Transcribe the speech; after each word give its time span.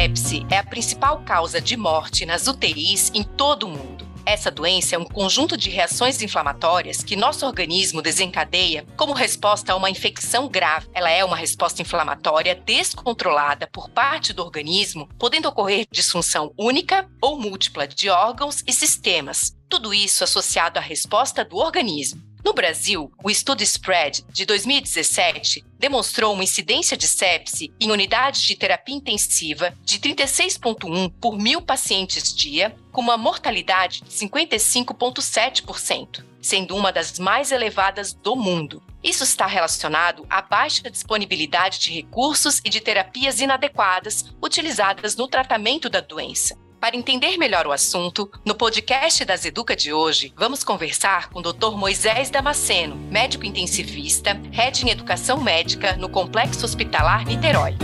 sepse 0.00 0.46
é 0.50 0.56
a 0.56 0.64
principal 0.64 1.20
causa 1.26 1.60
de 1.60 1.76
morte 1.76 2.24
nas 2.24 2.46
UTIs 2.46 3.12
em 3.14 3.22
todo 3.22 3.66
o 3.66 3.68
mundo. 3.68 4.08
Essa 4.24 4.50
doença 4.50 4.94
é 4.94 4.98
um 4.98 5.04
conjunto 5.04 5.58
de 5.58 5.68
reações 5.68 6.22
inflamatórias 6.22 7.04
que 7.04 7.14
nosso 7.14 7.44
organismo 7.44 8.00
desencadeia 8.00 8.86
como 8.96 9.12
resposta 9.12 9.74
a 9.74 9.76
uma 9.76 9.90
infecção 9.90 10.48
grave. 10.48 10.88
Ela 10.94 11.10
é 11.10 11.22
uma 11.22 11.36
resposta 11.36 11.82
inflamatória 11.82 12.54
descontrolada 12.54 13.68
por 13.70 13.90
parte 13.90 14.32
do 14.32 14.42
organismo, 14.42 15.06
podendo 15.18 15.50
ocorrer 15.50 15.86
disfunção 15.92 16.50
única 16.56 17.06
ou 17.20 17.38
múltipla 17.38 17.86
de 17.86 18.08
órgãos 18.08 18.64
e 18.66 18.72
sistemas. 18.72 19.54
Tudo 19.68 19.92
isso 19.92 20.24
associado 20.24 20.78
à 20.78 20.82
resposta 20.82 21.44
do 21.44 21.58
organismo. 21.58 22.29
No 22.44 22.52
Brasil, 22.54 23.12
o 23.22 23.30
estudo 23.30 23.62
Spread 23.62 24.24
de 24.32 24.46
2017 24.46 25.62
demonstrou 25.78 26.32
uma 26.32 26.42
incidência 26.42 26.96
de 26.96 27.06
sepse 27.06 27.70
em 27.78 27.90
unidades 27.90 28.40
de 28.42 28.56
terapia 28.56 28.94
intensiva 28.94 29.74
de 29.82 29.98
36,1 29.98 31.12
por 31.20 31.36
mil 31.38 31.60
pacientes 31.60 32.34
dia, 32.34 32.74
com 32.90 33.02
uma 33.02 33.18
mortalidade 33.18 34.00
de 34.02 34.10
55,7%, 34.10 36.24
sendo 36.40 36.74
uma 36.74 36.90
das 36.90 37.18
mais 37.18 37.52
elevadas 37.52 38.14
do 38.14 38.34
mundo. 38.34 38.82
Isso 39.02 39.22
está 39.22 39.46
relacionado 39.46 40.26
à 40.28 40.40
baixa 40.40 40.90
disponibilidade 40.90 41.78
de 41.78 41.92
recursos 41.92 42.62
e 42.64 42.70
de 42.70 42.80
terapias 42.80 43.40
inadequadas 43.40 44.24
utilizadas 44.42 45.14
no 45.14 45.28
tratamento 45.28 45.90
da 45.90 46.00
doença. 46.00 46.56
Para 46.80 46.96
entender 46.96 47.36
melhor 47.36 47.66
o 47.66 47.72
assunto, 47.72 48.30
no 48.42 48.54
podcast 48.54 49.22
das 49.26 49.44
Educa 49.44 49.76
de 49.76 49.92
hoje, 49.92 50.32
vamos 50.34 50.64
conversar 50.64 51.28
com 51.28 51.40
o 51.40 51.42
Dr. 51.42 51.76
Moisés 51.76 52.30
Damasceno, 52.30 52.96
médico 52.96 53.44
intensivista, 53.44 54.40
head 54.50 54.86
em 54.86 54.90
educação 54.90 55.38
médica 55.42 55.94
no 55.96 56.08
Complexo 56.08 56.64
Hospitalar 56.64 57.26
Niterói. 57.26 57.76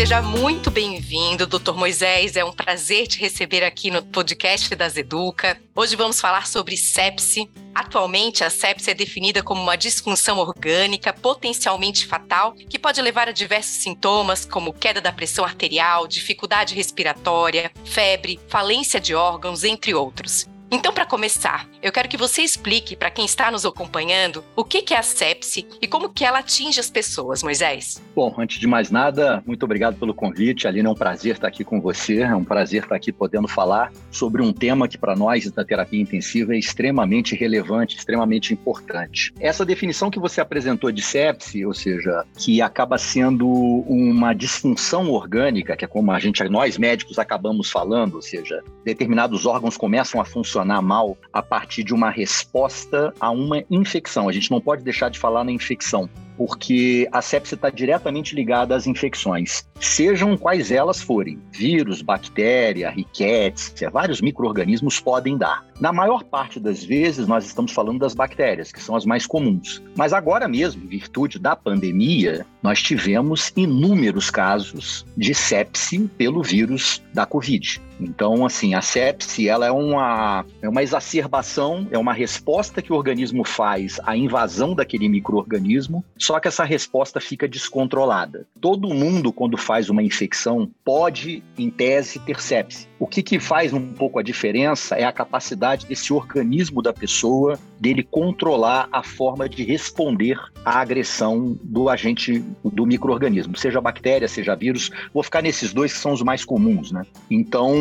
Seja 0.00 0.22
muito 0.22 0.70
bem-vindo, 0.70 1.46
doutor 1.46 1.76
Moisés. 1.76 2.34
É 2.34 2.42
um 2.42 2.54
prazer 2.54 3.06
te 3.06 3.20
receber 3.20 3.62
aqui 3.62 3.90
no 3.90 4.02
podcast 4.02 4.74
das 4.74 4.96
Educa. 4.96 5.60
Hoje 5.76 5.94
vamos 5.94 6.18
falar 6.18 6.46
sobre 6.46 6.74
sepse. 6.74 7.50
Atualmente, 7.74 8.42
a 8.42 8.48
sepse 8.48 8.90
é 8.90 8.94
definida 8.94 9.42
como 9.42 9.60
uma 9.60 9.76
disfunção 9.76 10.38
orgânica 10.38 11.12
potencialmente 11.12 12.06
fatal 12.06 12.54
que 12.54 12.78
pode 12.78 13.02
levar 13.02 13.28
a 13.28 13.32
diversos 13.32 13.74
sintomas, 13.74 14.46
como 14.46 14.72
queda 14.72 15.02
da 15.02 15.12
pressão 15.12 15.44
arterial, 15.44 16.08
dificuldade 16.08 16.74
respiratória, 16.74 17.70
febre, 17.84 18.40
falência 18.48 18.98
de 18.98 19.14
órgãos, 19.14 19.64
entre 19.64 19.92
outros. 19.92 20.48
Então, 20.72 20.92
para 20.92 21.04
começar, 21.04 21.68
eu 21.82 21.90
quero 21.90 22.08
que 22.08 22.16
você 22.16 22.42
explique 22.42 22.94
para 22.94 23.10
quem 23.10 23.24
está 23.24 23.50
nos 23.50 23.66
acompanhando 23.66 24.44
o 24.54 24.62
que 24.62 24.94
é 24.94 24.98
a 24.98 25.02
sepse 25.02 25.66
e 25.82 25.86
como 25.88 26.10
que 26.10 26.24
ela 26.24 26.38
atinge 26.38 26.78
as 26.78 26.88
pessoas, 26.88 27.42
Moisés. 27.42 28.00
Bom, 28.14 28.32
antes 28.38 28.60
de 28.60 28.68
mais 28.68 28.88
nada, 28.88 29.42
muito 29.44 29.64
obrigado 29.64 29.96
pelo 29.96 30.14
convite. 30.14 30.68
Aline, 30.68 30.86
é 30.86 30.90
um 30.90 30.94
prazer 30.94 31.34
estar 31.34 31.48
aqui 31.48 31.64
com 31.64 31.80
você, 31.80 32.20
é 32.20 32.36
um 32.36 32.44
prazer 32.44 32.84
estar 32.84 32.94
aqui 32.94 33.10
podendo 33.10 33.48
falar 33.48 33.92
sobre 34.12 34.42
um 34.42 34.52
tema 34.52 34.86
que 34.86 34.96
para 34.96 35.16
nós 35.16 35.50
da 35.50 35.64
terapia 35.64 36.00
intensiva 36.00 36.54
é 36.54 36.58
extremamente 36.58 37.34
relevante, 37.34 37.96
extremamente 37.96 38.54
importante. 38.54 39.34
Essa 39.40 39.66
definição 39.66 40.08
que 40.08 40.20
você 40.20 40.40
apresentou 40.40 40.92
de 40.92 41.02
sepse, 41.02 41.66
ou 41.66 41.74
seja, 41.74 42.24
que 42.38 42.62
acaba 42.62 42.96
sendo 42.96 43.48
uma 43.48 44.32
disfunção 44.32 45.10
orgânica, 45.10 45.76
que 45.76 45.84
é 45.84 45.88
como 45.88 46.12
a 46.12 46.20
gente, 46.20 46.44
nós 46.44 46.78
médicos 46.78 47.18
acabamos 47.18 47.72
falando, 47.72 48.14
ou 48.14 48.22
seja, 48.22 48.62
determinados 48.84 49.46
órgãos 49.46 49.76
começam 49.76 50.20
a 50.20 50.24
funcionar 50.24 50.59
funcionar 50.60 50.82
mal 50.82 51.16
a 51.32 51.42
partir 51.42 51.82
de 51.82 51.94
uma 51.94 52.10
resposta 52.10 53.12
a 53.18 53.30
uma 53.30 53.64
infecção. 53.70 54.28
A 54.28 54.32
gente 54.32 54.50
não 54.50 54.60
pode 54.60 54.84
deixar 54.84 55.10
de 55.10 55.18
falar 55.18 55.44
na 55.44 55.52
infecção, 55.52 56.08
porque 56.36 57.08
a 57.12 57.22
sepse 57.22 57.54
está 57.54 57.70
diretamente 57.70 58.34
ligada 58.34 58.74
às 58.74 58.86
infecções, 58.86 59.66
sejam 59.80 60.36
quais 60.36 60.70
elas 60.70 61.00
forem. 61.00 61.38
Vírus, 61.50 62.02
bactéria, 62.02 62.90
riquétia, 62.90 63.90
vários 63.90 64.20
micro-organismos 64.20 65.00
podem 65.00 65.36
dar. 65.36 65.69
Na 65.80 65.94
maior 65.94 66.22
parte 66.22 66.60
das 66.60 66.84
vezes, 66.84 67.26
nós 67.26 67.46
estamos 67.46 67.72
falando 67.72 68.00
das 68.00 68.12
bactérias, 68.12 68.70
que 68.70 68.82
são 68.82 68.94
as 68.94 69.06
mais 69.06 69.26
comuns. 69.26 69.82
Mas 69.96 70.12
agora 70.12 70.46
mesmo, 70.46 70.84
em 70.84 70.86
virtude 70.86 71.38
da 71.38 71.56
pandemia, 71.56 72.44
nós 72.62 72.82
tivemos 72.82 73.50
inúmeros 73.56 74.30
casos 74.30 75.06
de 75.16 75.34
sepse 75.34 76.00
pelo 76.18 76.42
vírus 76.42 77.02
da 77.14 77.24
Covid. 77.24 77.80
Então, 77.98 78.44
assim, 78.44 78.74
a 78.74 78.82
sepse 78.82 79.48
ela 79.48 79.66
é 79.66 79.70
uma, 79.70 80.44
é 80.60 80.68
uma 80.68 80.82
exacerbação, 80.82 81.86
é 81.90 81.98
uma 81.98 82.12
resposta 82.12 82.80
que 82.82 82.92
o 82.92 82.96
organismo 82.96 83.44
faz 83.44 83.98
à 84.04 84.16
invasão 84.16 84.74
daquele 84.74 85.08
microorganismo, 85.08 86.04
só 86.18 86.40
que 86.40 86.48
essa 86.48 86.64
resposta 86.64 87.20
fica 87.20 87.48
descontrolada. 87.48 88.46
Todo 88.60 88.94
mundo, 88.94 89.32
quando 89.32 89.56
faz 89.56 89.90
uma 89.90 90.02
infecção, 90.02 90.70
pode, 90.84 91.42
em 91.58 91.70
tese, 91.70 92.18
ter 92.18 92.40
sepse. 92.40 92.88
O 92.98 93.06
que, 93.06 93.22
que 93.22 93.38
faz 93.38 93.72
um 93.72 93.92
pouco 93.92 94.18
a 94.18 94.22
diferença 94.22 94.94
é 94.94 95.04
a 95.04 95.12
capacidade 95.12 95.69
desse 95.76 96.12
organismo 96.12 96.82
da 96.82 96.92
pessoa 96.92 97.58
dele 97.78 98.02
controlar 98.02 98.88
a 98.92 99.02
forma 99.02 99.48
de 99.48 99.64
responder 99.64 100.38
à 100.64 100.80
agressão 100.80 101.58
do 101.62 101.88
agente 101.88 102.44
do 102.62 102.84
microorganismo, 102.84 103.56
seja 103.56 103.80
bactéria, 103.80 104.28
seja 104.28 104.54
vírus. 104.54 104.90
Vou 105.14 105.22
ficar 105.22 105.40
nesses 105.40 105.72
dois 105.72 105.92
que 105.92 105.98
são 105.98 106.12
os 106.12 106.22
mais 106.22 106.44
comuns, 106.44 106.92
né? 106.92 107.04
Então, 107.30 107.72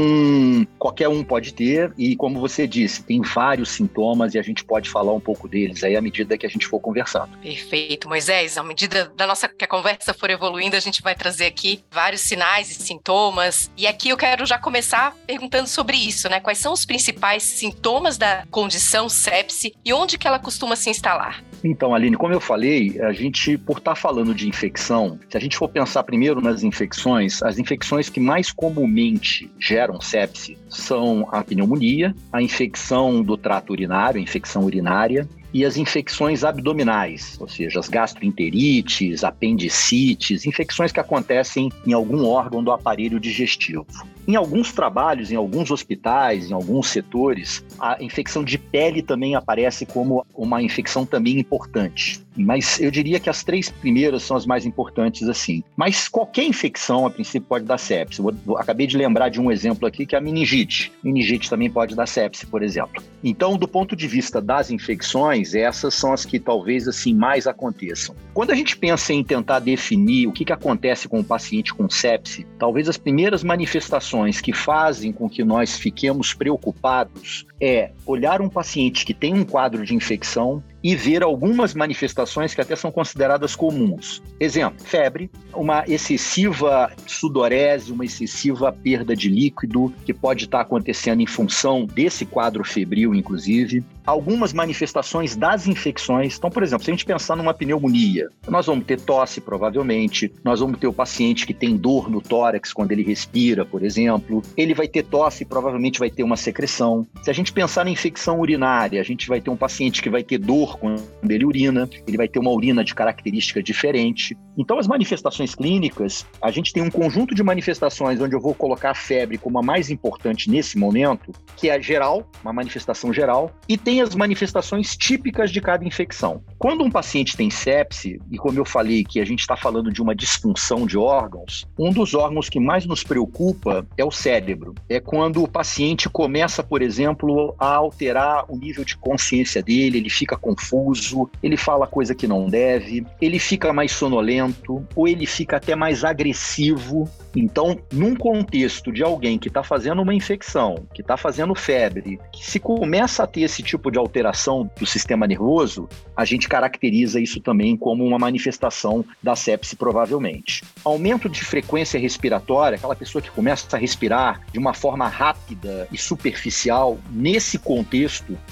qualquer 0.78 1.10
um 1.10 1.24
pode 1.24 1.54
ter 1.54 1.92
e 1.98 2.16
como 2.16 2.40
você 2.40 2.66
disse, 2.66 3.04
tem 3.04 3.22
vários 3.22 3.70
sintomas 3.70 4.34
e 4.36 4.40
a 4.40 4.42
gente 4.42 4.64
pode 4.64 4.90
falar 4.90 5.14
um 5.14 5.20
pouco 5.20 5.48
deles 5.48 5.84
aí 5.84 5.98
à 5.98 6.02
medida 6.02 6.38
que 6.38 6.46
a 6.46 6.50
gente 6.50 6.66
for 6.66 6.80
conversando. 6.80 7.38
Perfeito, 7.42 8.08
Moisés. 8.08 8.58
À 8.58 8.64
medida 8.64 9.12
da 9.18 9.28
nossa 9.28 9.50
que 9.50 9.66
a 9.66 9.68
conversa 9.68 10.14
for 10.14 10.30
evoluindo, 10.30 10.78
a 10.78 10.80
gente 10.80 11.02
vai 11.02 11.16
trazer 11.16 11.48
aqui 11.48 11.84
vários 11.92 12.22
sinais 12.22 12.72
e 12.72 12.76
sintomas. 12.76 13.70
E 13.76 13.86
aqui 13.86 14.10
eu 14.10 14.18
quero 14.18 14.46
já 14.46 14.58
começar 14.58 15.14
perguntando 15.28 15.68
sobre 15.68 15.98
isso, 15.98 16.30
né? 16.30 16.40
Quais 16.40 16.60
são 16.60 16.72
os 16.72 16.86
principais 16.86 17.44
sintomas 17.44 17.79
da 18.18 18.46
condição 18.52 19.08
sepse 19.08 19.74
e 19.84 19.94
onde 19.94 20.18
que 20.18 20.28
ela 20.28 20.40
costuma 20.40 20.76
se 20.76 20.90
instalar? 20.90 21.44
Então, 21.64 21.94
Aline, 21.94 22.16
como 22.16 22.34
eu 22.34 22.40
falei, 22.40 23.00
a 23.02 23.12
gente, 23.12 23.58
por 23.58 23.80
estar 23.80 23.94
tá 23.94 23.96
falando 23.96 24.34
de 24.34 24.48
infecção, 24.48 25.20
se 25.30 25.38
a 25.38 25.40
gente 25.40 25.58
for 25.58 25.68
pensar 25.68 26.04
primeiro 26.04 26.42
nas 26.42 26.64
infecções, 26.64 27.42
as 27.44 27.60
infecções 27.60 28.10
que 28.10 28.20
mais 28.20 28.52
comumente 28.52 29.50
geram 29.60 30.00
sepse 30.00 30.58
são 30.70 31.28
a 31.32 31.44
pneumonia, 31.44 32.16
a 32.32 32.42
infecção 32.42 33.22
do 33.22 33.36
trato 33.36 33.72
urinário, 33.72 34.20
a 34.20 34.24
infecção 34.24 34.64
urinária, 34.64 35.28
e 35.54 35.66
as 35.66 35.78
infecções 35.78 36.44
abdominais, 36.44 37.38
ou 37.40 37.48
seja, 37.48 37.80
as 37.80 37.90
gastroenterites, 37.90 39.24
apendicites, 39.24 40.46
infecções 40.46 40.92
que 40.92 41.00
acontecem 41.00 41.72
em 41.86 41.94
algum 41.94 42.26
órgão 42.26 42.64
do 42.64 42.72
aparelho 42.72 43.20
digestivo. 43.20 43.86
Em 44.28 44.36
alguns 44.36 44.72
trabalhos, 44.72 45.32
em 45.32 45.36
alguns 45.36 45.72
hospitais, 45.72 46.52
em 46.52 46.54
alguns 46.54 46.90
setores, 46.90 47.66
a 47.80 47.98
infecção 48.00 48.44
de 48.44 48.60
pele 48.60 49.02
também 49.02 49.34
aparece 49.34 49.88
como 49.88 50.24
uma 50.36 50.62
infecção 50.62 51.04
também 51.04 51.40
importante. 51.40 52.22
Mas 52.38 52.80
eu 52.80 52.92
diria 52.92 53.20
que 53.20 53.30
as 53.30 53.44
três 53.44 53.70
primeiras 53.70 54.22
são 54.22 54.38
as 54.38 54.46
mais 54.46 54.68
importantes 54.68 55.28
assim. 55.28 55.64
Mas 55.76 56.08
qualquer 56.08 56.44
infecção, 56.44 57.08
a 57.08 57.10
princípio, 57.10 57.48
pode 57.50 57.66
dar 57.66 57.80
sepse. 57.80 58.22
Acabei 58.56 58.86
de 58.86 58.96
lembrar 58.98 59.30
de 59.30 59.42
um 59.42 59.52
exemplo 59.52 59.88
aqui 59.88 60.06
que 60.06 60.16
é 60.16 60.20
a 60.20 60.22
meningite. 60.22 60.92
Meningite 61.04 61.50
também 61.50 61.70
pode 61.70 61.96
dar 61.96 62.06
sepse, 62.06 62.46
por 62.46 62.62
exemplo. 62.62 63.02
Então, 63.24 63.58
do 63.58 63.68
ponto 63.68 63.96
de 63.96 64.08
vista 64.08 64.40
das 64.40 64.70
infecções, 64.70 65.39
essas 65.56 65.94
são 65.94 66.14
as 66.14 66.26
que 66.26 66.40
talvez 66.40 66.88
assim 66.88 67.14
mais 67.14 67.48
aconteçam. 67.48 68.16
Quando 68.34 68.52
a 68.52 68.56
gente 68.56 68.78
pensa 68.78 69.14
em 69.14 69.24
tentar 69.24 69.60
definir 69.60 70.28
o 70.28 70.32
que, 70.32 70.46
que 70.46 70.54
acontece 70.54 71.08
com 71.08 71.20
o 71.20 71.24
paciente 71.24 71.74
com 71.74 71.90
sepse, 71.90 72.46
talvez 72.58 72.88
as 72.88 72.98
primeiras 72.98 73.44
manifestações 73.44 74.42
que 74.42 74.54
fazem 74.54 75.12
com 75.12 75.30
que 75.30 75.44
nós 75.44 75.78
fiquemos 75.78 76.34
preocupados 76.34 77.46
é 77.60 77.92
olhar 78.10 78.42
um 78.42 78.50
paciente 78.50 79.06
que 79.06 79.14
tem 79.14 79.36
um 79.36 79.46
quadro 79.46 79.86
de 79.86 79.94
infecção 79.94 80.64
e 80.84 80.96
ver 80.96 81.22
algumas 81.22 81.74
manifestações 81.74 82.56
que 82.56 82.62
até 82.62 82.76
são 82.76 82.92
consideradas 82.92 83.56
comuns. 83.56 84.24
Exemplo, 84.40 84.84
febre, 84.84 85.30
uma 85.54 85.84
excessiva 85.88 86.92
sudorese, 87.06 87.92
uma 87.92 88.06
excessiva 88.06 88.72
perda 88.72 89.16
de 89.16 89.30
líquido, 89.30 89.94
que 90.06 90.14
pode 90.14 90.46
estar 90.46 90.62
acontecendo 90.62 91.22
em 91.22 91.26
função 91.28 91.86
desse 91.86 92.26
quadro 92.26 92.64
febril, 92.64 93.14
inclusive. 93.14 93.84
Algumas 94.06 94.54
manifestações 94.54 95.36
das 95.36 95.68
infecções. 95.68 96.38
Então, 96.38 96.50
por 96.50 96.64
exemplo, 96.64 96.84
se 96.84 96.90
a 96.90 96.94
gente 96.94 97.06
pensar 97.06 97.36
numa 97.36 97.54
pneumonia, 97.54 98.30
nós 98.48 98.66
vamos 98.66 98.86
ter 98.86 99.00
tosse, 99.00 99.40
provavelmente, 99.42 100.32
nós 100.44 100.62
vamos 100.62 100.80
ter 100.80 100.88
o 100.88 100.94
paciente 100.94 101.46
que 101.46 101.54
tem 101.54 101.78
dor 101.78 102.10
no 102.10 102.22
tórax 102.22 102.74
quando 102.74 102.92
ele 102.92 103.04
respira, 103.04 103.66
por 103.66 103.84
exemplo. 103.84 104.42
Ele 104.58 104.74
vai 104.74 104.88
ter 104.88 105.04
tosse, 105.04 105.46
provavelmente 105.46 106.00
vai 106.00 106.10
ter 106.10 106.24
uma 106.24 106.38
secreção. 106.38 107.06
Se 107.22 107.30
a 107.30 107.34
gente 107.34 107.54
pensar 107.54 107.84
na 107.84 107.92
infecção 108.00 108.40
urinária, 108.40 109.02
a 109.02 109.04
gente 109.04 109.28
vai 109.28 109.42
ter 109.42 109.50
um 109.50 109.58
paciente 109.58 110.02
que 110.02 110.10
vai 110.10 110.24
ter 110.24 110.38
dor 110.38 110.80
quando 110.80 111.04
ele 111.30 111.46
urina, 111.46 111.90
ele 112.08 112.16
vai 112.16 112.28
ter 112.28 112.40
uma 112.40 112.52
urina 112.52 112.84
de 112.84 112.96
característica 112.96 113.62
diferente. 113.62 114.38
Então, 114.58 114.80
as 114.80 114.88
manifestações 114.88 115.54
clínicas, 115.54 116.26
a 116.42 116.50
gente 116.50 116.72
tem 116.72 116.82
um 116.82 116.90
conjunto 116.90 117.36
de 117.36 117.44
manifestações 117.44 118.22
onde 118.22 118.36
eu 118.36 118.40
vou 118.40 118.54
colocar 118.54 118.92
a 118.92 118.96
febre 118.96 119.38
como 119.38 119.60
a 119.60 119.62
mais 119.62 119.90
importante 119.90 120.50
nesse 120.50 120.78
momento, 120.78 121.32
que 121.58 121.70
é 121.70 121.82
geral, 121.82 122.30
uma 122.42 122.54
manifestação 122.54 123.14
geral, 123.14 123.52
e 123.68 123.78
tem 123.78 124.02
as 124.02 124.16
manifestações 124.16 124.96
típicas 124.96 125.52
de 125.52 125.62
cada 125.62 125.86
infecção. 125.86 126.42
Quando 126.58 126.84
um 126.84 126.92
paciente 126.92 127.36
tem 127.36 127.50
sepse, 127.50 128.20
e 128.32 128.38
como 128.38 128.58
eu 128.58 128.66
falei 128.66 129.04
que 129.04 129.20
a 129.20 129.26
gente 129.26 129.40
está 129.40 129.58
falando 129.58 129.92
de 129.92 130.02
uma 130.02 130.16
disfunção 130.16 130.86
de 130.86 130.98
órgãos, 130.98 131.66
um 131.78 131.92
dos 131.92 132.14
órgãos 132.14 132.50
que 132.50 132.60
mais 132.60 132.86
nos 132.86 133.04
preocupa 133.04 133.86
é 133.98 134.06
o 134.06 134.12
cérebro. 134.12 134.74
É 134.88 135.00
quando 135.00 135.44
o 135.44 135.48
paciente 135.48 136.10
começa, 136.10 136.64
por 136.64 136.82
exemplo, 136.82 137.56
a 137.60 137.82
alterar 137.90 138.46
o 138.48 138.56
nível 138.56 138.86
de 138.86 138.96
consciência 138.96 139.62
dele, 139.62 139.98
ele 139.98 140.10
fica 140.10 140.38
confuso, 140.38 141.30
ele 141.42 141.58
fala 141.58 141.88
coisa 141.88 142.14
que 142.14 142.28
não 142.28 142.48
deve, 142.48 143.06
ele 143.20 143.40
fica 143.40 143.74
mais 143.74 143.92
sonolento 143.92 144.86
ou 144.96 145.08
ele 145.08 145.26
fica 145.26 145.58
até 145.58 145.76
mais 145.76 146.04
agressivo. 146.04 147.10
Então, 147.36 147.80
num 147.92 148.16
contexto 148.16 148.92
de 148.92 149.04
alguém 149.04 149.38
que 149.38 149.50
está 149.50 149.64
fazendo 149.64 150.02
uma 150.02 150.14
infecção, 150.14 150.88
que 150.94 151.02
está 151.02 151.16
fazendo 151.16 151.54
febre, 151.54 152.20
se 152.34 152.60
começa 152.60 153.24
a 153.24 153.28
ter 153.28 153.42
esse 153.42 153.62
tipo 153.62 153.92
de 153.92 154.00
alteração 154.00 154.70
do 154.80 154.86
sistema 154.86 155.28
nervoso, 155.28 155.88
a 156.16 156.26
gente 156.26 156.48
caracteriza 156.48 157.20
isso 157.20 157.40
também 157.40 157.78
como 157.78 158.04
uma 158.04 158.18
manifestação 158.18 159.06
da 159.22 159.36
sepse, 159.36 159.76
provavelmente. 159.76 160.64
Aumento 160.84 161.30
de 161.30 161.44
frequência 161.44 162.00
respiratória, 162.00 162.78
aquela 162.78 162.96
pessoa 162.96 163.22
que 163.22 163.32
começa 163.32 163.76
a 163.76 163.80
respirar 163.80 164.42
de 164.52 164.60
uma 164.60 164.74
forma 164.74 165.08
rápida 165.08 165.88
e 165.92 165.98
superficial, 165.98 166.98
nesse 167.12 167.58
contexto, 167.58 167.79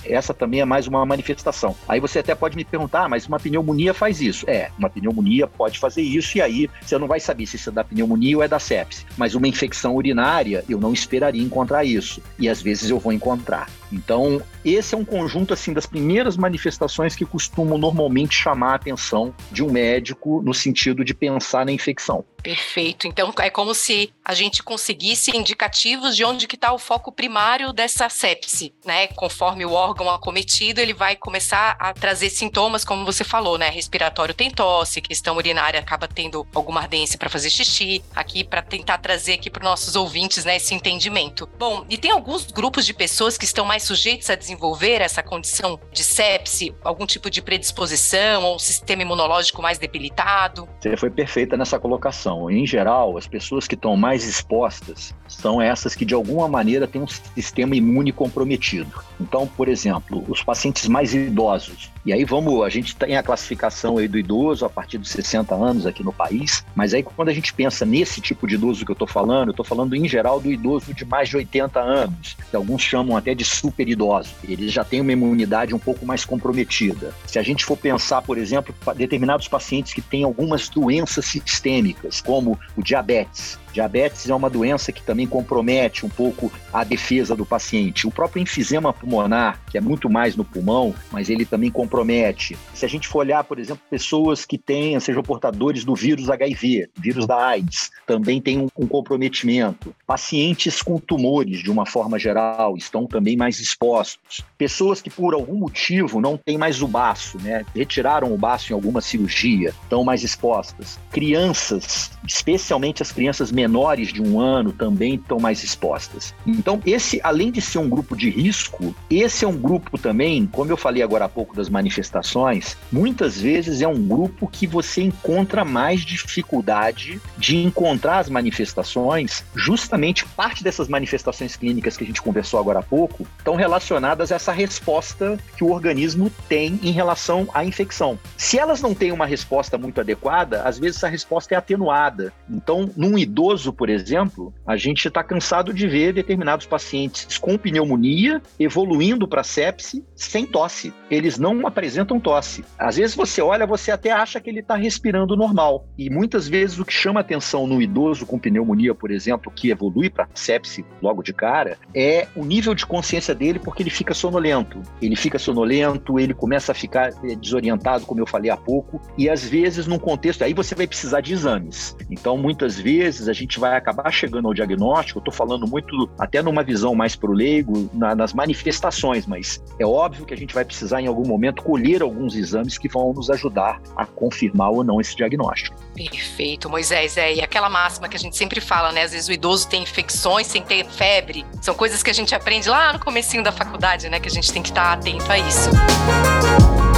essa 0.05 0.33
também 0.33 0.61
é 0.61 0.65
mais 0.65 0.87
uma 0.87 1.05
manifestação. 1.05 1.75
Aí 1.87 1.99
você 1.99 2.19
até 2.19 2.35
pode 2.35 2.55
me 2.55 2.65
perguntar, 2.65 3.05
ah, 3.05 3.09
mas 3.09 3.27
uma 3.27 3.39
pneumonia 3.39 3.93
faz 3.93 4.21
isso. 4.21 4.49
É, 4.49 4.69
uma 4.77 4.89
pneumonia 4.89 5.47
pode 5.47 5.79
fazer 5.79 6.01
isso, 6.01 6.37
e 6.37 6.41
aí 6.41 6.69
você 6.81 6.97
não 6.97 7.07
vai 7.07 7.19
saber 7.19 7.45
se 7.45 7.55
isso 7.55 7.69
é 7.69 7.73
da 7.73 7.83
pneumonia 7.83 8.37
ou 8.37 8.43
é 8.43 8.47
da 8.47 8.59
sepse. 8.59 9.05
Mas 9.17 9.35
uma 9.35 9.47
infecção 9.47 9.95
urinária, 9.95 10.63
eu 10.69 10.79
não 10.79 10.93
esperaria 10.93 11.43
encontrar 11.43 11.83
isso. 11.83 12.21
E 12.39 12.49
às 12.49 12.61
vezes 12.61 12.89
eu 12.89 12.99
vou 12.99 13.13
encontrar. 13.13 13.67
Então, 13.91 14.41
esse 14.65 14.93
é 14.93 14.97
um 14.97 15.05
conjunto 15.05 15.53
assim 15.53 15.73
das 15.73 15.85
primeiras 15.85 16.35
manifestações 16.35 17.15
que 17.15 17.25
costumam 17.25 17.77
normalmente 17.77 18.35
chamar 18.35 18.71
a 18.71 18.75
atenção 18.75 19.33
de 19.51 19.63
um 19.63 19.71
médico 19.71 20.41
no 20.43 20.53
sentido 20.53 21.05
de 21.05 21.13
pensar 21.13 21.65
na 21.65 21.71
infecção. 21.71 22.25
Perfeito. 22.41 23.07
Então 23.07 23.33
é 23.39 23.49
como 23.49 23.73
se 23.73 24.13
a 24.23 24.33
gente 24.33 24.63
conseguisse 24.63 25.35
indicativos 25.35 26.15
de 26.15 26.23
onde 26.23 26.47
que 26.47 26.55
está 26.55 26.73
o 26.73 26.77
foco 26.77 27.11
primário 27.11 27.73
dessa 27.73 28.09
sepse, 28.09 28.73
né? 28.85 29.07
Conforme 29.07 29.65
o 29.65 29.71
órgão 29.71 30.09
acometido, 30.09 30.79
ele 30.79 30.93
vai 30.93 31.15
começar 31.15 31.75
a 31.79 31.93
trazer 31.93 32.29
sintomas, 32.29 32.85
como 32.85 33.05
você 33.05 33.23
falou, 33.23 33.57
né? 33.57 33.69
Respiratório 33.69 34.33
tem 34.33 34.49
tosse, 34.49 35.01
questão 35.01 35.35
urinária 35.37 35.79
acaba 35.79 36.07
tendo 36.07 36.47
alguma 36.53 36.81
ardência 36.81 37.17
para 37.17 37.29
fazer 37.29 37.49
xixi. 37.49 38.03
Aqui 38.15 38.43
para 38.43 38.61
tentar 38.61 38.97
trazer 38.99 39.33
aqui 39.33 39.49
para 39.49 39.61
os 39.61 39.69
nossos 39.69 39.95
ouvintes, 39.95 40.45
né, 40.45 40.57
esse 40.57 40.73
entendimento. 40.73 41.49
Bom, 41.57 41.85
e 41.89 41.97
tem 41.97 42.11
alguns 42.11 42.51
grupos 42.51 42.85
de 42.85 42.93
pessoas 42.93 43.37
que 43.37 43.45
estão 43.45 43.65
mais 43.65 43.83
sujeitos 43.83 44.29
a 44.29 44.35
desenvolver 44.35 45.01
essa 45.01 45.23
condição 45.23 45.79
de 45.91 46.03
sepse, 46.03 46.75
algum 46.83 47.05
tipo 47.05 47.29
de 47.29 47.41
predisposição 47.41 48.43
ou 48.43 48.55
um 48.55 48.59
sistema 48.59 49.01
imunológico 49.01 49.61
mais 49.61 49.77
debilitado? 49.77 50.67
Você 50.79 50.95
foi 50.97 51.09
perfeita 51.09 51.55
nessa 51.55 51.79
colocação. 51.79 52.26
Em 52.49 52.65
geral, 52.65 53.17
as 53.17 53.27
pessoas 53.27 53.67
que 53.67 53.75
estão 53.75 53.95
mais 53.95 54.27
expostas 54.27 55.13
são 55.27 55.61
essas 55.61 55.95
que 55.95 56.05
de 56.05 56.13
alguma 56.13 56.47
maneira 56.47 56.87
têm 56.87 57.01
um 57.01 57.07
sistema 57.07 57.75
imune 57.75 58.11
comprometido. 58.11 58.91
Então, 59.19 59.47
por 59.47 59.67
exemplo, 59.67 60.23
os 60.27 60.43
pacientes 60.43 60.87
mais 60.87 61.13
idosos. 61.13 61.91
E 62.07 62.13
aí 62.13 62.23
vamos, 62.23 62.63
a 62.63 62.69
gente 62.69 62.95
tem 62.95 63.17
a 63.17 63.21
classificação 63.21 63.97
aí 63.97 64.07
do 64.07 64.17
idoso 64.17 64.63
a 64.63 64.69
partir 64.69 64.97
dos 64.97 65.09
60 65.09 65.53
anos 65.53 65.85
aqui 65.85 66.05
no 66.05 66.13
país, 66.13 66.63
mas 66.73 66.93
aí 66.93 67.03
quando 67.03 67.27
a 67.27 67.33
gente 67.33 67.53
pensa 67.53 67.85
nesse 67.85 68.21
tipo 68.21 68.47
de 68.47 68.55
idoso 68.55 68.85
que 68.85 68.91
eu 68.91 68.93
estou 68.93 69.05
falando, 69.05 69.49
eu 69.49 69.51
estou 69.51 69.65
falando 69.65 69.93
em 69.93 70.07
geral 70.07 70.39
do 70.39 70.49
idoso 70.49 70.93
de 70.93 71.03
mais 71.03 71.27
de 71.27 71.35
80 71.35 71.77
anos, 71.81 72.37
que 72.49 72.55
alguns 72.55 72.81
chamam 72.81 73.17
até 73.17 73.35
de 73.35 73.43
super 73.43 73.89
idoso. 73.89 74.29
Eles 74.47 74.71
já 74.71 74.85
têm 74.85 75.01
uma 75.01 75.11
imunidade 75.11 75.75
um 75.75 75.79
pouco 75.79 76.05
mais 76.05 76.23
comprometida. 76.23 77.13
Se 77.25 77.39
a 77.39 77.43
gente 77.43 77.65
for 77.65 77.75
pensar, 77.75 78.21
por 78.21 78.37
exemplo, 78.37 78.73
determinados 78.95 79.49
pacientes 79.49 79.93
que 79.93 80.01
têm 80.01 80.23
algumas 80.23 80.69
doenças 80.69 81.25
sistêmicas, 81.25 82.21
como 82.21 82.57
o 82.77 82.81
diabetes, 82.81 83.59
Diabetes 83.77 84.27
é 84.27 84.33
uma 84.33 84.49
doença 84.49 84.91
que 84.91 85.03
também 85.03 85.27
compromete 85.27 86.03
um 86.03 86.09
pouco 86.09 86.51
a 86.73 86.83
defesa 86.83 87.35
do 87.35 87.45
paciente. 87.45 88.07
O 88.07 88.11
próprio 88.11 88.41
enfisema 88.41 88.91
pulmonar, 88.91 89.61
que 89.69 89.77
é 89.77 89.81
muito 89.81 90.09
mais 90.09 90.35
no 90.35 90.43
pulmão, 90.43 90.95
mas 91.11 91.29
ele 91.29 91.45
também 91.45 91.69
compromete. 91.69 92.57
Se 92.73 92.85
a 92.85 92.89
gente 92.89 93.07
for 93.07 93.19
olhar, 93.19 93.43
por 93.43 93.59
exemplo, 93.59 93.83
pessoas 93.87 94.45
que 94.45 94.57
tenham, 94.57 94.99
sejam 94.99 95.21
portadores 95.21 95.85
do 95.85 95.93
vírus 95.93 96.27
HIV, 96.27 96.89
vírus 96.97 97.27
da 97.27 97.37
AIDS, 97.37 97.91
também 98.07 98.41
tem 98.41 98.57
um, 98.57 98.67
um 98.75 98.87
comprometimento. 98.87 99.93
Pacientes 100.07 100.81
com 100.81 100.97
tumores, 100.97 101.59
de 101.59 101.69
uma 101.69 101.85
forma 101.85 102.17
geral, 102.17 102.75
estão 102.77 103.05
também 103.05 103.37
mais 103.37 103.59
expostos. 103.59 104.41
Pessoas 104.57 105.03
que, 105.03 105.11
por 105.11 105.35
algum 105.35 105.55
motivo, 105.55 106.19
não 106.19 106.35
têm 106.35 106.57
mais 106.57 106.81
o 106.81 106.87
baço, 106.87 107.37
né? 107.43 107.63
retiraram 107.75 108.33
o 108.33 108.37
baço 108.39 108.71
em 108.71 108.73
alguma 108.73 109.01
cirurgia, 109.01 109.69
estão 109.83 110.03
mais 110.03 110.23
expostas. 110.23 110.99
Crianças, 111.11 112.09
especialmente 112.25 113.03
as 113.03 113.11
crianças 113.11 113.51
menores, 113.51 113.66
menores 113.67 114.13
de 114.13 114.21
um 114.21 114.39
ano 114.39 114.71
também 114.71 115.15
estão 115.15 115.39
mais 115.39 115.61
expostas. 115.61 116.33
Então, 116.45 116.81
esse, 116.85 117.19
além 117.21 117.51
de 117.51 117.61
ser 117.61 117.79
um 117.79 117.89
grupo 117.89 118.15
de 118.15 118.29
risco, 118.29 118.95
esse 119.09 119.43
é 119.43 119.47
um 119.47 119.57
grupo 119.57 119.97
também, 119.97 120.47
como 120.47 120.71
eu 120.71 120.77
falei 120.77 121.03
agora 121.03 121.25
há 121.25 121.29
pouco 121.29 121.55
das 121.55 121.67
manifestações, 121.67 122.77
muitas 122.89 123.39
vezes 123.39 123.81
é 123.81 123.87
um 123.87 124.01
grupo 124.07 124.47
que 124.47 124.65
você 124.65 125.01
encontra 125.01 125.65
mais 125.65 126.01
dificuldade 126.01 127.21
de 127.37 127.57
encontrar 127.57 128.19
as 128.19 128.29
manifestações, 128.29 129.43
justamente 129.53 130.25
parte 130.25 130.63
dessas 130.63 130.87
manifestações 130.87 131.57
clínicas 131.57 131.97
que 131.97 132.03
a 132.05 132.07
gente 132.07 132.21
conversou 132.21 132.59
agora 132.59 132.79
há 132.79 132.83
pouco, 132.83 133.27
estão 133.37 133.55
relacionadas 133.55 134.31
a 134.31 134.35
essa 134.35 134.53
resposta 134.53 135.37
que 135.57 135.63
o 135.63 135.71
organismo 135.71 136.31
tem 136.47 136.79
em 136.81 136.91
relação 136.91 137.47
à 137.53 137.65
infecção. 137.65 138.17
Se 138.37 138.57
elas 138.57 138.81
não 138.81 138.93
têm 138.93 139.11
uma 139.11 139.25
resposta 139.25 139.77
muito 139.77 139.99
adequada, 139.99 140.61
às 140.63 140.79
vezes 140.79 140.97
essa 140.97 141.07
resposta 141.09 141.53
é 141.53 141.57
atenuada. 141.57 142.31
Então, 142.49 142.89
num 142.95 143.17
idoso, 143.17 143.46
idoso, 143.47 143.71
por 143.71 143.89
exemplo, 143.89 144.53
a 144.65 144.75
gente 144.75 145.07
está 145.07 145.23
cansado 145.23 145.73
de 145.73 145.87
ver 145.87 146.13
determinados 146.13 146.65
pacientes 146.65 147.37
com 147.37 147.57
pneumonia 147.57 148.41
evoluindo 148.59 149.27
para 149.27 149.43
sepse 149.43 150.03
sem 150.15 150.45
tosse. 150.45 150.93
Eles 151.09 151.37
não 151.37 151.65
apresentam 151.65 152.19
tosse. 152.19 152.65
Às 152.77 152.97
vezes 152.97 153.15
você 153.15 153.41
olha, 153.41 153.65
você 153.65 153.91
até 153.91 154.11
acha 154.11 154.41
que 154.41 154.49
ele 154.49 154.59
está 154.59 154.75
respirando 154.75 155.35
normal. 155.35 155.87
E 155.97 156.09
muitas 156.09 156.47
vezes 156.47 156.77
o 156.77 156.85
que 156.85 156.93
chama 156.93 157.21
atenção 157.21 157.65
no 157.65 157.81
idoso 157.81 158.25
com 158.25 158.37
pneumonia, 158.37 158.93
por 158.93 159.11
exemplo, 159.11 159.51
que 159.51 159.69
evolui 159.69 160.09
para 160.09 160.27
sepse 160.33 160.85
logo 161.01 161.23
de 161.23 161.33
cara, 161.33 161.77
é 161.95 162.27
o 162.35 162.43
nível 162.43 162.75
de 162.75 162.85
consciência 162.85 163.33
dele, 163.33 163.59
porque 163.59 163.81
ele 163.83 163.89
fica 163.89 164.13
sonolento. 164.13 164.81
Ele 165.01 165.15
fica 165.15 165.39
sonolento, 165.39 166.19
ele 166.19 166.33
começa 166.33 166.71
a 166.71 166.75
ficar 166.75 167.09
eh, 167.23 167.35
desorientado, 167.35 168.05
como 168.05 168.19
eu 168.19 168.27
falei 168.27 168.51
há 168.51 168.57
pouco, 168.57 169.01
e 169.17 169.29
às 169.29 169.47
vezes 169.47 169.87
num 169.87 169.99
contexto, 169.99 170.43
aí 170.43 170.53
você 170.53 170.75
vai 170.75 170.87
precisar 170.87 171.21
de 171.21 171.33
exames. 171.33 171.95
Então, 172.09 172.37
muitas 172.37 172.79
vezes 172.79 173.29
a 173.29 173.36
gente 173.37 173.59
vai 173.59 173.75
acabar 173.75 174.11
chegando 174.11 174.47
ao 174.47 174.53
diagnóstico, 174.53 175.19
eu 175.19 175.21
estou 175.21 175.33
falando 175.33 175.67
muito 175.67 176.09
até 176.17 176.41
numa 176.41 176.63
visão 176.63 176.95
mais 176.95 177.15
para 177.15 177.29
o 177.29 177.33
leigo, 177.33 177.89
na, 177.93 178.15
nas 178.15 178.33
manifestações, 178.33 179.25
mas 179.25 179.63
é 179.79 179.85
óbvio 179.85 180.25
que 180.25 180.33
a 180.33 180.37
gente 180.37 180.53
vai 180.53 180.65
precisar 180.65 181.01
em 181.01 181.07
algum 181.07 181.27
momento 181.27 181.63
colher 181.63 182.01
alguns 182.01 182.35
exames 182.35 182.77
que 182.77 182.87
vão 182.87 183.13
nos 183.13 183.29
ajudar 183.29 183.81
a 183.95 184.05
confirmar 184.05 184.71
ou 184.71 184.83
não 184.83 184.99
esse 184.99 185.15
diagnóstico. 185.15 185.75
Perfeito, 185.95 186.69
Moisés. 186.69 187.17
É, 187.17 187.33
e 187.33 187.41
aquela 187.41 187.69
máxima 187.69 188.07
que 188.07 188.15
a 188.15 188.19
gente 188.19 188.37
sempre 188.37 188.61
fala, 188.61 188.91
né? 188.91 189.03
Às 189.03 189.11
vezes 189.11 189.27
o 189.27 189.31
idoso 189.31 189.67
tem 189.67 189.83
infecções 189.83 190.47
sem 190.47 190.61
ter 190.61 190.85
febre. 190.85 191.45
São 191.61 191.73
coisas 191.73 192.03
que 192.03 192.09
a 192.09 192.13
gente 192.13 192.33
aprende 192.35 192.69
lá 192.69 192.93
no 192.93 192.99
comecinho 192.99 193.43
da 193.43 193.51
faculdade, 193.51 194.09
né? 194.09 194.19
Que 194.19 194.27
a 194.27 194.31
gente 194.31 194.51
tem 194.51 194.61
que 194.61 194.69
estar 194.69 194.93
atento 194.93 195.31
a 195.31 195.37
isso. 195.37 195.69
Música 195.69 196.96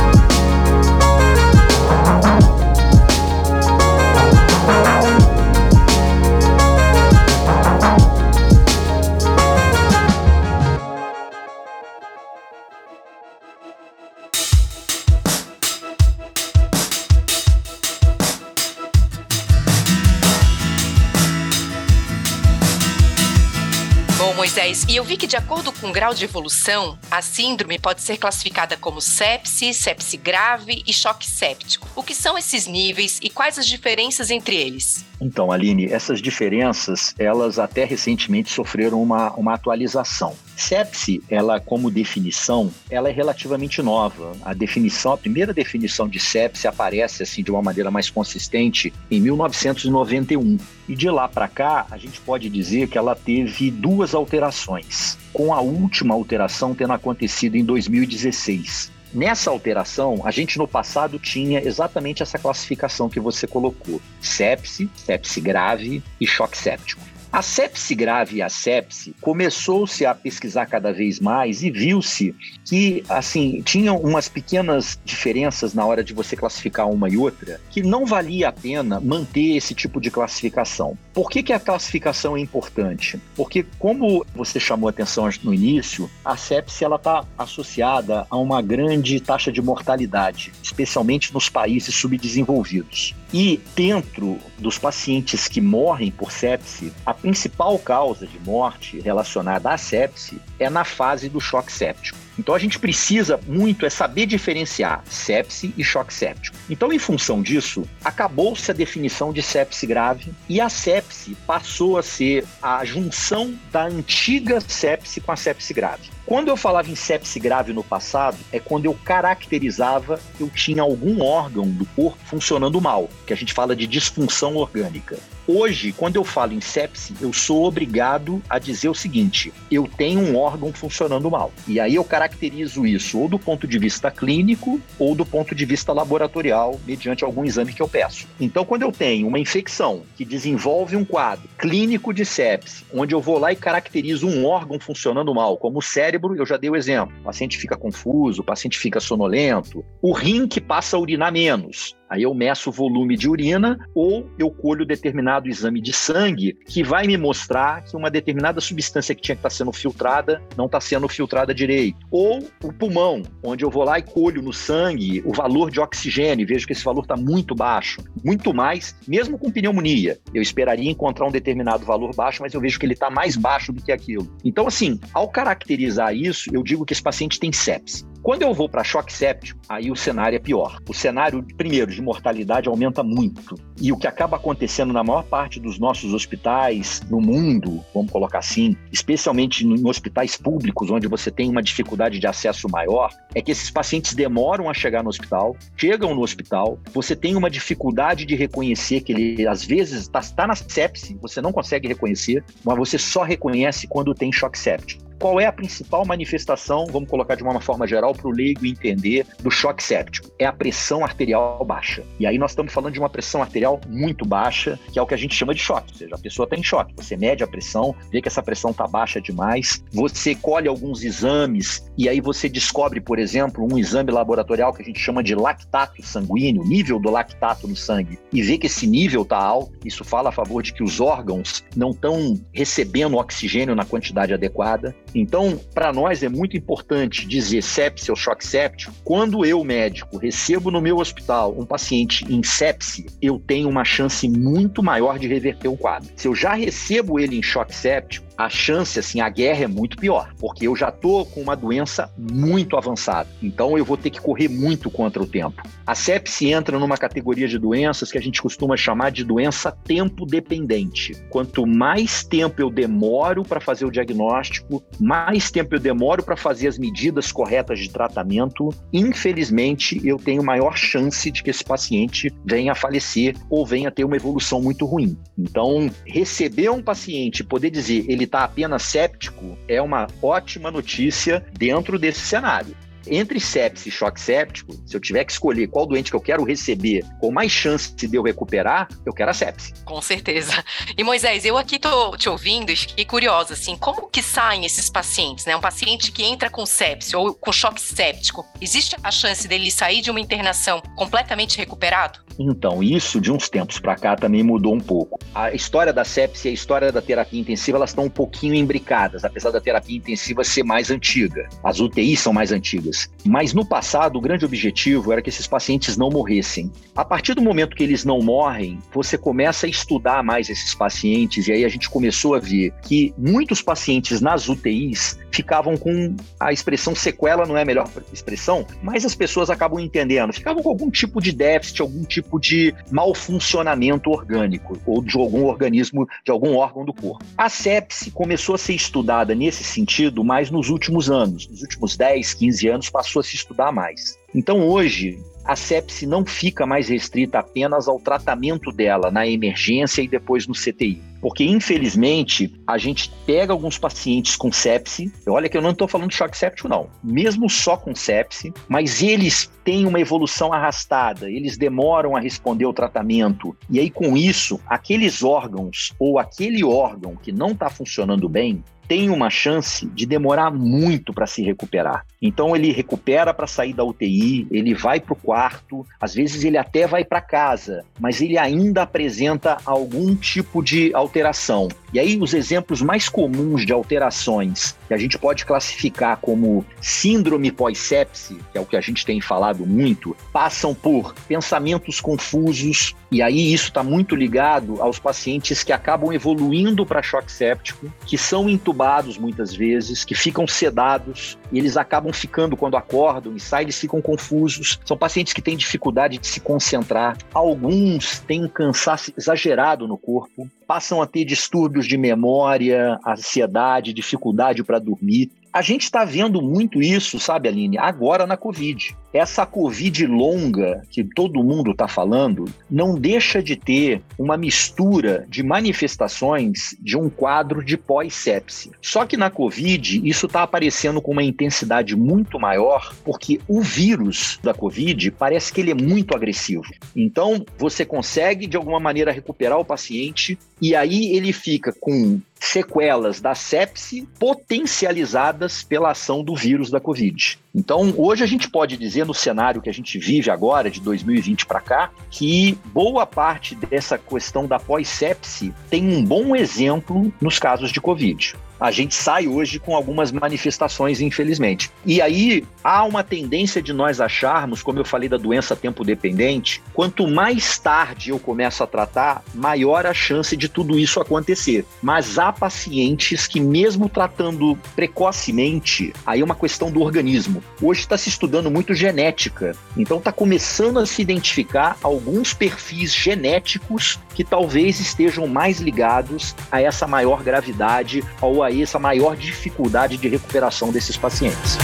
e 24.89 24.96
eu 24.96 25.03
vi 25.03 25.17
que 25.17 25.27
de 25.27 25.36
acordo 25.36 25.72
com 25.72 25.89
o 25.89 25.91
grau 25.91 26.15
de 26.15 26.25
evolução, 26.25 26.98
a 27.12 27.22
síndrome 27.22 27.77
pode 27.77 28.01
ser 28.01 28.17
classificada 28.17 28.75
como 28.75 29.00
sepse, 29.00 29.72
sepse 29.72 30.17
grave 30.17 30.81
e 30.86 30.91
choque 30.91 31.27
séptico. 31.27 31.88
O 31.96 32.01
que 32.01 32.15
são 32.15 32.36
esses 32.36 32.65
níveis 32.65 33.19
e 33.22 33.29
quais 33.29 33.60
as 33.60 33.67
diferenças 33.67 34.31
entre 34.31 34.55
eles? 34.55 35.05
Então, 35.22 35.51
Aline, 35.51 35.86
essas 35.86 36.19
diferenças, 36.19 37.13
elas 37.19 37.60
até 37.60 37.86
recentemente 37.86 38.50
sofreram 38.50 39.00
uma, 39.00 39.31
uma 39.34 39.53
atualização. 39.53 40.36
Sepse, 40.59 41.23
ela 41.29 41.57
como 41.57 41.89
definição, 41.89 42.69
ela 42.91 43.07
é 43.07 43.13
relativamente 43.13 43.81
nova. 43.81 44.33
A 44.41 44.53
definição, 44.53 45.13
a 45.13 45.17
primeira 45.17 45.53
definição 45.53 46.07
de 46.07 46.19
sepse 46.19 46.67
aparece 46.67 47.23
assim 47.23 47.41
de 47.41 47.49
uma 47.49 47.61
maneira 47.61 47.89
mais 47.89 48.09
consistente 48.09 48.93
em 49.09 49.21
1991. 49.21 50.57
E 50.87 50.95
de 50.97 51.09
lá 51.09 51.29
para 51.29 51.47
cá, 51.47 51.87
a 51.89 51.97
gente 51.97 52.19
pode 52.19 52.49
dizer 52.49 52.89
que 52.89 52.97
ela 52.97 53.15
teve 53.15 53.71
duas 53.71 54.13
alterações, 54.13 55.17
com 55.31 55.53
a 55.53 55.61
última 55.61 56.13
alteração 56.13 56.75
tendo 56.75 56.91
acontecido 56.91 57.55
em 57.55 57.63
2016. 57.63 58.91
Nessa 59.13 59.49
alteração, 59.49 60.21
a 60.25 60.29
gente 60.29 60.57
no 60.57 60.67
passado 60.67 61.17
tinha 61.17 61.65
exatamente 61.65 62.21
essa 62.21 62.37
classificação 62.37 63.09
que 63.09 63.19
você 63.19 63.47
colocou: 63.47 64.01
sepse, 64.19 64.89
sepse 64.93 65.39
grave 65.39 66.03
e 66.19 66.27
choque 66.27 66.57
séptico. 66.57 67.01
A 67.31 67.43
sepse 67.43 67.93
grave 67.93 68.38
e 68.38 68.41
a 68.41 68.50
sepse 68.50 69.15
começou-se 69.21 70.03
a 70.03 70.15
pesquisar 70.15 70.65
cada 70.65 70.91
vez 70.91 71.19
mais 71.19 71.62
e 71.62 71.69
viu-se 71.69 72.33
que, 72.65 73.03
assim, 73.07 73.62
tinham 73.62 73.98
umas 73.98 74.27
pequenas 74.27 75.00
diferenças 75.05 75.75
na 75.75 75.86
hora 75.86 76.03
de 76.03 76.12
você 76.12 76.36
classificar 76.36 76.89
uma 76.89 77.07
e 77.07 77.17
outra, 77.17 77.62
que 77.69 77.83
não 77.83 78.03
valia 78.03 78.50
a 78.50 78.51
pena 78.51 79.00
manter 79.00 79.55
esse 79.55 79.75
tipo 79.75 80.01
de 80.01 80.09
classificação. 80.09 80.98
Por 81.13 81.29
que, 81.29 81.43
que 81.43 81.53
a 81.53 81.59
classificação 81.59 82.36
é 82.36 82.39
importante? 82.39 83.19
Porque, 83.36 83.63
como 83.77 84.25
você 84.33 84.59
chamou 84.59 84.89
atenção 84.89 85.29
no 85.43 85.53
início, 85.53 86.09
a 86.25 86.36
sepse 86.36 86.83
está 86.83 87.24
associada 87.38 88.25
a 88.27 88.38
uma 88.38 88.62
grande 88.62 89.19
taxa 89.19 89.51
de 89.51 89.62
mortalidade, 89.62 90.51
especialmente 90.63 91.31
nos 91.31 91.48
países 91.48 91.93
subdesenvolvidos. 91.93 93.13
E 93.31 93.59
dentro 93.75 94.39
dos 94.57 94.79
pacientes 94.79 95.48
que 95.48 95.62
morrem 95.62 96.09
por 96.09 96.31
sepse, 96.31 96.91
a 97.05 97.13
principal 97.21 97.77
causa 97.79 98.25
de 98.25 98.39
morte 98.39 98.99
relacionada 98.99 99.69
à 99.69 99.77
sepse 99.77 100.41
é 100.59 100.69
na 100.69 100.83
fase 100.83 101.29
do 101.29 101.39
choque 101.39 101.71
séptico. 101.71 102.17
Então 102.38 102.55
a 102.55 102.59
gente 102.59 102.79
precisa 102.79 103.39
muito 103.45 103.85
é 103.85 103.89
saber 103.89 104.25
diferenciar 104.25 105.03
sepse 105.05 105.73
e 105.77 105.83
choque 105.83 106.13
séptico. 106.13 106.55
Então, 106.69 106.93
em 106.93 106.97
função 106.97 107.41
disso, 107.41 107.83
acabou-se 108.03 108.71
a 108.71 108.73
definição 108.73 109.33
de 109.33 109.41
sepse 109.41 109.85
grave 109.85 110.31
e 110.47 110.61
a 110.61 110.69
sepse 110.69 111.35
passou 111.45 111.97
a 111.97 112.03
ser 112.03 112.45
a 112.61 112.85
junção 112.85 113.53
da 113.71 113.83
antiga 113.83 114.61
sepse 114.61 115.19
com 115.19 115.33
a 115.33 115.35
sepse 115.35 115.73
grave. 115.73 116.09
Quando 116.25 116.47
eu 116.47 116.55
falava 116.55 116.89
em 116.89 116.95
sepse 116.95 117.39
grave 117.39 117.73
no 117.73 117.83
passado, 117.83 118.38
é 118.51 118.59
quando 118.59 118.85
eu 118.85 118.93
caracterizava 118.93 120.19
que 120.38 120.43
eu 120.43 120.49
tinha 120.49 120.81
algum 120.81 121.21
órgão 121.21 121.67
do 121.67 121.85
corpo 121.88 122.19
funcionando 122.23 122.79
mal, 122.79 123.09
que 123.25 123.33
a 123.33 123.35
gente 123.35 123.53
fala 123.53 123.75
de 123.75 123.85
disfunção 123.85 124.55
orgânica. 124.55 125.17
Hoje, 125.51 125.91
quando 125.91 126.15
eu 126.15 126.23
falo 126.23 126.53
em 126.53 126.61
sepse, 126.61 127.15
eu 127.19 127.33
sou 127.33 127.63
obrigado 127.63 128.39
a 128.47 128.59
dizer 128.59 128.87
o 128.87 128.93
seguinte: 128.93 129.51
eu 129.71 129.89
tenho 129.97 130.19
um 130.19 130.37
órgão 130.37 130.71
funcionando 130.71 131.27
mal. 131.27 131.51
E 131.67 131.79
aí 131.79 131.95
eu 131.95 132.03
caracterizo 132.03 132.85
isso 132.85 133.17
ou 133.17 133.27
do 133.27 133.39
ponto 133.39 133.65
de 133.65 133.79
vista 133.79 134.11
clínico 134.11 134.79
ou 134.99 135.15
do 135.15 135.25
ponto 135.25 135.55
de 135.55 135.65
vista 135.65 135.91
laboratorial, 135.91 136.79
mediante 136.85 137.23
algum 137.23 137.43
exame 137.43 137.73
que 137.73 137.81
eu 137.81 137.87
peço. 137.87 138.27
Então, 138.39 138.63
quando 138.63 138.83
eu 138.83 138.91
tenho 138.91 139.27
uma 139.27 139.39
infecção 139.39 140.03
que 140.15 140.23
desenvolve 140.23 140.95
um 140.95 141.03
quadro 141.03 141.49
clínico 141.57 142.13
de 142.13 142.25
sepse, 142.25 142.85
onde 142.93 143.15
eu 143.15 143.19
vou 143.19 143.39
lá 143.39 143.51
e 143.51 143.55
caracterizo 143.55 144.27
um 144.27 144.45
órgão 144.45 144.79
funcionando 144.79 145.33
mal, 145.33 145.57
como 145.57 145.79
o 145.79 145.81
cérebro, 145.81 146.35
eu 146.35 146.45
já 146.45 146.57
dei 146.57 146.69
o 146.69 146.75
exemplo. 146.75 147.17
O 147.21 147.23
paciente 147.23 147.57
fica 147.57 147.75
confuso, 147.75 148.41
o 148.41 148.45
paciente 148.45 148.77
fica 148.77 148.99
sonolento, 148.99 149.83
o 149.99 150.13
rim 150.13 150.47
que 150.47 150.61
passa 150.61 150.95
a 150.95 150.99
urinar 150.99 151.33
menos. 151.33 151.97
Aí 152.09 152.23
eu 152.23 152.33
meço 152.33 152.69
o 152.69 152.73
volume 152.73 153.15
de 153.15 153.29
urina 153.29 153.79
ou 153.93 154.27
eu 154.37 154.49
colho 154.49 154.85
determinado 154.85 155.47
exame 155.47 155.79
de 155.79 155.93
sangue 155.93 156.57
que 156.65 156.83
vai 156.83 157.05
me 157.05 157.17
mostrar 157.17 157.83
que 157.83 157.95
uma 157.95 158.09
determinada 158.09 158.59
substância 158.59 159.13
que 159.13 159.21
tinha 159.21 159.35
que 159.35 159.39
estar 159.39 159.49
sendo 159.49 159.71
filtrada 159.71 160.41
não 160.57 160.65
está 160.65 160.81
sendo 160.81 161.07
filtrada 161.07 161.53
direito. 161.53 161.99
Ou 162.11 162.39
o 162.63 162.73
pulmão, 162.73 163.21
onde 163.43 163.63
eu 163.63 163.69
vou 163.69 163.83
lá 163.83 163.99
e 163.99 164.01
colho 164.01 164.41
no 164.41 164.51
sangue 164.51 165.21
o 165.25 165.33
valor 165.33 165.69
de 165.69 165.79
oxigênio 165.79 166.47
vejo 166.47 166.65
que 166.65 166.73
esse 166.73 166.83
valor 166.83 167.03
está 167.03 167.15
muito 167.15 167.53
baixo, 167.53 168.03
muito 168.23 168.53
mais, 168.53 168.95
mesmo 169.07 169.37
com 169.37 169.51
pneumonia. 169.51 170.17
Eu 170.33 170.41
esperaria 170.41 170.89
encontrar 170.89 171.27
um 171.27 171.31
determinado 171.31 171.85
valor 171.85 172.15
baixo, 172.15 172.41
mas 172.41 172.53
eu 172.53 172.61
vejo 172.61 172.79
que 172.79 172.85
ele 172.85 172.93
está 172.93 173.09
mais 173.09 173.35
baixo 173.35 173.71
do 173.71 173.81
que 173.81 173.91
aquilo. 173.91 174.27
Então, 174.43 174.67
assim, 174.67 174.99
ao 175.13 175.29
caracterizar 175.29 176.15
isso, 176.15 176.49
eu 176.53 176.63
digo 176.63 176.85
que 176.85 176.93
esse 176.93 177.03
paciente 177.03 177.39
tem 177.39 177.51
sepsis. 177.51 178.08
Quando 178.21 178.41
eu 178.41 178.53
vou 178.53 178.67
para 178.67 178.83
choque 178.83 179.13
séptico, 179.13 179.59
aí 179.67 179.89
o 179.89 179.95
cenário 179.95 180.35
é 180.35 180.39
pior. 180.39 180.79
O 180.88 180.93
cenário, 180.93 181.41
primeiro, 181.55 181.91
de 181.91 182.01
mortalidade 182.01 182.67
aumenta 182.67 183.01
muito. 183.01 183.55
E 183.81 183.93
o 183.93 183.97
que 183.97 184.07
acaba 184.07 184.35
acontecendo 184.35 184.91
na 184.91 185.03
maior 185.03 185.23
parte 185.23 185.59
dos 185.59 185.79
nossos 185.79 186.13
hospitais 186.13 187.01
no 187.09 187.21
mundo, 187.21 187.83
vamos 187.93 188.11
colocar 188.11 188.39
assim, 188.39 188.75
especialmente 188.91 189.65
em 189.65 189.88
hospitais 189.88 190.35
públicos, 190.35 190.91
onde 190.91 191.07
você 191.07 191.31
tem 191.31 191.49
uma 191.49 191.63
dificuldade 191.63 192.19
de 192.19 192.27
acesso 192.27 192.67
maior, 192.69 193.09
é 193.33 193.41
que 193.41 193.51
esses 193.51 193.71
pacientes 193.71 194.13
demoram 194.13 194.69
a 194.69 194.73
chegar 194.73 195.01
no 195.01 195.09
hospital, 195.09 195.55
chegam 195.77 196.13
no 196.13 196.21
hospital, 196.21 196.77
você 196.93 197.15
tem 197.15 197.38
uma 197.38 197.49
dificuldade 197.49 198.25
de 198.25 198.35
reconhecer 198.35 199.01
que 199.01 199.13
ele, 199.13 199.47
às 199.47 199.63
vezes, 199.63 200.01
está 200.01 200.21
tá 200.21 200.45
na 200.45 200.55
sepse, 200.55 201.17
você 201.21 201.41
não 201.41 201.53
consegue 201.53 201.88
reconhecer, 201.88 202.43
mas 202.65 202.77
você 202.77 202.97
só 202.97 203.23
reconhece 203.23 203.88
quando 203.88 204.13
tem 204.13 204.31
choque 204.31 204.59
séptico 204.59 205.08
qual 205.19 205.39
é 205.39 205.45
a 205.45 205.51
principal 205.51 206.05
manifestação, 206.05 206.85
vamos 206.88 207.09
colocar 207.09 207.35
de 207.35 207.43
uma 207.43 207.59
forma 207.59 207.85
geral 207.85 208.13
para 208.13 208.27
o 208.27 208.31
leigo 208.31 208.65
entender, 208.65 209.25
do 209.43 209.51
choque 209.51 209.83
séptico? 209.83 210.31
É 210.39 210.45
a 210.45 210.53
pressão 210.53 211.03
arterial 211.03 211.63
baixa. 211.65 212.03
E 212.19 212.25
aí 212.25 212.38
nós 212.38 212.51
estamos 212.51 212.71
falando 212.71 212.93
de 212.93 212.99
uma 212.99 213.09
pressão 213.09 213.41
arterial 213.41 213.79
muito 213.88 214.25
baixa, 214.25 214.79
que 214.91 214.97
é 214.97 215.01
o 215.01 215.05
que 215.05 215.13
a 215.13 215.17
gente 215.17 215.35
chama 215.35 215.53
de 215.53 215.59
choque, 215.59 215.91
ou 215.91 215.97
seja, 215.97 216.15
a 216.15 216.19
pessoa 216.19 216.45
está 216.45 216.55
em 216.55 216.63
choque. 216.63 216.93
Você 216.95 217.17
mede 217.17 217.43
a 217.43 217.47
pressão, 217.47 217.93
vê 218.11 218.21
que 218.21 218.27
essa 218.27 218.41
pressão 218.41 218.71
está 218.71 218.88
baixa 218.88 219.19
demais, 219.19 219.83
você 219.91 220.33
colhe 220.33 220.67
alguns 220.67 221.03
exames 221.03 221.89
e 221.97 222.07
aí 222.07 222.21
você 222.21 222.47
descobre, 222.47 223.01
por 223.01 223.19
exemplo, 223.19 223.67
um 223.69 223.77
exame 223.77 224.11
laboratorial 224.11 224.73
que 224.73 224.81
a 224.81 224.85
gente 224.85 224.99
chama 224.99 225.21
de 225.21 225.35
lactato 225.35 226.01
sanguíneo, 226.01 226.63
nível 226.63 226.99
do 226.99 227.09
lactato 227.09 227.67
no 227.67 227.75
sangue, 227.75 228.17
e 228.31 228.41
vê 228.41 228.57
que 228.57 228.67
esse 228.67 228.88
nível 228.88 229.23
está 229.23 229.38
alto, 229.38 229.73
isso 229.83 230.03
fala 230.03 230.29
a 230.29 230.31
favor 230.31 230.63
de 230.63 230.73
que 230.73 230.83
os 230.83 231.01
órgãos 231.01 231.63
não 231.75 231.91
estão 231.91 232.39
recebendo 232.53 233.17
oxigênio 233.17 233.75
na 233.75 233.85
quantidade 233.85 234.33
adequada. 234.33 234.95
Então, 235.13 235.59
para 235.73 235.91
nós 235.91 236.23
é 236.23 236.29
muito 236.29 236.55
importante 236.55 237.27
dizer 237.27 237.61
sepse 237.61 238.09
ou 238.09 238.15
choque 238.15 238.45
séptico. 238.45 238.93
Quando 239.03 239.45
eu, 239.45 239.63
médico, 239.63 240.17
recebo 240.17 240.71
no 240.71 240.81
meu 240.81 240.97
hospital 240.97 241.55
um 241.57 241.65
paciente 241.65 242.25
em 242.31 242.43
sepse, 242.43 243.05
eu 243.21 243.39
tenho 243.39 243.69
uma 243.69 243.83
chance 243.83 244.27
muito 244.27 244.83
maior 244.83 245.17
de 245.17 245.27
reverter 245.27 245.67
o 245.67 245.77
quadro. 245.77 246.09
Se 246.15 246.27
eu 246.27 246.35
já 246.35 246.53
recebo 246.53 247.19
ele 247.19 247.37
em 247.37 247.43
choque 247.43 247.75
séptico, 247.75 248.28
a 248.39 248.48
chance, 248.48 248.98
assim, 248.98 249.19
a 249.19 249.27
guerra 249.27 249.65
é 249.65 249.67
muito 249.67 249.98
pior, 249.98 250.34
porque 250.39 250.65
eu 250.65 250.74
já 250.74 250.89
tô 250.89 251.25
com 251.25 251.41
uma 251.41 251.58
doença 251.58 252.10
muito 252.17 252.77
avançada. 252.77 253.27
Então 253.43 253.77
eu 253.77 253.84
vou 253.84 253.98
ter 253.98 254.10
que 254.10 254.22
correr 254.22 254.48
muito 254.48 254.89
contra 254.89 255.22
o 255.22 255.27
tempo. 255.27 255.62
A 255.86 255.93
sepse 255.93 256.50
entra 256.50 256.79
numa 256.79 256.96
categoria 256.96 257.50
de 257.50 257.60
doenças 257.60 258.10
que 258.10 258.17
a 258.17 258.22
gente 258.22 258.41
costuma 258.41 258.77
chamar 258.77 259.12
de 259.12 259.25
doença 259.25 259.74
tempo 259.74 260.25
dependente. 260.25 261.22
Quanto 261.29 261.67
mais 261.67 262.24
tempo 262.24 262.62
eu 262.62 262.69
demoro 262.69 263.43
para 263.43 263.60
fazer 263.60 263.84
o 263.84 263.91
diagnóstico, 263.91 264.81
mais 264.98 265.51
tempo 265.51 265.75
eu 265.75 265.79
demoro 265.79 266.24
para 266.24 266.38
fazer 266.38 266.69
as 266.69 266.77
medidas 266.77 267.34
corretas 267.34 267.77
de 267.77 267.89
tratamento, 267.89 268.69
infelizmente 268.93 270.00
eu 270.08 270.15
tenho 270.15 270.41
maior 270.41 270.77
chance 270.77 271.29
de 271.29 271.43
que 271.43 271.50
esse 271.50 271.65
paciente 271.65 272.34
venha 272.46 272.72
a 272.72 272.75
falecer 272.75 273.36
ou 273.50 273.65
venha 273.65 273.89
a 273.89 273.91
ter 273.91 274.05
uma 274.05 274.15
evolução 274.15 274.62
muito 274.62 274.86
ruim. 274.86 275.17
Então, 275.38 275.91
receber 276.05 276.69
um 276.69 276.81
paciente, 276.81 277.43
poder 277.43 277.69
dizer 277.69 278.05
ele 278.08 278.28
está 278.29 278.43
apenas 278.43 278.83
séptico 278.83 279.57
é 279.67 279.81
uma 279.81 280.07
ótima 280.21 280.69
notícia 280.69 281.43
dentro 281.51 281.98
desse 281.98 282.19
cenário 282.21 282.77
entre 283.09 283.39
sepse 283.39 283.89
e 283.89 283.91
choque 283.91 284.19
séptico, 284.19 284.73
se 284.85 284.95
eu 284.95 284.99
tiver 284.99 285.23
que 285.23 285.31
escolher 285.31 285.67
qual 285.67 285.85
doente 285.85 286.11
que 286.11 286.15
eu 286.15 286.21
quero 286.21 286.43
receber 286.43 287.03
com 287.19 287.31
mais 287.31 287.51
chance 287.51 287.93
de 287.93 288.15
eu 288.15 288.23
recuperar, 288.23 288.87
eu 289.05 289.13
quero 289.13 289.31
a 289.31 289.33
sepse. 289.33 289.73
Com 289.85 290.01
certeza. 290.01 290.63
E 290.97 291.03
Moisés, 291.03 291.45
eu 291.45 291.57
aqui 291.57 291.79
tô 291.79 292.15
te 292.17 292.29
ouvindo 292.29 292.71
e 292.71 292.75
fiquei 292.75 293.05
curiosa, 293.05 293.53
assim, 293.53 293.75
como 293.77 294.07
que 294.09 294.21
saem 294.21 294.65
esses 294.65 294.89
pacientes, 294.89 295.45
né? 295.45 295.55
Um 295.55 295.61
paciente 295.61 296.11
que 296.11 296.23
entra 296.23 296.49
com 296.49 296.65
sepse 296.65 297.15
ou 297.15 297.33
com 297.33 297.51
choque 297.51 297.81
séptico, 297.81 298.45
existe 298.61 298.95
a 299.03 299.11
chance 299.11 299.47
dele 299.47 299.71
sair 299.71 300.01
de 300.01 300.11
uma 300.11 300.19
internação 300.19 300.81
completamente 300.95 301.57
recuperado? 301.57 302.19
Então, 302.39 302.81
isso 302.81 303.19
de 303.19 303.31
uns 303.31 303.49
tempos 303.49 303.79
para 303.79 303.95
cá 303.97 304.15
também 304.15 304.41
mudou 304.43 304.73
um 304.73 304.79
pouco. 304.79 305.19
A 305.35 305.51
história 305.51 305.91
da 305.91 306.05
sepse 306.05 306.47
e 306.47 306.51
a 306.51 306.53
história 306.53 306.89
da 306.89 307.01
terapia 307.01 307.39
intensiva, 307.39 307.77
elas 307.77 307.89
estão 307.89 308.05
um 308.05 308.09
pouquinho 308.09 308.55
imbricadas, 308.55 309.25
apesar 309.25 309.51
da 309.51 309.59
terapia 309.59 309.97
intensiva 309.97 310.43
ser 310.43 310.63
mais 310.63 310.89
antiga. 310.89 311.49
As 311.63 311.81
UTIs 311.81 312.21
são 312.21 312.31
mais 312.31 312.53
antigas. 312.53 312.98
Mas 313.25 313.53
no 313.53 313.65
passado, 313.65 314.17
o 314.17 314.21
grande 314.21 314.45
objetivo 314.45 315.11
era 315.11 315.21
que 315.21 315.29
esses 315.29 315.47
pacientes 315.47 315.97
não 315.97 316.09
morressem. 316.09 316.71
A 316.95 317.05
partir 317.05 317.33
do 317.33 317.41
momento 317.41 317.75
que 317.75 317.83
eles 317.83 318.03
não 318.03 318.19
morrem, 318.21 318.79
você 318.93 319.17
começa 319.17 319.65
a 319.65 319.69
estudar 319.69 320.23
mais 320.23 320.49
esses 320.49 320.73
pacientes 320.73 321.47
e 321.47 321.51
aí 321.51 321.65
a 321.65 321.69
gente 321.69 321.89
começou 321.89 322.35
a 322.35 322.39
ver 322.39 322.73
que 322.81 323.13
muitos 323.17 323.61
pacientes 323.61 324.21
nas 324.21 324.47
UTIs 324.49 325.17
ficavam 325.31 325.77
com 325.77 326.15
a 326.39 326.51
expressão 326.51 326.95
sequela 326.95 327.45
não 327.45 327.57
é 327.57 327.61
a 327.61 327.65
melhor 327.65 327.89
expressão, 328.11 328.65
mas 328.81 329.05
as 329.05 329.15
pessoas 329.15 329.49
acabam 329.49 329.79
entendendo, 329.79 330.33
ficavam 330.33 330.61
com 330.61 330.69
algum 330.69 330.89
tipo 330.89 331.21
de 331.21 331.31
déficit, 331.31 331.81
algum 331.81 332.03
tipo 332.03 332.39
de 332.39 332.73
mal 332.91 333.13
funcionamento 333.13 334.09
orgânico 334.09 334.77
ou 334.85 335.01
de 335.03 335.17
algum 335.17 335.45
organismo, 335.45 336.07
de 336.25 336.31
algum 336.31 336.55
órgão 336.55 336.85
do 336.85 336.93
corpo. 336.93 337.23
A 337.37 337.49
sepse 337.49 338.11
começou 338.11 338.55
a 338.55 338.57
ser 338.57 338.73
estudada 338.73 339.35
nesse 339.35 339.63
sentido 339.63 340.23
mais 340.23 340.49
nos 340.49 340.69
últimos 340.69 341.09
anos, 341.09 341.47
nos 341.47 341.61
últimos 341.61 341.95
10, 341.95 342.33
15 342.33 342.67
anos 342.67 342.88
passou 342.89 343.19
a 343.19 343.24
se 343.24 343.36
estudar 343.36 343.72
mais. 343.72 344.17
Então 344.34 344.67
hoje 344.67 345.19
a 345.50 345.55
sepse 345.55 346.05
não 346.05 346.24
fica 346.24 346.65
mais 346.65 346.89
restrita 346.89 347.39
apenas 347.39 347.88
ao 347.88 348.00
tratamento 348.00 348.72
dela 348.72 349.10
na 349.10 349.25
emergência 349.25 350.01
e 350.01 350.08
depois 350.08 350.46
no 350.46 350.53
CTI. 350.53 351.01
Porque, 351.19 351.43
infelizmente, 351.43 352.53
a 352.67 352.77
gente 352.77 353.12
pega 353.25 353.51
alguns 353.51 353.77
pacientes 353.77 354.36
com 354.36 354.51
sepse, 354.51 355.12
olha 355.27 355.50
que 355.50 355.58
eu 355.58 355.62
não 355.62 355.72
estou 355.72 355.88
falando 355.88 356.12
de 356.12 356.15
choque 356.15 356.38
séptico, 356.38 356.69
não, 356.69 356.89
mesmo 357.03 357.50
só 357.50 357.75
com 357.75 357.93
sepse, 357.96 358.53
mas 358.67 359.01
eles 359.01 359.51
têm 359.65 359.86
uma 359.86 360.00
evolução 360.00 360.53
arrastada, 360.53 361.29
eles 361.29 361.58
demoram 361.58 362.15
a 362.15 362.19
responder 362.19 362.65
ao 362.65 362.74
tratamento, 362.74 363.58
e 363.69 363.79
aí 363.79 363.89
com 363.89 364.15
isso, 364.15 364.60
aqueles 364.67 365.24
órgãos 365.24 365.93
ou 366.00 366.19
aquele 366.19 366.63
órgão 366.63 367.15
que 367.15 367.31
não 367.31 367.51
está 367.51 367.69
funcionando 367.69 368.29
bem, 368.29 368.63
tem 368.89 369.12
uma 369.12 369.29
chance 369.29 369.86
de 369.86 370.03
demorar 370.08 370.50
muito 370.50 371.13
para 371.13 371.27
se 371.27 371.43
recuperar. 371.43 372.03
Então 372.19 372.55
ele 372.55 372.72
recupera 372.72 373.31
para 373.31 373.46
sair 373.46 373.72
da 373.72 373.84
UTI, 373.84 374.48
ele 374.50 374.74
vai 374.74 375.00
para 375.00 375.13
o 375.13 375.15
quarto, 375.15 375.86
às 376.01 376.15
vezes 376.15 376.43
ele 376.43 376.58
até 376.58 376.88
vai 376.88 377.05
para 377.05 377.22
casa, 377.22 377.86
mas 378.00 378.19
ele 378.19 378.36
ainda 378.36 378.81
apresenta 378.81 379.58
algum 379.63 380.15
tipo 380.15 380.63
de 380.63 380.91
alteração. 380.96 381.67
E 381.93 382.00
aí 382.00 382.17
os 382.19 382.34
exemplos 382.34 382.81
mais 382.81 383.08
comuns 383.08 383.63
de 383.63 383.72
alterações 383.72 384.75
que 384.88 384.93
a 384.93 384.98
gente 384.98 385.19
pode 385.19 385.46
classificar 385.46 386.17
como 386.17 386.65
síndrome 386.81 387.51
pós-sepse, 387.51 388.39
que 388.51 388.58
é 388.58 388.62
o 388.62 388.65
que 388.65 388.75
a 388.75 388.81
gente 388.81 389.05
tem 389.05 389.22
falado 389.22 389.67
muito, 389.67 390.17
passam 390.34 390.74
por 390.74 391.13
pensamentos 391.27 392.01
confusos, 392.01 392.96
e 393.11 393.21
aí 393.21 393.51
isso 393.53 393.69
está 393.69 393.83
muito 393.83 394.15
ligado 394.15 394.81
aos 394.81 394.99
pacientes 394.99 395.63
que 395.63 395.73
acabam 395.73 396.13
evoluindo 396.13 396.85
para 396.85 397.01
choque 397.01 397.31
séptico, 397.31 397.91
que 398.05 398.17
são 398.17 398.47
entubados 398.47 399.17
muitas 399.17 399.53
vezes, 399.55 400.05
que 400.05 400.13
ficam 400.13 400.45
sedados, 400.45 401.37
e 401.51 401.57
eles 401.57 401.75
acabam 401.75 402.13
ficando 402.13 402.55
quando 402.55 402.77
acordam 402.77 403.35
e 403.35 403.39
saem, 403.39 403.65
eles 403.65 403.79
ficam 403.79 404.01
confusos. 404.01 404.79
São 404.85 404.97
pacientes 404.97 405.33
que 405.33 405.41
têm 405.41 405.57
dificuldade 405.57 406.17
de 406.17 406.27
se 406.27 406.39
concentrar. 406.39 407.17
Alguns 407.33 408.19
têm 408.19 408.45
um 408.45 408.49
cansaço 408.49 409.11
exagerado 409.17 409.87
no 409.87 409.97
corpo, 409.97 410.47
passam 410.67 411.01
a 411.01 411.07
ter 411.07 411.25
distúrbios 411.25 411.87
de 411.87 411.97
memória, 411.97 412.99
ansiedade, 413.05 413.91
dificuldade 413.91 414.63
para 414.63 414.77
dormir. 414.77 415.31
A 415.51 415.63
gente 415.63 415.81
está 415.81 416.05
vendo 416.05 416.43
muito 416.43 416.79
isso, 416.79 417.19
sabe, 417.19 417.49
Aline, 417.49 417.77
agora 417.79 418.27
na 418.27 418.37
Covid. 418.37 418.95
Essa 419.13 419.45
Covid 419.45 420.05
longa 420.05 420.83
que 420.89 421.03
todo 421.03 421.43
mundo 421.43 421.71
está 421.71 421.87
falando 421.87 422.45
não 422.69 422.95
deixa 422.95 423.41
de 423.41 423.55
ter 423.55 424.01
uma 424.17 424.37
mistura 424.37 425.25
de 425.27 425.41
manifestações 425.41 426.75
de 426.79 426.95
um 426.95 427.10
quadro 427.10 427.63
de 427.63 427.75
pós-sepse. 427.75 428.71
Só 428.81 429.05
que 429.05 429.17
na 429.17 429.29
Covid 429.31 430.07
isso 430.07 430.27
está 430.27 430.43
aparecendo 430.43 431.01
com 431.01 431.12
uma 431.12 431.23
intensidade 431.23 431.95
muito 431.95 432.39
maior, 432.39 432.93
porque 433.03 433.39
o 433.47 433.62
vírus 433.62 434.39
da 434.43 434.53
Covid 434.53 435.12
parece 435.12 435.51
que 435.51 435.62
ele 435.62 435.71
é 435.71 435.75
muito 435.75 436.15
agressivo. 436.15 436.65
Então 436.95 437.43
você 437.57 437.84
consegue 437.84 438.45
de 438.45 438.57
alguma 438.57 438.79
maneira 438.79 439.12
recuperar 439.12 439.57
o 439.60 439.65
paciente 439.65 440.38
e 440.62 440.75
aí 440.75 441.15
ele 441.15 441.34
fica 441.34 441.73
com 441.79 442.19
sequelas 442.39 443.19
da 443.19 443.36
sepse 443.36 444.07
potencializadas 444.17 445.63
pela 445.63 445.91
ação 445.91 446.23
do 446.23 446.36
vírus 446.36 446.69
da 446.69 446.79
Covid. 446.79 447.38
Então, 447.53 447.93
hoje 447.97 448.23
a 448.23 448.27
gente 448.27 448.49
pode 448.49 448.77
dizer, 448.77 449.05
no 449.05 449.13
cenário 449.13 449.62
que 449.62 449.69
a 449.69 449.73
gente 449.73 449.97
vive 449.97 450.29
agora, 450.29 450.69
de 450.69 450.79
2020 450.79 451.45
para 451.45 451.59
cá, 451.59 451.91
que 452.09 452.57
boa 452.65 453.05
parte 453.05 453.55
dessa 453.55 453.97
questão 453.97 454.45
da 454.45 454.59
pós-sepse 454.59 455.53
tem 455.69 455.88
um 455.88 456.03
bom 456.03 456.35
exemplo 456.35 457.12
nos 457.19 457.39
casos 457.39 457.71
de 457.71 457.81
Covid 457.81 458.35
a 458.60 458.72
gente 458.72 458.93
sai 458.93 459.28
hoje 459.28 459.60
com 459.60 459.76
algumas 459.76 460.12
manifestações, 460.12 461.00
infelizmente. 461.02 461.72
E 461.86 462.02
aí 462.02 462.43
há 462.63 462.84
uma 462.84 463.04
tendência 463.04 463.62
de 463.62 463.72
nós 463.72 464.02
acharmos, 464.02 464.62
como 464.62 464.80
eu 464.80 464.86
falei 464.86 465.08
da 465.08 465.17
doença 465.17 465.56
tempo 465.56 465.84
dependente, 465.84 466.62
quanto 466.74 467.08
mais 467.08 467.58
tarde 467.58 468.10
eu 468.10 468.19
começo 468.19 468.63
a 468.63 468.67
tratar, 468.67 469.24
maior 469.34 469.86
a 469.86 469.93
chance 469.93 470.36
de 470.36 470.50
tudo 470.50 470.78
isso 470.78 471.00
acontecer. 471.00 471.65
Mas 471.82 472.19
há 472.19 472.32
pacientes 472.32 473.28
que, 473.28 473.39
mesmo 473.39 473.88
tratando 473.88 474.58
precocemente, 474.76 475.93
aí 476.06 476.22
é 476.22 476.24
uma 476.24 476.36
questão 476.36 476.69
do 476.69 476.82
organismo. 476.82 477.43
Hoje 477.62 477.82
está 477.82 477.98
se 477.98 478.10
estudando 478.10 478.52
muito 478.52 478.74
genética, 478.74 479.56
então 479.78 479.98
está 479.98 480.12
começando 480.12 480.80
a 480.80 480.86
se 480.86 481.02
identificar 481.02 481.78
alguns 481.82 482.34
perfis 482.34 482.93
genéticos 482.93 484.00
que 484.13 484.24
talvez 484.24 484.80
estejam 484.80 485.28
mais 485.28 485.60
ligados 485.60 486.36
a 486.52 486.62
essa 486.62 486.86
maior 486.86 487.24
gravidade 487.24 488.04
ou 488.22 488.43
a 488.43 488.48
aí 488.49 488.62
essa 488.62 488.79
maior 488.79 489.15
dificuldade 489.15 489.97
de 489.97 490.07
recuperação 490.07 490.71
desses 490.71 490.97
pacientes. 490.97 491.57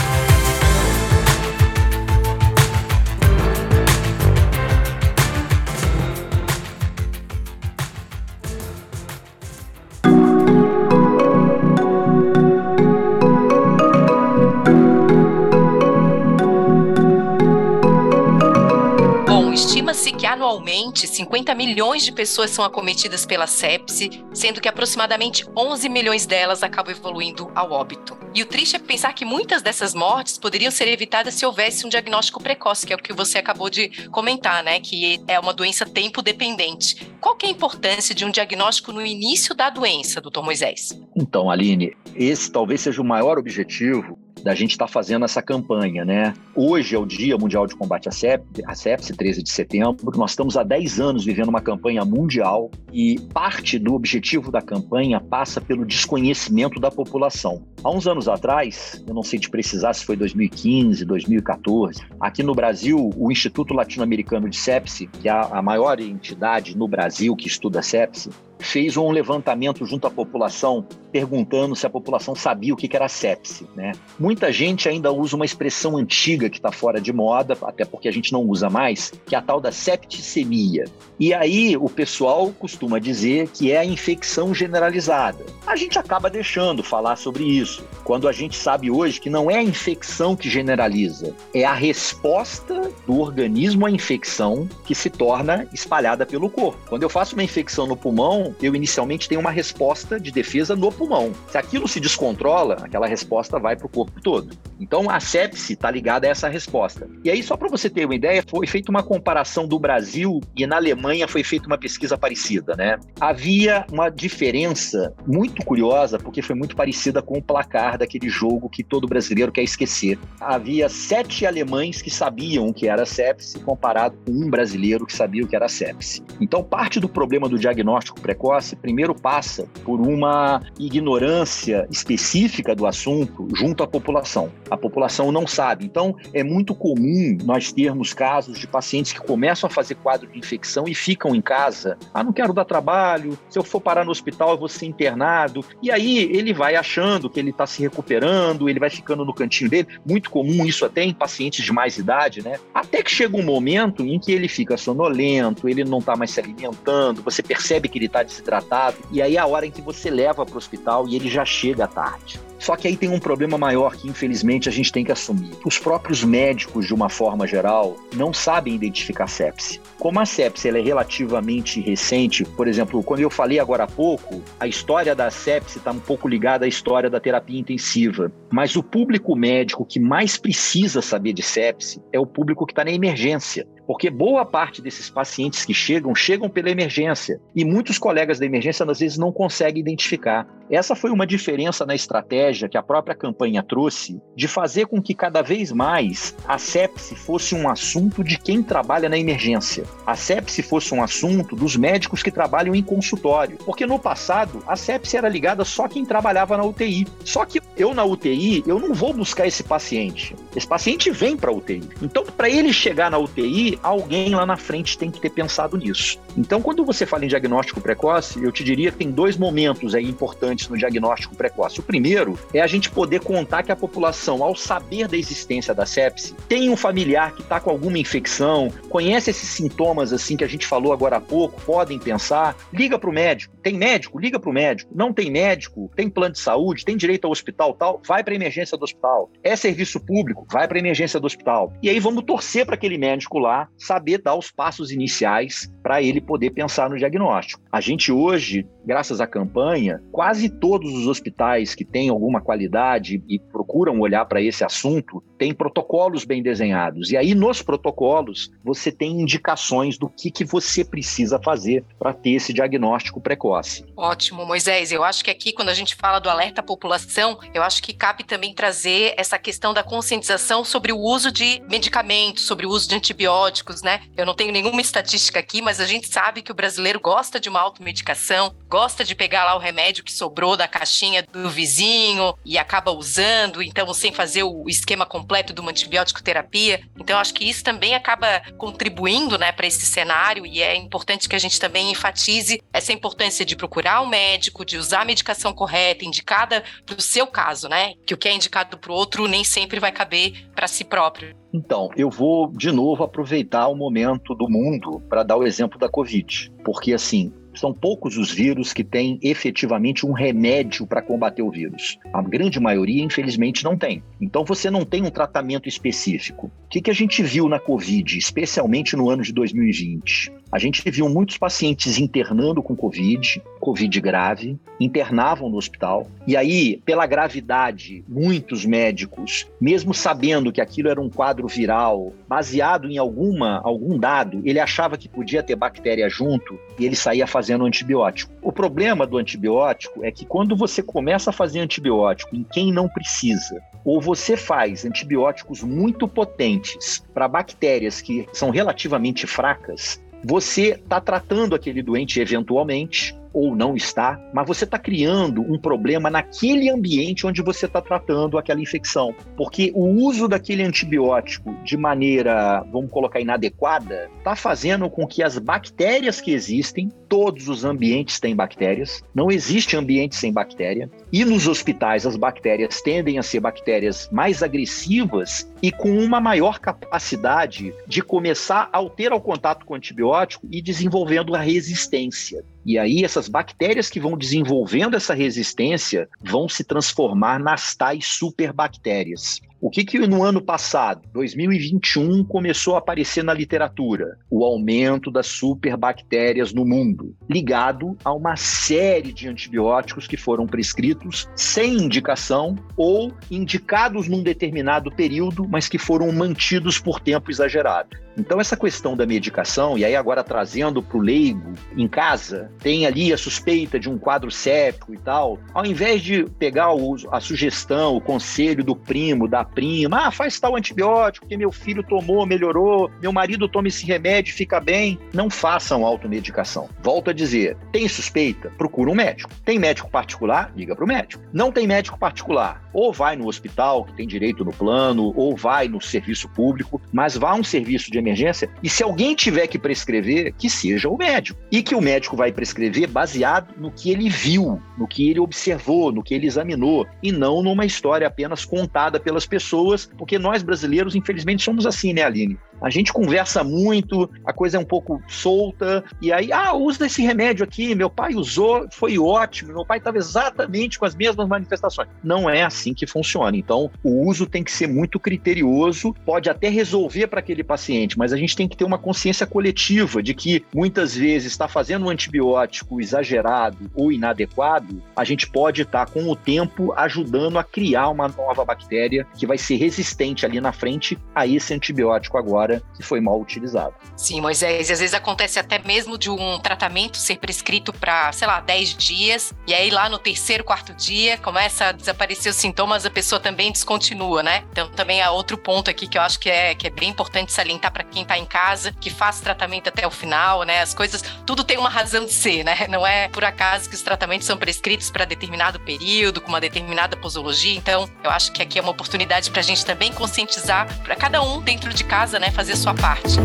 Anualmente, 20.56 21.06
50 21.06 21.54
milhões 21.54 22.06
de 22.06 22.14
pessoas 22.14 22.50
são 22.50 22.64
acometidas 22.64 23.26
pela 23.26 23.46
sepse, 23.46 24.24
sendo 24.34 24.62
que 24.62 24.70
aproximadamente 24.70 25.46
11 25.56 25.90
milhões 25.90 26.26
delas 26.26 26.64
acabam 26.64 26.96
evoluindo 26.96 27.52
ao 27.54 27.72
óbito. 27.72 28.18
E 28.34 28.42
o 28.42 28.46
triste 28.46 28.78
é 28.78 28.80
pensar 28.80 29.12
que 29.12 29.26
muitas 29.26 29.62
dessas 29.62 29.94
mortes 29.94 30.38
poderiam 30.38 30.72
ser 30.72 30.88
evitadas 30.88 31.34
se 31.34 31.46
houvesse 31.46 31.86
um 31.86 31.90
diagnóstico 31.90 32.42
precoce, 32.42 32.88
que 32.88 32.94
é 32.94 32.96
o 32.96 33.00
que 33.00 33.12
você 33.12 33.38
acabou 33.38 33.70
de 33.70 34.08
comentar, 34.08 34.64
né? 34.64 34.80
Que 34.80 35.22
é 35.28 35.38
uma 35.38 35.54
doença 35.54 35.86
tempo 35.86 36.22
dependente. 36.22 37.06
Qual 37.20 37.36
que 37.36 37.46
é 37.46 37.50
a 37.50 37.52
importância 37.52 38.16
de 38.16 38.24
um 38.24 38.32
diagnóstico 38.32 38.94
no 38.94 39.06
início 39.06 39.54
da 39.54 39.70
doença, 39.70 40.22
doutor 40.22 40.42
Moisés? 40.42 40.98
Então, 41.18 41.52
Aline, 41.52 41.98
esse 42.16 42.50
talvez 42.50 42.80
seja 42.80 43.02
o 43.02 43.06
maior 43.06 43.38
objetivo 43.38 44.18
da 44.44 44.54
gente 44.54 44.72
estar 44.72 44.86
tá 44.86 44.92
fazendo 44.92 45.26
essa 45.26 45.42
campanha, 45.42 46.06
né? 46.06 46.34
Hoje 46.56 46.96
é 46.96 47.00
o 47.00 47.06
Dia 47.06 47.38
Mundial 47.38 47.66
de 47.68 47.76
Combate 47.76 48.10
à 48.10 48.12
Sepse, 48.12 48.64
a 48.66 48.76
sepse, 48.76 49.14
13 49.14 49.44
de 49.44 49.50
setembro. 49.50 50.12
Nós 50.16 50.32
estamos 50.32 50.56
há 50.58 50.64
10 50.64 51.00
anos 51.00 51.26
vivendo 51.26 51.50
uma 51.50 51.62
campanha 51.62 52.04
mundial 52.06 52.70
e 52.92 53.20
parte 53.34 53.80
do 53.80 53.94
objetivo 53.94 54.52
da 54.52 54.62
campanha 54.62 55.20
passa 55.20 55.60
pelo 55.60 55.86
desconhecimento 55.86 56.80
da 56.80 56.92
população. 56.92 57.64
Há 57.84 57.92
uns 57.92 58.08
anos 58.08 58.28
atrás, 58.28 59.04
eu 59.08 59.14
não 59.14 59.24
sei 59.24 59.40
te 59.40 59.50
precisar 59.50 59.94
se 59.94 60.06
foi 60.06 60.16
2015, 60.16 61.06
2014, 61.06 62.02
aqui 62.20 62.42
no 62.42 62.54
Brasil, 62.54 63.12
o 63.16 63.32
Instituto 63.32 63.74
Latino-Americano 63.74 64.50
de 64.50 64.58
Sepse, 64.58 65.08
que 65.08 65.30
é 65.30 65.32
a 65.32 65.62
maior 65.62 66.00
entidade 66.00 66.78
no 66.78 66.88
Brasil 66.88 67.36
que 67.36 67.48
estuda 67.48 67.82
sepse, 67.82 68.30
fez 68.66 68.98
um 68.98 69.12
levantamento 69.12 69.86
junto 69.86 70.08
à 70.08 70.12
população, 70.12 70.86
perguntando 71.12 71.76
se 71.76 71.86
a 71.86 71.90
população 71.90 72.36
sabia 72.36 72.74
o 72.74 72.78
que 72.78 72.94
era 72.94 73.08
sepse. 73.08 73.68
Né? 73.76 73.94
Muita 74.20 74.52
gente 74.52 74.90
ainda 74.90 75.12
usa 75.12 75.36
uma 75.36 75.46
expressão 75.46 75.98
antiga 75.98 76.50
que 76.50 76.58
está 76.58 76.72
fora 76.72 77.00
de 77.00 77.14
moda, 77.14 77.58
até 77.64 77.86
porque 77.86 78.08
a 78.08 78.12
gente 78.12 78.34
não 78.34 78.42
usa 78.42 78.70
mais, 78.70 79.14
que 79.26 79.36
é 79.36 79.38
a 79.38 79.42
tal 79.42 79.62
da 79.62 79.72
septicemia. 79.72 80.86
E 81.20 81.34
aí 81.34 81.78
o 81.78 81.90
pessoal 81.90 82.52
costuma 82.60 83.00
dizer 83.00 83.50
que 83.50 83.72
é 83.72 83.78
a 83.78 83.86
infecção 83.86 84.54
generalizada. 84.54 85.46
A 85.66 85.76
gente 85.76 85.98
acaba 85.98 86.30
deixando 86.30 86.84
falar 86.84 87.16
sobre 87.16 87.44
isso, 87.44 87.84
quando 88.04 88.28
a 88.28 88.32
gente 88.32 88.58
sabe 88.58 88.90
hoje 88.90 89.20
que 89.20 89.30
não 89.30 89.50
é 89.50 89.56
a 89.56 89.64
infecção 89.64 90.36
que 90.36 90.50
generaliza, 90.50 91.34
é 91.54 91.64
a 91.64 91.74
resposta 91.74 92.90
do 93.06 93.20
organismo 93.20 93.86
à 93.86 93.92
infecção 93.92 94.68
que 94.86 94.96
se 94.96 95.10
torna 95.10 95.68
espalhada 95.74 96.26
pelo 96.26 96.50
corpo. 96.50 96.80
Quando 96.88 97.04
eu 97.04 97.10
faço 97.10 97.36
uma 97.36 97.44
infecção 97.44 97.86
no 97.88 97.98
pulmão, 97.98 98.55
eu 98.62 98.76
inicialmente 98.76 99.28
tenho 99.28 99.42
uma 99.42 99.52
resposta 99.52 100.20
de 100.20 100.32
defesa 100.32 100.76
no 100.76 100.92
pulmão. 100.92 101.34
Se 101.50 101.58
aquilo 101.58 101.88
se 101.88 102.00
descontrola, 102.00 102.78
aquela 102.82 103.08
resposta 103.08 103.60
vai 103.60 103.76
para 103.76 103.86
o 103.86 103.90
corpo 103.90 104.22
todo. 104.22 104.56
Então 104.80 105.10
a 105.10 105.20
sepse 105.20 105.74
está 105.74 105.90
ligada 105.90 106.28
a 106.28 106.30
essa 106.30 106.48
resposta. 106.48 107.08
E 107.24 107.30
aí, 107.30 107.42
só 107.42 107.56
para 107.56 107.70
você 107.70 107.90
ter 107.90 108.06
uma 108.06 108.16
ideia, 108.16 108.44
foi 108.48 108.68
feita 108.68 108.92
uma 108.92 109.04
comparação 109.04 109.68
do 109.68 109.80
Brasil 109.80 110.42
e 110.56 110.66
na 110.68 110.76
Alemanha 110.76 111.28
foi 111.28 111.44
feita 111.44 111.68
uma 111.68 111.78
pesquisa 111.78 112.18
parecida, 112.18 112.76
né? 112.76 112.98
Havia 113.20 113.86
uma 113.92 114.10
diferença 114.10 115.14
muito 115.26 115.64
curiosa, 115.64 116.18
porque 116.18 116.42
foi 116.42 116.56
muito 116.56 116.76
parecida 116.76 117.22
com 117.22 117.38
o 117.38 117.42
placar 117.42 117.98
daquele 117.98 118.30
jogo 118.30 118.70
que 118.70 118.84
todo 118.84 119.08
brasileiro 119.08 119.52
quer 119.52 119.64
esquecer. 119.64 120.18
Havia 120.40 120.90
sete 120.90 121.46
alemães 121.46 122.02
que 122.02 122.10
sabiam 122.10 122.68
o 122.68 122.74
que 122.74 122.88
era 122.88 123.06
sepse, 123.06 123.60
comparado 123.60 124.18
com 124.26 124.32
um 124.32 124.50
brasileiro 124.50 125.06
que 125.06 125.14
sabia 125.14 125.44
o 125.44 125.48
que 125.48 125.56
era 125.56 125.68
sepse. 125.68 126.24
Então, 126.40 126.64
parte 126.64 127.00
do 127.00 127.08
problema 127.08 127.48
do 127.48 127.58
diagnóstico 127.58 128.20
precoce 128.20 128.35
primeiro 128.82 129.14
passa 129.14 129.68
por 129.84 130.00
uma 130.00 130.62
ignorância 130.80 131.88
específica 131.90 132.76
do 132.76 132.86
assunto 132.86 133.48
junto 133.56 133.84
à 133.84 133.88
população. 133.88 134.52
A 134.70 134.78
população 134.78 135.32
não 135.32 135.48
sabe. 135.48 135.86
Então, 135.86 136.16
é 136.34 136.44
muito 136.44 136.74
comum 136.74 137.38
nós 137.44 137.72
termos 137.72 138.14
casos 138.14 138.60
de 138.60 138.68
pacientes 138.68 139.14
que 139.14 139.20
começam 139.20 139.68
a 139.68 139.70
fazer 139.70 139.96
quadro 139.96 140.28
de 140.28 140.38
infecção 140.38 140.86
e 140.88 140.96
ficam 140.96 141.36
em 141.36 141.42
casa. 141.42 141.98
Ah, 142.14 142.24
não 142.24 142.34
quero 142.34 142.54
dar 142.54 142.66
trabalho, 142.66 143.38
se 143.50 143.58
eu 143.58 143.64
for 143.64 143.82
parar 143.82 144.06
no 144.06 144.12
hospital 144.12 144.52
eu 144.52 144.58
vou 144.58 144.70
ser 144.70 144.86
internado. 144.86 145.64
E 145.82 145.92
aí 145.92 146.18
ele 146.18 146.54
vai 146.54 146.76
achando 146.76 147.30
que 147.30 147.40
ele 147.40 147.50
está 147.50 147.66
se 147.66 147.82
recuperando, 147.82 148.70
ele 148.70 148.80
vai 148.80 148.90
ficando 148.90 149.26
no 149.26 149.34
cantinho 149.34 149.70
dele. 149.70 149.88
Muito 150.06 150.30
comum 150.30 150.66
isso 150.66 150.86
até 150.86 151.04
em 151.04 151.14
pacientes 151.14 151.64
de 151.64 151.72
mais 151.72 151.98
idade, 151.98 152.44
né? 152.44 152.60
Até 152.74 153.02
que 153.02 153.12
chega 153.12 153.38
um 153.38 153.44
momento 153.44 154.04
em 154.04 154.20
que 154.20 154.32
ele 154.32 154.48
fica 154.48 154.78
sonolento, 154.78 155.68
ele 155.68 155.84
não 155.84 156.00
está 156.00 156.16
mais 156.16 156.32
se 156.32 156.40
alimentando, 156.40 157.22
você 157.22 157.42
percebe 157.42 157.88
que 157.90 157.98
ele 157.98 158.06
está 158.06 158.24
desidratado, 158.26 158.98
e 159.12 159.22
aí 159.22 159.38
é 159.38 159.40
a 159.40 159.46
hora 159.46 159.66
em 159.66 159.72
que 159.72 159.82
você 159.82 160.10
leva 160.10 160.46
para 160.46 160.56
o 160.56 160.58
hospital 160.58 161.08
e 161.08 161.16
ele 161.16 161.30
já 161.30 161.46
chega 161.46 161.88
tarde. 161.88 162.40
Só 162.60 162.76
que 162.76 162.88
aí 162.88 162.98
tem 162.98 163.10
um 163.10 163.20
problema 163.20 163.58
maior 163.58 163.96
que, 163.96 164.08
infelizmente, 164.08 164.70
a 164.70 164.72
gente 164.72 164.92
tem 164.92 165.04
que 165.04 165.12
assumir. 165.12 165.52
Os 165.66 165.78
próprios 165.78 166.24
médicos, 166.24 166.88
de 166.88 166.94
uma 166.94 167.10
forma 167.10 167.46
geral, 167.46 167.96
não 168.16 168.34
sabem 168.34 168.74
identificar 168.76 169.28
sepse. 169.28 169.80
Como 170.00 170.20
a 170.20 170.26
sepse 170.26 170.70
é 170.70 170.82
relativamente 170.82 171.80
recente, 171.82 172.44
por 172.44 172.68
exemplo, 172.68 173.04
quando 173.04 173.22
eu 173.22 173.30
falei 173.30 173.60
agora 173.60 173.84
há 173.84 173.88
pouco, 173.88 174.42
a 174.60 174.68
história 174.68 175.16
da 175.16 175.32
sepse 175.32 175.78
está 175.78 175.92
um 175.92 176.00
pouco 176.00 176.28
ligada 176.28 176.66
à 176.66 176.68
história 176.68 177.10
da 177.10 177.20
terapia 177.20 177.60
intensiva. 177.60 178.32
Mas 178.52 178.76
o 178.76 178.84
público 178.84 179.36
médico 179.36 179.86
que 179.86 180.00
mais 180.00 180.38
precisa 180.38 181.02
saber 181.02 181.34
de 181.34 181.42
sepse 181.42 182.02
é 182.12 182.20
o 182.20 182.26
público 182.26 182.66
que 182.66 182.72
está 182.72 182.84
na 182.84 182.92
emergência. 182.92 183.68
Porque 183.88 184.10
boa 184.10 184.46
parte 184.46 184.82
desses 184.82 185.10
pacientes 185.10 185.64
que 185.64 185.74
chegam, 185.74 186.16
chegam 186.16 186.50
pela 186.50 186.70
emergência. 186.70 187.40
E 187.56 187.64
muitos 187.64 187.98
colegas 187.98 188.40
da 188.40 188.46
emergência, 188.46 188.86
às 188.90 189.00
vezes, 189.00 189.18
não 189.18 189.32
conseguem 189.32 189.82
identificar. 189.82 190.48
Essa 190.70 190.96
foi 190.96 191.12
uma 191.12 191.28
diferença 191.28 191.86
na 191.86 191.94
estratégia 191.94 192.68
que 192.68 192.78
a 192.78 192.82
própria 192.82 193.16
campanha 193.16 193.62
trouxe 193.62 194.20
de 194.36 194.48
fazer 194.48 194.88
com 194.88 195.02
que 195.02 195.14
cada 195.14 195.42
vez 195.44 195.72
mais 195.72 196.36
a 196.48 196.58
sepse 196.58 197.16
fosse 197.16 197.54
um 197.54 197.70
assunto 197.70 198.24
de 198.24 198.38
quem 198.40 198.64
trabalha 198.64 199.08
na 199.08 199.18
emergência. 199.18 199.84
A 200.06 200.16
sepse 200.16 200.64
fosse 200.64 200.94
um 200.94 201.04
assunto 201.04 201.56
dos 201.56 201.76
médicos 201.76 202.24
que 202.24 202.32
trabalham 202.32 202.74
em 202.74 202.82
consultório. 202.82 203.58
Porque 203.64 203.86
no 203.86 204.00
passado, 204.00 204.64
a 204.66 204.76
sepse 204.76 205.18
era 205.18 205.30
ligada 205.30 205.64
só 205.64 205.86
a 205.86 205.90
quem 205.90 206.04
trabalhava 206.04 206.58
na 206.58 206.64
UTI. 206.64 207.08
Só 207.24 207.46
que 207.46 207.62
eu 207.78 207.94
na 207.94 208.04
UTI, 208.04 208.64
eu 208.66 208.80
não 208.80 208.94
vou 208.94 209.14
buscar 209.14 209.46
esse 209.46 209.64
paciente. 209.64 210.36
Esse 210.56 210.68
paciente 210.68 211.12
vem 211.12 211.38
para 211.38 211.52
a 211.52 211.54
UTI. 211.54 211.84
Então, 212.02 212.26
para 212.26 212.50
ele 212.50 212.74
chegar 212.74 213.12
na 213.12 213.20
UTI, 213.20 213.78
alguém 213.84 214.34
lá 214.34 214.46
na 214.46 214.58
frente 214.58 214.98
tem 214.98 215.12
que 215.12 215.22
ter 215.22 215.30
pensado 215.30 215.78
nisso. 215.78 216.18
Então, 216.36 216.62
quando 216.62 216.84
você 216.84 217.06
fala 217.06 217.26
em 217.26 217.28
diagnóstico 217.28 217.80
precoce, 217.82 218.44
eu 218.44 218.52
te 218.52 218.64
diria 218.64 218.92
que 218.92 218.98
tem 218.98 219.12
dois 219.12 219.38
momentos 219.38 219.94
aí 219.94 220.06
importantes 220.06 220.55
no 220.70 220.78
diagnóstico 220.78 221.36
precoce. 221.36 221.80
O 221.80 221.84
primeiro 221.84 222.38
é 222.54 222.62
a 222.62 222.68
gente 222.68 222.90
poder 222.90 223.22
contar 223.22 223.64
que 223.64 223.72
a 223.72 223.76
população, 223.76 224.44
ao 224.44 224.56
saber 224.56 225.08
da 225.08 225.18
existência 225.18 225.74
da 225.74 225.86
sepse, 225.86 226.34
tem 226.48 226.70
um 226.70 226.78
familiar 226.78 227.34
que 227.34 227.42
está 227.42 227.60
com 227.60 227.70
alguma 227.70 227.98
infecção, 227.98 228.72
conhece 228.90 229.30
esses 229.30 229.50
sintomas 229.50 230.14
assim 230.14 230.38
que 230.38 230.44
a 230.44 230.48
gente 230.48 230.66
falou 230.66 230.94
agora 230.94 231.18
há 231.18 231.22
pouco, 231.22 231.62
podem 231.62 232.00
pensar, 232.00 232.56
liga 232.74 232.98
para 232.98 233.10
o 233.10 233.14
médico. 233.14 233.56
Tem 233.62 233.76
médico? 233.76 234.20
Liga 234.20 234.40
para 234.40 234.50
o 234.50 234.54
médico. 234.54 234.92
Não 234.96 235.12
tem 235.12 235.32
médico? 235.32 235.92
Tem 235.96 236.10
plano 236.10 236.34
de 236.34 236.40
saúde? 236.40 236.86
Tem 236.86 236.96
direito 236.96 237.26
ao 237.26 237.32
hospital 237.32 237.74
tal? 237.74 238.02
Vai 238.08 238.24
para 238.24 238.36
emergência 238.36 238.78
do 238.78 238.84
hospital. 238.84 239.30
É 239.44 239.56
serviço 239.56 240.00
público? 240.00 240.46
Vai 240.52 240.68
para 240.68 240.80
emergência 240.80 241.20
do 241.20 241.26
hospital. 241.26 241.74
E 241.82 241.90
aí 241.90 242.00
vamos 242.00 242.24
torcer 242.24 242.66
para 242.66 242.76
aquele 242.76 242.98
médico 242.98 243.40
lá 243.40 243.68
saber 243.78 244.20
dar 244.20 244.36
os 244.36 244.52
passos 244.52 244.92
iniciais 244.92 245.72
para 245.82 246.02
ele 246.02 246.22
poder 246.22 246.52
pensar 246.52 246.90
no 246.90 246.98
diagnóstico. 246.98 247.62
A 247.72 247.82
gente 247.82 248.12
hoje, 248.12 248.68
graças 248.86 249.22
à 249.22 249.28
campanha, 249.28 250.02
quase 250.12 250.45
todos 250.50 250.94
os 250.94 251.08
hospitais 251.08 251.76
que 251.76 251.86
têm 251.86 252.10
alguma 252.10 252.42
qualidade 252.42 253.24
e 253.28 253.40
procuram 253.40 254.00
olhar 254.00 254.26
para 254.26 254.42
esse 254.42 254.64
assunto 254.64 255.24
têm 255.38 255.54
protocolos 255.54 256.26
bem 256.26 256.42
desenhados. 256.42 257.12
E 257.12 257.18
aí, 257.18 257.36
nos 257.36 257.62
protocolos, 257.62 258.52
você 258.64 258.92
tem 258.92 259.22
indicações 259.22 259.98
do 259.98 260.10
que, 260.10 260.32
que 260.32 260.46
você 260.46 260.84
precisa 260.84 261.40
fazer 261.44 261.84
para 262.00 262.14
ter 262.14 262.32
esse 262.32 262.54
diagnóstico 262.54 263.22
precoce. 263.22 263.86
Ótimo, 263.98 264.46
Moisés. 264.46 264.92
Eu 264.92 265.04
acho 265.04 265.24
que 265.24 265.32
aqui, 265.32 265.52
quando 265.52 265.70
a 265.70 265.74
gente 265.74 265.96
fala 265.96 266.20
do 266.20 266.30
alerta 266.30 266.62
à 266.62 266.64
população, 266.64 267.38
eu 267.54 267.64
acho 267.64 267.82
que 267.84 267.94
cabe 267.94 268.24
também 268.24 268.54
trazer 268.54 269.14
essa 269.18 269.38
questão 269.38 269.74
da 269.74 269.84
conscientização 269.84 270.64
sobre 270.64 270.92
o 270.92 271.00
uso 271.00 271.32
de 271.32 271.62
medicamentos, 271.70 272.46
sobre 272.46 272.66
o 272.66 272.70
uso 272.70 272.88
de 272.88 272.96
antibióticos, 272.96 273.82
né? 273.82 274.02
Eu 274.16 274.26
não 274.26 274.34
tenho 274.34 274.52
nenhuma 274.52 274.82
estatística 274.82 275.40
aqui, 275.40 275.62
mas 275.62 275.80
a 275.80 275.86
gente 275.86 276.08
sabe 276.08 276.42
que 276.42 276.52
o 276.52 276.56
brasileiro 276.56 277.00
gosta 277.00 277.40
de 277.40 277.50
uma 277.50 277.60
automedicação, 277.60 278.56
gosta 278.70 279.04
de 279.04 279.16
pegar 279.16 279.46
lá 279.46 279.56
o 279.56 279.60
remédio 279.60 280.04
que 280.04 280.12
sobrou 280.12 280.35
da 280.58 280.68
caixinha 280.68 281.24
do 281.24 281.50
vizinho 281.50 282.34
e 282.44 282.58
acaba 282.58 282.92
usando, 282.92 283.64
então 283.64 283.92
sem 283.94 284.12
fazer 284.12 284.44
o 284.44 284.66
esquema 284.68 285.06
completo 285.06 285.54
de 285.54 285.62
uma 285.62 285.72
antibiótico 285.72 286.22
terapia. 286.22 286.82
Então 287.00 287.18
acho 287.18 287.34
que 287.34 287.50
isso 287.50 287.64
também 287.64 287.96
acaba 287.96 288.42
contribuindo, 288.58 289.38
né, 289.38 289.52
para 289.52 289.66
esse 289.66 289.86
cenário 289.86 290.46
e 290.46 290.62
é 290.62 290.76
importante 290.76 291.30
que 291.30 291.36
a 291.36 291.40
gente 291.40 291.60
também 291.60 291.92
enfatize 291.92 292.62
essa 292.74 292.92
importância 292.92 293.46
de 293.46 293.56
procurar 293.56 294.02
um 294.02 294.08
médico, 294.08 294.66
de 294.66 294.78
usar 294.78 295.02
a 295.02 295.06
medicação 295.06 295.54
correta, 295.54 296.06
indicada 296.06 296.64
para 296.86 296.98
o 296.98 297.02
seu 297.02 297.26
caso, 297.28 297.70
né? 297.70 297.94
Que 298.06 298.14
o 298.14 298.18
que 298.18 298.28
é 298.28 298.34
indicado 298.34 298.78
para 298.78 298.92
o 298.92 298.96
outro 298.96 299.28
nem 299.28 299.44
sempre 299.44 299.80
vai 299.80 299.92
caber 299.92 300.48
para 300.54 300.68
si 300.68 300.84
próprio. 300.84 301.36
Então, 301.54 301.90
eu 301.96 302.10
vou 302.10 302.52
de 302.52 302.72
novo 302.72 303.04
aproveitar 303.04 303.68
o 303.68 303.76
momento 303.76 304.36
do 304.36 304.50
mundo 304.50 305.02
para 305.08 305.24
dar 305.24 305.38
o 305.38 305.48
exemplo 305.48 305.80
da 305.80 305.88
Covid, 305.88 306.52
porque 306.64 306.94
assim, 306.94 307.34
são 307.56 307.74
poucos 307.74 308.18
os 308.18 308.32
vírus 308.32 308.74
que 308.74 308.84
têm 308.84 309.20
efetivamente 309.22 310.06
um 310.06 310.12
remédio 310.12 310.86
para 310.86 311.02
combater 311.02 311.42
o 311.42 311.52
vírus. 311.52 311.98
A 312.14 312.22
grande 312.22 312.60
maioria, 312.60 313.04
infelizmente, 313.04 313.64
não 313.64 313.78
tem. 313.78 314.04
Então 314.20 314.44
você 314.46 314.70
não 314.70 314.86
tem 314.86 315.04
um 315.04 315.10
tratamento 315.10 315.68
específico. 315.68 316.48
O 316.66 316.70
que, 316.70 316.82
que 316.82 316.92
a 316.92 316.94
gente 316.94 317.24
viu 317.24 317.48
na 317.48 317.60
Covid, 317.60 318.18
especialmente 318.18 318.96
no 318.96 319.10
ano 319.10 319.24
de 319.24 319.34
2020? 319.34 320.32
A 320.56 320.58
gente 320.58 320.90
viu 320.90 321.10
muitos 321.10 321.38
pacientes 321.38 321.98
internando 321.98 322.64
com 322.64 322.78
Covid, 322.78 323.44
Covid 323.60 324.00
grave, 324.00 324.58
internavam 324.80 325.50
no 325.50 325.58
hospital. 325.58 326.08
E 326.26 326.38
aí, 326.38 326.82
pela 326.86 327.06
gravidade, 327.06 328.06
muitos 328.08 328.66
médicos, 328.66 329.46
mesmo 329.60 329.94
sabendo 329.94 330.54
que 330.54 330.62
aquilo 330.62 330.88
era 330.88 331.02
um 331.02 331.10
quadro 331.10 331.46
viral, 331.46 332.14
baseado 332.26 332.90
em 332.90 332.98
alguma, 332.98 333.60
algum 333.66 334.00
dado, 334.00 334.42
ele 334.46 334.58
achava 334.58 334.98
que 334.98 335.10
podia 335.10 335.44
ter 335.44 335.58
bactéria 335.58 336.08
junto 336.08 336.58
e 336.80 336.86
ele 336.86 336.96
saía 336.96 337.28
fazendo 337.28 337.66
antibiótico. 337.66 338.32
O 338.42 338.50
problema 338.54 339.06
do 339.06 339.18
antibiótico 339.18 340.06
é 340.06 340.12
que 340.12 340.26
quando 340.26 340.56
você 340.56 340.82
começa 340.82 341.32
a 341.32 341.34
fazer 341.34 341.60
antibiótico 341.60 342.34
em 342.34 342.46
quem 342.46 342.72
não 342.72 342.88
precisa, 342.88 343.62
ou 343.84 344.00
você 344.00 344.38
faz 344.38 344.86
antibióticos 344.86 345.62
muito 345.64 346.08
potentes 346.08 347.04
para 347.14 347.28
bactérias 347.28 348.02
que 348.02 348.26
são 348.32 348.50
relativamente 348.50 349.28
fracas, 349.28 350.02
você 350.26 350.72
está 350.72 351.00
tratando 351.00 351.54
aquele 351.54 351.84
doente 351.84 352.20
eventualmente, 352.20 353.16
ou 353.36 353.54
não 353.54 353.76
está, 353.76 354.18
mas 354.34 354.48
você 354.48 354.64
está 354.64 354.80
criando 354.80 355.42
um 355.42 355.60
problema 355.60 356.10
naquele 356.10 356.70
ambiente 356.70 357.28
onde 357.28 357.42
você 357.42 357.66
está 357.66 357.82
tratando 357.82 358.38
aquela 358.38 358.62
infecção. 358.62 359.14
Porque 359.36 359.74
o 359.76 359.86
uso 359.86 360.28
daquele 360.30 360.64
antibiótico 360.64 361.54
de 361.62 361.76
maneira, 361.76 362.66
vamos 362.72 362.90
colocar, 362.90 363.20
inadequada, 363.20 364.10
está 364.18 364.38
fazendo 364.38 364.90
com 364.90 365.06
que 365.06 365.22
as 365.22 365.38
bactérias 365.38 366.22
que 366.22 366.32
existem, 366.32 366.90
todos 367.10 367.50
os 367.50 367.66
ambientes 367.66 368.22
têm 368.22 368.34
bactérias, 368.34 369.04
não 369.14 369.30
existe 369.30 369.76
ambiente 369.76 370.16
sem 370.16 370.32
bactéria, 370.32 370.90
e 371.12 371.26
nos 371.26 371.46
hospitais 371.46 372.06
as 372.06 372.16
bactérias 372.16 372.82
tendem 372.82 373.20
a 373.20 373.24
ser 373.24 373.42
bactérias 373.42 374.08
mais 374.12 374.42
agressivas 374.42 375.52
e 375.62 375.72
com 375.72 375.98
uma 375.98 376.22
maior 376.22 376.60
capacidade 376.60 377.74
de 377.86 378.02
começar 378.02 378.70
a 378.72 378.82
ter 378.90 379.12
o 379.12 379.20
contato 379.20 379.66
com 379.66 379.74
o 379.74 379.78
antibiótico 379.78 380.48
e 380.50 380.62
desenvolvendo 380.62 381.36
a 381.36 381.40
resistência. 381.40 382.46
E 382.66 382.80
aí 382.80 383.04
essas 383.04 383.30
bactérias 383.30 383.90
que 383.90 384.00
vão 384.00 384.18
desenvolvendo 384.18 384.96
essa 384.96 385.14
resistência 385.14 386.10
vão 386.20 386.50
se 386.50 386.64
transformar 386.64 387.40
nas 387.40 387.76
tais 387.76 388.06
superbactérias. 388.06 389.40
O 389.62 389.70
que 389.70 389.84
que 389.84 389.98
no 390.00 390.24
ano 390.24 390.42
passado, 390.42 391.08
2021, 391.14 392.24
começou 392.26 392.76
a 392.76 392.80
aparecer 392.80 393.24
na 393.24 393.34
literatura? 393.34 394.18
O 394.30 394.44
aumento 394.44 395.10
das 395.10 395.28
superbactérias 395.28 396.54
no 396.54 396.66
mundo, 396.66 397.16
ligado 397.30 397.98
a 398.04 398.14
uma 398.14 398.36
série 398.36 399.12
de 399.12 399.28
antibióticos 399.28 400.08
que 400.08 400.18
foram 400.18 400.46
prescritos 400.46 401.28
sem 401.36 401.78
indicação 401.78 402.56
ou 402.78 403.12
indicados 403.32 404.08
num 404.08 404.22
determinado 404.22 404.92
período, 404.92 405.48
mas 405.48 405.68
que 405.68 405.78
foram 405.78 406.12
mantidos 406.12 406.78
por 406.78 407.00
tempo 407.00 407.32
exagerado. 407.32 408.05
Então, 408.18 408.40
essa 408.40 408.56
questão 408.56 408.96
da 408.96 409.06
medicação, 409.06 409.78
e 409.78 409.84
aí 409.84 409.96
agora 409.96 410.24
trazendo 410.24 410.82
para 410.82 410.98
o 410.98 411.02
leigo 411.02 411.54
em 411.76 411.88
casa, 411.88 412.52
tem 412.60 412.86
ali 412.86 413.12
a 413.12 413.18
suspeita 413.18 413.80
de 413.80 413.90
um 413.90 413.98
quadro 413.98 414.32
séptico 414.32 414.94
e 414.94 414.98
tal, 414.98 415.38
ao 415.54 415.66
invés 415.66 416.02
de 416.02 416.26
pegar 416.40 416.74
o, 416.74 416.96
a 417.12 417.20
sugestão, 417.20 417.96
o 417.96 418.02
conselho 418.02 418.64
do 418.64 418.76
primo, 418.76 419.28
da 419.28 419.44
prima, 419.44 420.08
ah, 420.08 420.12
faz 420.12 420.40
tal 420.40 420.56
antibiótico 420.56 421.28
que 421.28 421.36
meu 421.36 421.52
filho 421.52 421.84
tomou, 421.84 422.26
melhorou, 422.26 422.90
meu 423.02 423.12
marido 423.12 423.50
toma 423.50 423.68
esse 423.68 423.86
remédio, 423.86 424.34
fica 424.34 424.60
bem, 424.60 424.98
não 425.14 425.30
façam 425.30 425.86
automedicação. 425.86 426.70
Volto 426.82 427.10
a 427.10 427.14
dizer, 427.14 427.58
tem 427.72 427.88
suspeita? 427.88 428.50
Procura 428.58 428.90
um 428.90 428.96
médico. 428.96 429.30
Tem 429.44 429.60
médico 429.60 429.90
particular? 429.90 430.52
Liga 430.56 430.76
para 430.76 430.86
o 430.86 430.88
médico. 430.88 431.24
Não 431.34 431.52
tem 431.52 431.68
médico 431.68 431.98
particular? 431.98 432.64
Ou 432.74 432.94
vai 432.94 433.16
no 433.16 433.28
hospital, 433.28 433.86
que 433.86 433.94
tem 433.94 434.08
direito 434.08 434.46
no 434.46 434.52
plano, 434.52 435.14
ou 435.16 435.36
vai 435.36 435.68
no 435.68 435.82
serviço 435.82 436.30
público, 436.30 436.82
mas 436.92 437.16
vá 437.16 437.32
a 437.32 437.36
um 437.36 437.44
serviço 437.44 437.92
de 437.92 438.05
emergência 438.06 438.50
e 438.62 438.70
se 438.70 438.84
alguém 438.84 439.16
tiver 439.16 439.48
que 439.48 439.58
prescrever, 439.58 440.34
que 440.38 440.50
seja 440.50 440.90
o 440.90 440.98
médico. 440.98 441.40
E 441.52 441.62
que 441.64 441.76
o 441.76 441.82
médico 441.82 442.16
vai 442.16 442.32
prescrever 442.32 442.88
baseado 442.88 443.54
no 443.58 443.72
que 443.72 443.92
ele 443.92 444.10
viu, 444.10 444.62
no 444.78 444.88
que 444.88 445.10
ele 445.10 445.20
observou, 445.20 445.92
no 445.92 446.04
que 446.04 446.14
ele 446.14 446.28
examinou, 446.28 446.86
e 447.02 447.12
não 447.12 447.42
numa 447.42 447.66
história 447.66 448.08
apenas 448.08 448.46
contada 448.46 449.00
pelas 449.00 449.26
pessoas, 449.26 449.90
porque 449.98 450.20
nós 450.20 450.44
brasileiros, 450.44 450.96
infelizmente, 450.96 451.44
somos 451.44 451.66
assim, 451.66 451.94
né, 451.94 452.04
Aline? 452.04 452.38
A 452.62 452.70
gente 452.70 452.94
conversa 452.94 453.44
muito, 453.44 454.10
a 454.26 454.32
coisa 454.32 454.58
é 454.58 454.60
um 454.60 454.66
pouco 454.66 455.02
solta, 455.08 455.84
e 456.02 456.12
aí, 456.12 456.32
ah, 456.32 456.54
usa 456.54 456.86
esse 456.86 457.02
remédio 457.02 457.44
aqui, 457.44 457.76
meu 457.76 457.90
pai 457.90 458.16
usou, 458.16 458.66
foi 458.72 458.98
ótimo, 458.98 459.54
meu 459.54 459.66
pai 459.66 459.78
estava 459.78 459.98
exatamente 459.98 460.80
com 460.80 460.86
as 460.86 460.96
mesmas 460.96 461.28
manifestações. 461.28 461.90
Não 462.04 462.30
é 462.30 462.44
assim 462.44 462.74
que 462.74 462.88
funciona. 462.88 463.36
Então, 463.36 463.70
o 463.84 464.08
uso 464.08 464.26
tem 464.26 464.44
que 464.44 464.52
ser 464.52 464.68
muito 464.68 465.00
criterioso, 465.00 465.94
pode 466.06 466.30
até 466.30 466.48
resolver 466.48 467.08
para 467.08 467.20
aquele 467.20 467.44
paciente, 467.44 467.95
mas 467.98 468.14
a 468.14 468.18
gente 468.18 468.36
tem 468.36 468.48
que 468.48 468.58
ter 468.58 468.64
uma 468.64 468.78
consciência 468.78 469.26
coletiva 469.26 470.02
de 470.02 470.14
que 470.14 470.46
muitas 470.54 470.96
vezes 470.96 471.32
está 471.32 471.48
fazendo 471.48 471.86
um 471.86 471.90
antibiótico 471.90 472.80
exagerado 472.82 473.70
ou 473.76 473.92
inadequado, 473.92 474.82
a 474.96 475.04
gente 475.04 475.28
pode 475.28 475.62
estar, 475.62 475.86
tá, 475.86 475.92
com 475.92 476.10
o 476.10 476.16
tempo, 476.16 476.74
ajudando 476.74 477.38
a 477.38 477.44
criar 477.44 477.90
uma 477.90 478.08
nova 478.08 478.44
bactéria 478.44 479.08
que 479.18 479.26
vai 479.26 479.38
ser 479.38 479.56
resistente 479.56 480.26
ali 480.26 480.40
na 480.40 480.52
frente 480.52 480.98
a 481.14 481.26
esse 481.26 481.54
antibiótico 481.54 482.18
agora 482.18 482.62
que 482.76 482.84
foi 482.84 483.00
mal 483.00 483.20
utilizado. 483.20 483.74
Sim, 483.96 484.22
Moisés, 484.22 484.72
às 484.72 484.80
vezes 484.80 484.94
acontece 484.94 485.40
até 485.40 485.60
mesmo 485.60 485.98
de 485.98 486.10
um 486.10 486.40
tratamento 486.40 486.98
ser 486.98 487.18
prescrito 487.18 487.72
para, 487.74 488.12
sei 488.12 488.28
lá, 488.28 488.40
10 488.40 488.76
dias, 488.76 489.34
e 489.48 489.54
aí 489.54 489.70
lá 489.70 489.90
no 489.90 489.98
terceiro, 489.98 490.44
quarto 490.44 490.74
dia 490.74 491.18
começa 491.18 491.66
a 491.66 491.72
desaparecer 491.72 492.32
os 492.32 492.36
sintomas, 492.36 492.86
a 492.86 492.90
pessoa 492.90 493.20
também 493.20 493.52
descontinua, 493.52 494.22
né? 494.22 494.44
Então 494.52 494.70
também 494.70 495.02
há 495.02 495.12
outro 495.12 495.38
ponto 495.38 495.70
aqui 495.70 495.88
que 495.88 495.98
eu 495.98 496.02
acho 496.02 496.20
que 496.20 496.30
é, 496.30 496.54
que 496.56 496.68
é 496.68 496.70
bem 496.70 496.90
importante 496.90 497.32
salientar 497.32 497.72
para 497.72 497.84
quem 497.92 498.04
está 498.04 498.18
em 498.18 498.26
casa, 498.26 498.72
que 498.72 498.90
faz 498.90 499.20
tratamento 499.20 499.70
até 499.70 499.88
o 499.88 499.92
final, 499.92 500.44
né? 500.44 500.62
As 500.62 500.74
coisas, 500.74 501.04
tudo 501.26 501.44
tem 501.44 501.58
uma 501.58 501.70
razão 501.70 502.06
de 502.06 502.14
ser, 502.14 502.44
né? 502.44 502.68
Não 502.70 502.86
é 502.86 503.08
por 503.08 503.24
acaso 503.24 503.70
que 503.70 503.76
os 503.76 503.82
tratamentos 503.82 504.28
são 504.28 504.38
prescritos 504.38 504.90
para 504.92 505.06
determinado 505.06 505.60
período, 505.60 506.22
com 506.22 506.30
uma 506.30 506.42
determinada 506.42 506.96
posologia. 506.96 507.56
Então, 507.56 507.90
eu 508.04 508.10
acho 508.10 508.32
que 508.32 508.42
aqui 508.42 508.60
é 508.60 508.62
uma 508.62 508.72
oportunidade 508.72 509.32
para 509.32 509.40
a 509.40 509.44
gente 509.44 509.66
também 509.66 509.92
conscientizar 509.92 510.68
para 510.84 510.96
cada 510.96 511.22
um 511.22 511.42
dentro 511.42 511.74
de 511.74 511.84
casa, 511.84 512.20
né? 512.20 512.32
fazer 512.32 512.56
sua 512.58 512.74
parte. 512.74 513.16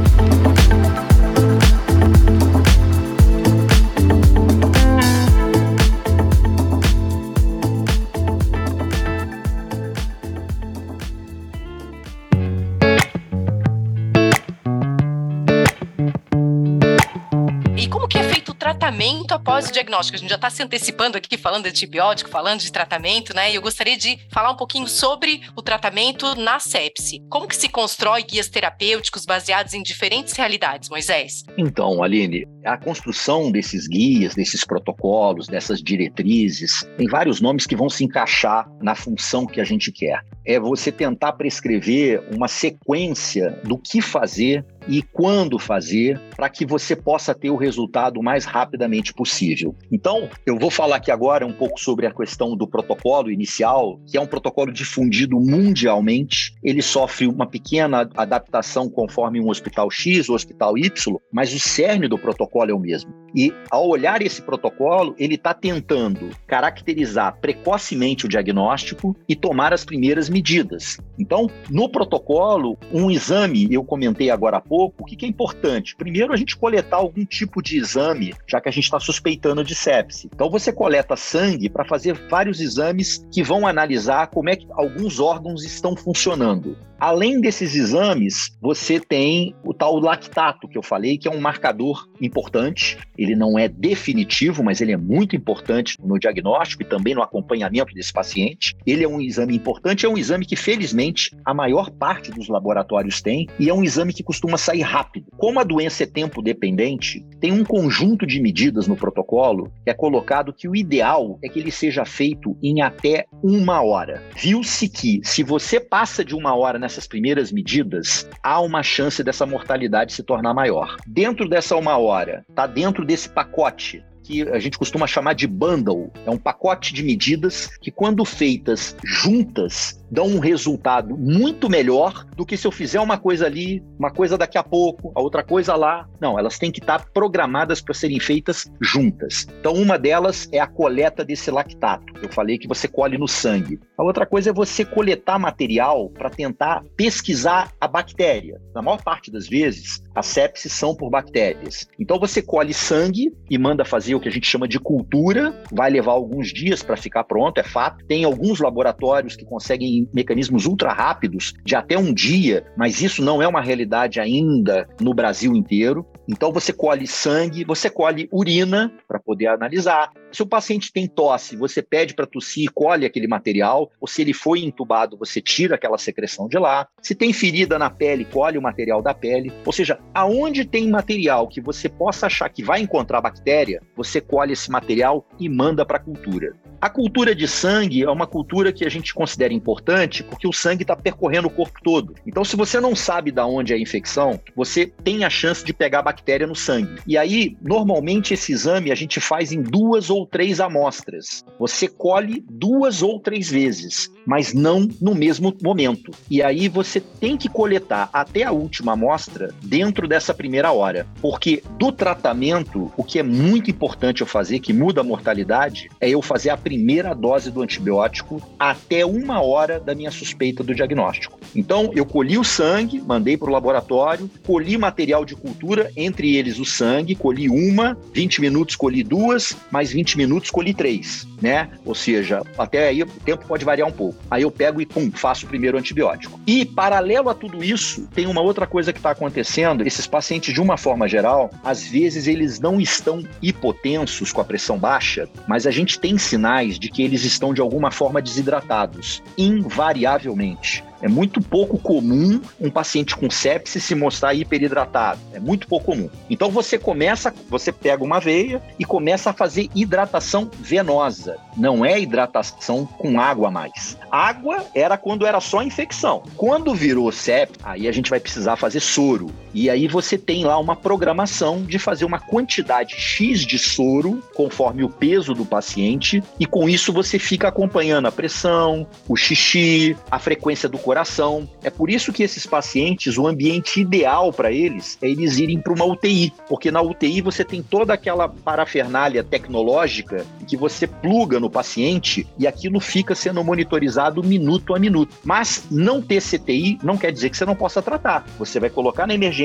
Tratamento 19.00 19.32
após 19.32 19.68
o 19.68 19.72
diagnóstico. 19.72 20.16
A 20.16 20.18
gente 20.18 20.28
já 20.28 20.36
está 20.36 20.50
se 20.50 20.62
antecipando 20.62 21.16
aqui, 21.16 21.38
falando 21.38 21.62
de 21.62 21.70
antibiótico, 21.70 22.28
falando 22.28 22.60
de 22.60 22.70
tratamento, 22.70 23.34
né? 23.34 23.50
E 23.50 23.54
eu 23.54 23.62
gostaria 23.62 23.96
de 23.96 24.18
falar 24.30 24.50
um 24.50 24.56
pouquinho 24.56 24.86
sobre 24.86 25.40
o 25.56 25.62
tratamento 25.62 26.34
na 26.34 26.58
sepse. 26.58 27.22
Como 27.30 27.48
que 27.48 27.56
se 27.56 27.70
constrói 27.70 28.22
guias 28.22 28.48
terapêuticos 28.48 29.24
baseados 29.24 29.72
em 29.72 29.82
diferentes 29.82 30.34
realidades, 30.34 30.90
Moisés? 30.90 31.44
Então, 31.56 32.02
Aline, 32.02 32.46
a 32.62 32.76
construção 32.76 33.50
desses 33.50 33.88
guias, 33.88 34.34
desses 34.34 34.66
protocolos, 34.66 35.46
dessas 35.46 35.82
diretrizes, 35.82 36.84
tem 36.98 37.08
vários 37.08 37.40
nomes 37.40 37.66
que 37.66 37.76
vão 37.76 37.88
se 37.88 38.04
encaixar 38.04 38.68
na 38.82 38.94
função 38.94 39.46
que 39.46 39.62
a 39.62 39.64
gente 39.64 39.90
quer. 39.90 40.22
É 40.44 40.60
você 40.60 40.92
tentar 40.92 41.32
prescrever 41.32 42.22
uma 42.34 42.48
sequência 42.48 43.50
do 43.64 43.78
que 43.78 44.02
fazer 44.02 44.64
e 44.90 45.02
quando 45.02 45.56
fazer 45.56 46.20
para 46.34 46.50
que 46.50 46.66
você 46.66 46.96
possa 46.96 47.32
ter 47.32 47.48
o 47.48 47.56
resultado 47.56 48.20
mais 48.20 48.44
rapidamente 48.44 49.14
possível. 49.14 49.74
Então, 49.90 50.28
eu 50.44 50.58
vou 50.58 50.70
falar 50.70 50.96
aqui 50.96 51.12
agora 51.12 51.46
um 51.46 51.52
pouco 51.52 51.78
sobre 51.78 52.06
a 52.06 52.12
questão 52.12 52.56
do 52.56 52.66
protocolo 52.66 53.30
inicial, 53.30 54.00
que 54.04 54.18
é 54.18 54.20
um 54.20 54.26
protocolo 54.26 54.72
difundido 54.72 55.38
mundialmente. 55.38 56.52
Ele 56.62 56.82
sofre 56.82 57.28
uma 57.28 57.46
pequena 57.46 58.10
adaptação 58.16 58.90
conforme 58.90 59.40
um 59.40 59.48
hospital 59.48 59.88
X 59.90 60.28
ou 60.28 60.34
hospital 60.34 60.76
Y, 60.76 61.16
mas 61.32 61.54
o 61.54 61.60
cerne 61.60 62.08
do 62.08 62.18
protocolo 62.18 62.70
é 62.70 62.74
o 62.74 62.80
mesmo. 62.80 63.14
E 63.34 63.52
ao 63.70 63.88
olhar 63.88 64.22
esse 64.22 64.42
protocolo, 64.42 65.14
ele 65.18 65.34
está 65.34 65.54
tentando 65.54 66.30
caracterizar 66.46 67.36
precocemente 67.40 68.26
o 68.26 68.28
diagnóstico 68.28 69.16
e 69.28 69.36
tomar 69.36 69.72
as 69.72 69.84
primeiras 69.84 70.28
medidas. 70.28 70.98
Então, 71.18 71.48
no 71.68 71.88
protocolo, 71.88 72.78
um 72.92 73.10
exame, 73.10 73.68
eu 73.70 73.84
comentei 73.84 74.30
agora 74.30 74.56
há 74.56 74.60
pouco, 74.60 75.02
o 75.02 75.06
que, 75.06 75.16
que 75.16 75.24
é 75.24 75.28
importante? 75.28 75.96
Primeiro, 75.96 76.32
a 76.32 76.36
gente 76.36 76.56
coletar 76.56 76.96
algum 76.96 77.24
tipo 77.24 77.62
de 77.62 77.76
exame, 77.76 78.34
já 78.46 78.60
que 78.60 78.68
a 78.68 78.72
gente 78.72 78.84
está 78.84 78.98
suspeitando 78.98 79.62
de 79.62 79.74
sepse. 79.74 80.28
Então, 80.32 80.50
você 80.50 80.72
coleta 80.72 81.16
sangue 81.16 81.68
para 81.68 81.84
fazer 81.84 82.14
vários 82.28 82.60
exames 82.60 83.26
que 83.32 83.42
vão 83.42 83.66
analisar 83.66 84.28
como 84.28 84.48
é 84.50 84.56
que 84.56 84.66
alguns 84.72 85.20
órgãos 85.20 85.64
estão 85.64 85.96
funcionando. 85.96 86.76
Além 87.00 87.40
desses 87.40 87.74
exames, 87.74 88.54
você 88.60 89.00
tem 89.00 89.54
o 89.64 89.72
tal 89.72 89.98
lactato 89.98 90.68
que 90.68 90.76
eu 90.76 90.82
falei, 90.82 91.16
que 91.16 91.26
é 91.26 91.30
um 91.30 91.40
marcador 91.40 92.06
importante. 92.20 92.98
Ele 93.20 93.36
não 93.36 93.58
é 93.58 93.68
definitivo, 93.68 94.64
mas 94.64 94.80
ele 94.80 94.92
é 94.92 94.96
muito 94.96 95.36
importante 95.36 95.96
no 96.02 96.18
diagnóstico 96.18 96.82
e 96.82 96.86
também 96.86 97.14
no 97.14 97.22
acompanhamento 97.22 97.92
desse 97.94 98.12
paciente. 98.12 98.74
Ele 98.86 99.04
é 99.04 99.08
um 99.08 99.20
exame 99.20 99.54
importante, 99.54 100.06
é 100.06 100.08
um 100.08 100.16
exame 100.16 100.46
que, 100.46 100.56
felizmente, 100.56 101.36
a 101.44 101.52
maior 101.52 101.90
parte 101.90 102.30
dos 102.30 102.48
laboratórios 102.48 103.20
tem 103.20 103.46
e 103.58 103.68
é 103.68 103.74
um 103.74 103.84
exame 103.84 104.14
que 104.14 104.22
costuma 104.22 104.56
sair 104.56 104.80
rápido. 104.80 105.26
Como 105.36 105.60
a 105.60 105.64
doença 105.64 106.04
é 106.04 106.06
tempo 106.06 106.40
dependente, 106.40 107.22
tem 107.38 107.52
um 107.52 107.62
conjunto 107.62 108.26
de 108.26 108.40
medidas 108.40 108.88
no 108.88 108.96
protocolo 108.96 109.70
que 109.84 109.90
é 109.90 109.94
colocado 109.94 110.52
que 110.52 110.66
o 110.66 110.74
ideal 110.74 111.38
é 111.44 111.48
que 111.48 111.58
ele 111.58 111.70
seja 111.70 112.06
feito 112.06 112.56
em 112.62 112.80
até 112.80 113.26
uma 113.42 113.82
hora. 113.82 114.22
Viu-se 114.34 114.88
que, 114.88 115.20
se 115.22 115.42
você 115.42 115.78
passa 115.78 116.24
de 116.24 116.34
uma 116.34 116.54
hora 116.54 116.78
nessas 116.78 117.06
primeiras 117.06 117.52
medidas, 117.52 118.26
há 118.42 118.60
uma 118.60 118.82
chance 118.82 119.22
dessa 119.22 119.44
mortalidade 119.44 120.14
se 120.14 120.22
tornar 120.22 120.54
maior. 120.54 120.96
Dentro 121.06 121.48
dessa 121.48 121.76
uma 121.76 121.98
hora, 121.98 122.44
está 122.48 122.66
dentro 122.66 123.04
desse 123.10 123.28
pacote 123.28 124.04
que 124.22 124.42
a 124.42 124.60
gente 124.60 124.78
costuma 124.78 125.04
chamar 125.04 125.32
de 125.32 125.48
bundle. 125.48 126.12
É 126.24 126.30
um 126.30 126.38
pacote 126.38 126.94
de 126.94 127.02
medidas 127.02 127.66
que, 127.80 127.90
quando 127.90 128.24
feitas 128.24 128.94
juntas, 129.04 129.99
dão 130.10 130.26
um 130.26 130.38
resultado 130.38 131.16
muito 131.16 131.70
melhor 131.70 132.26
do 132.36 132.44
que 132.44 132.56
se 132.56 132.66
eu 132.66 132.72
fizer 132.72 133.00
uma 133.00 133.16
coisa 133.16 133.46
ali, 133.46 133.82
uma 133.98 134.10
coisa 134.10 134.36
daqui 134.36 134.58
a 134.58 134.62
pouco, 134.62 135.12
a 135.14 135.20
outra 135.20 135.42
coisa 135.42 135.76
lá. 135.76 136.08
Não, 136.20 136.38
elas 136.38 136.58
têm 136.58 136.72
que 136.72 136.80
estar 136.80 137.10
programadas 137.12 137.80
para 137.80 137.94
serem 137.94 138.18
feitas 138.18 138.70
juntas. 138.80 139.46
Então, 139.60 139.74
uma 139.74 139.98
delas 139.98 140.48
é 140.52 140.58
a 140.58 140.66
coleta 140.66 141.24
desse 141.24 141.50
lactato. 141.50 142.12
Eu 142.22 142.32
falei 142.32 142.58
que 142.58 142.66
você 142.66 142.88
colhe 142.88 143.16
no 143.16 143.28
sangue. 143.28 143.78
A 143.96 144.02
outra 144.02 144.26
coisa 144.26 144.50
é 144.50 144.52
você 144.52 144.84
coletar 144.84 145.38
material 145.38 146.10
para 146.10 146.30
tentar 146.30 146.82
pesquisar 146.96 147.72
a 147.80 147.86
bactéria. 147.86 148.60
Na 148.74 148.82
maior 148.82 149.02
parte 149.02 149.30
das 149.30 149.48
vezes, 149.48 150.02
as 150.14 150.26
sepsis 150.26 150.72
são 150.72 150.94
por 150.94 151.10
bactérias. 151.10 151.86
Então, 151.98 152.18
você 152.18 152.42
colhe 152.42 152.74
sangue 152.74 153.32
e 153.48 153.58
manda 153.58 153.84
fazer 153.84 154.14
o 154.14 154.20
que 154.20 154.28
a 154.28 154.32
gente 154.32 154.46
chama 154.46 154.66
de 154.66 154.78
cultura. 154.78 155.54
Vai 155.70 155.90
levar 155.90 156.12
alguns 156.12 156.48
dias 156.48 156.82
para 156.82 156.96
ficar 156.96 157.24
pronto, 157.24 157.58
é 157.58 157.64
fato. 157.64 158.04
Tem 158.06 158.24
alguns 158.24 158.60
laboratórios 158.60 159.36
que 159.36 159.44
conseguem 159.44 159.99
mecanismos 160.12 160.66
ultra 160.66 160.92
rápidos 160.92 161.54
de 161.64 161.74
até 161.74 161.98
um 161.98 162.12
dia, 162.12 162.64
mas 162.76 163.00
isso 163.00 163.22
não 163.22 163.42
é 163.42 163.48
uma 163.48 163.60
realidade 163.60 164.20
ainda 164.20 164.88
no 165.00 165.14
Brasil 165.14 165.54
inteiro. 165.54 166.06
Então 166.28 166.52
você 166.52 166.72
colhe 166.72 167.06
sangue, 167.06 167.64
você 167.64 167.90
colhe 167.90 168.28
urina 168.32 168.92
para 169.08 169.18
poder 169.18 169.48
analisar, 169.48 170.10
Se 170.32 170.42
o 170.42 170.46
paciente 170.46 170.92
tem 170.92 171.08
tosse, 171.08 171.56
você 171.56 171.82
pede 171.82 172.14
para 172.14 172.26
tossir 172.26 172.64
e 172.64 172.68
colhe 172.68 173.04
aquele 173.04 173.26
material, 173.26 173.90
ou 174.00 174.06
se 174.06 174.22
ele 174.22 174.32
foi 174.32 174.60
entubado, 174.60 175.16
você 175.16 175.40
tira 175.40 175.74
aquela 175.74 175.98
secreção 175.98 176.48
de 176.48 176.58
lá. 176.58 176.86
Se 177.02 177.14
tem 177.14 177.32
ferida 177.32 177.78
na 177.78 177.90
pele, 177.90 178.24
colhe 178.24 178.56
o 178.56 178.62
material 178.62 179.02
da 179.02 179.12
pele. 179.12 179.52
Ou 179.66 179.72
seja, 179.72 179.98
aonde 180.14 180.64
tem 180.64 180.88
material 180.88 181.48
que 181.48 181.60
você 181.60 181.88
possa 181.88 182.26
achar 182.26 182.48
que 182.48 182.62
vai 182.62 182.80
encontrar 182.80 183.20
bactéria, 183.20 183.82
você 183.96 184.20
colhe 184.20 184.52
esse 184.52 184.70
material 184.70 185.26
e 185.38 185.48
manda 185.48 185.84
para 185.84 185.96
a 185.96 186.00
cultura. 186.00 186.54
A 186.80 186.88
cultura 186.88 187.34
de 187.34 187.46
sangue 187.46 188.02
é 188.02 188.10
uma 188.10 188.26
cultura 188.26 188.72
que 188.72 188.86
a 188.86 188.88
gente 188.88 189.12
considera 189.12 189.52
importante 189.52 190.24
porque 190.24 190.48
o 190.48 190.52
sangue 190.52 190.82
está 190.82 190.96
percorrendo 190.96 191.48
o 191.48 191.50
corpo 191.50 191.78
todo. 191.84 192.14
Então, 192.26 192.42
se 192.42 192.56
você 192.56 192.80
não 192.80 192.96
sabe 192.96 193.30
de 193.30 193.40
onde 193.42 193.74
é 193.74 193.76
a 193.76 193.78
infecção, 193.78 194.40
você 194.56 194.86
tem 194.86 195.22
a 195.22 195.28
chance 195.28 195.62
de 195.62 195.74
pegar 195.74 196.00
bactéria 196.00 196.46
no 196.46 196.54
sangue. 196.54 196.96
E 197.06 197.18
aí, 197.18 197.54
normalmente, 197.60 198.32
esse 198.32 198.52
exame 198.52 198.90
a 198.90 198.94
gente 198.94 199.20
faz 199.20 199.52
em 199.52 199.60
duas 199.60 200.08
ou 200.08 200.19
três 200.26 200.60
amostras. 200.60 201.44
Você 201.58 201.88
colhe 201.88 202.44
duas 202.48 203.02
ou 203.02 203.20
três 203.20 203.50
vezes, 203.50 204.10
mas 204.30 204.54
não 204.54 204.88
no 205.00 205.12
mesmo 205.12 205.52
momento. 205.60 206.12
E 206.30 206.40
aí 206.40 206.68
você 206.68 207.00
tem 207.00 207.36
que 207.36 207.48
coletar 207.48 208.08
até 208.12 208.44
a 208.44 208.52
última 208.52 208.92
amostra 208.92 209.52
dentro 209.60 210.06
dessa 210.06 210.32
primeira 210.32 210.70
hora. 210.70 211.04
Porque 211.20 211.64
do 211.76 211.90
tratamento, 211.90 212.92
o 212.96 213.02
que 213.02 213.18
é 213.18 213.24
muito 213.24 213.72
importante 213.72 214.20
eu 214.20 214.28
fazer, 214.28 214.60
que 214.60 214.72
muda 214.72 215.00
a 215.00 215.04
mortalidade, 215.04 215.90
é 216.00 216.08
eu 216.08 216.22
fazer 216.22 216.50
a 216.50 216.56
primeira 216.56 217.12
dose 217.12 217.50
do 217.50 217.60
antibiótico 217.60 218.40
até 218.56 219.04
uma 219.04 219.42
hora 219.42 219.80
da 219.80 219.96
minha 219.96 220.12
suspeita 220.12 220.62
do 220.62 220.76
diagnóstico. 220.76 221.40
Então, 221.52 221.90
eu 221.92 222.06
colhi 222.06 222.38
o 222.38 222.44
sangue, 222.44 223.00
mandei 223.00 223.36
para 223.36 223.48
o 223.48 223.52
laboratório, 223.52 224.30
colhi 224.46 224.78
material 224.78 225.24
de 225.24 225.34
cultura, 225.34 225.90
entre 225.96 226.36
eles 226.36 226.60
o 226.60 226.64
sangue, 226.64 227.16
colhi 227.16 227.48
uma, 227.48 227.98
20 228.14 228.40
minutos 228.40 228.76
colhi 228.76 229.02
duas, 229.02 229.56
mais 229.72 229.90
20 229.90 230.16
minutos 230.16 230.52
colhi 230.52 230.72
três, 230.72 231.26
né? 231.42 231.68
Ou 231.84 231.96
seja, 231.96 232.42
até 232.56 232.86
aí 232.86 233.02
o 233.02 233.06
tempo 233.06 233.44
pode 233.44 233.64
variar 233.64 233.88
um 233.88 233.92
pouco. 233.92 234.19
Aí 234.30 234.42
eu 234.42 234.50
pego 234.50 234.80
e 234.80 234.86
pum, 234.86 235.10
faço 235.12 235.46
o 235.46 235.48
primeiro 235.48 235.78
antibiótico. 235.78 236.40
E 236.46 236.64
paralelo 236.64 237.28
a 237.28 237.34
tudo 237.34 237.62
isso, 237.62 238.06
tem 238.14 238.26
uma 238.26 238.40
outra 238.40 238.66
coisa 238.66 238.92
que 238.92 238.98
está 238.98 239.10
acontecendo. 239.10 239.86
Esses 239.86 240.06
pacientes, 240.06 240.52
de 240.52 240.60
uma 240.60 240.76
forma 240.76 241.08
geral, 241.08 241.50
às 241.62 241.84
vezes 241.84 242.26
eles 242.26 242.58
não 242.58 242.80
estão 242.80 243.22
hipotensos 243.42 244.32
com 244.32 244.40
a 244.40 244.44
pressão 244.44 244.78
baixa, 244.78 245.28
mas 245.46 245.66
a 245.66 245.70
gente 245.70 245.98
tem 245.98 246.18
sinais 246.18 246.78
de 246.78 246.88
que 246.88 247.02
eles 247.02 247.24
estão 247.24 247.54
de 247.54 247.60
alguma 247.60 247.90
forma 247.90 248.20
desidratados, 248.20 249.22
invariavelmente. 249.36 250.84
É 251.02 251.08
muito 251.08 251.40
pouco 251.40 251.78
comum 251.78 252.40
um 252.60 252.70
paciente 252.70 253.16
com 253.16 253.30
sepsis 253.30 253.82
se 253.82 253.94
mostrar 253.94 254.34
hiperidratado. 254.34 255.20
É 255.32 255.40
muito 255.40 255.66
pouco 255.66 255.86
comum. 255.86 256.10
Então 256.28 256.50
você 256.50 256.78
começa, 256.78 257.32
você 257.48 257.72
pega 257.72 258.04
uma 258.04 258.20
veia 258.20 258.62
e 258.78 258.84
começa 258.84 259.30
a 259.30 259.32
fazer 259.32 259.68
hidratação 259.74 260.50
venosa. 260.58 261.38
Não 261.56 261.84
é 261.84 261.98
hidratação 261.98 262.86
com 262.86 263.20
água 263.20 263.50
mais. 263.50 263.96
Água 264.10 264.64
era 264.74 264.96
quando 264.96 265.26
era 265.26 265.40
só 265.40 265.62
infecção. 265.62 266.22
Quando 266.36 266.74
virou 266.74 267.10
sepsis, 267.10 267.58
aí 267.64 267.88
a 267.88 267.92
gente 267.92 268.10
vai 268.10 268.20
precisar 268.20 268.56
fazer 268.56 268.80
soro. 268.80 269.30
E 269.54 269.68
aí 269.68 269.86
você 269.86 270.16
tem 270.16 270.44
lá 270.44 270.58
uma 270.58 270.76
programação 270.76 271.62
de 271.62 271.78
fazer 271.78 272.04
uma 272.04 272.18
quantidade 272.18 272.94
X 272.94 273.40
de 273.40 273.58
soro 273.58 274.22
conforme 274.34 274.84
o 274.84 274.88
peso 274.88 275.34
do 275.34 275.44
paciente 275.44 276.22
e 276.38 276.46
com 276.46 276.68
isso 276.68 276.92
você 276.92 277.18
fica 277.18 277.48
acompanhando 277.48 278.06
a 278.06 278.12
pressão, 278.12 278.86
o 279.08 279.16
xixi, 279.16 279.96
a 280.10 280.18
frequência 280.18 280.68
do 280.68 280.78
coração. 280.78 281.48
É 281.62 281.70
por 281.70 281.90
isso 281.90 282.12
que 282.12 282.22
esses 282.22 282.46
pacientes, 282.46 283.18
o 283.18 283.26
ambiente 283.26 283.80
ideal 283.80 284.32
para 284.32 284.52
eles 284.52 284.98
é 285.02 285.08
eles 285.08 285.38
irem 285.38 285.60
para 285.60 285.72
uma 285.72 285.84
UTI, 285.84 286.32
porque 286.48 286.70
na 286.70 286.80
UTI 286.80 287.20
você 287.20 287.44
tem 287.44 287.62
toda 287.62 287.92
aquela 287.92 288.28
parafernália 288.28 289.24
tecnológica 289.24 290.24
que 290.46 290.56
você 290.56 290.86
pluga 290.86 291.40
no 291.40 291.50
paciente 291.50 292.26
e 292.38 292.46
aquilo 292.46 292.80
fica 292.80 293.14
sendo 293.14 293.42
monitorizado 293.42 294.22
minuto 294.22 294.74
a 294.74 294.78
minuto. 294.78 295.16
Mas 295.24 295.64
não 295.70 296.00
ter 296.00 296.22
CTI 296.22 296.78
não 296.82 296.96
quer 296.96 297.12
dizer 297.12 297.30
que 297.30 297.36
você 297.36 297.44
não 297.44 297.56
possa 297.56 297.82
tratar. 297.82 298.24
Você 298.38 298.60
vai 298.60 298.70
colocar 298.70 299.06
na 299.06 299.14
emergência, 299.14 299.39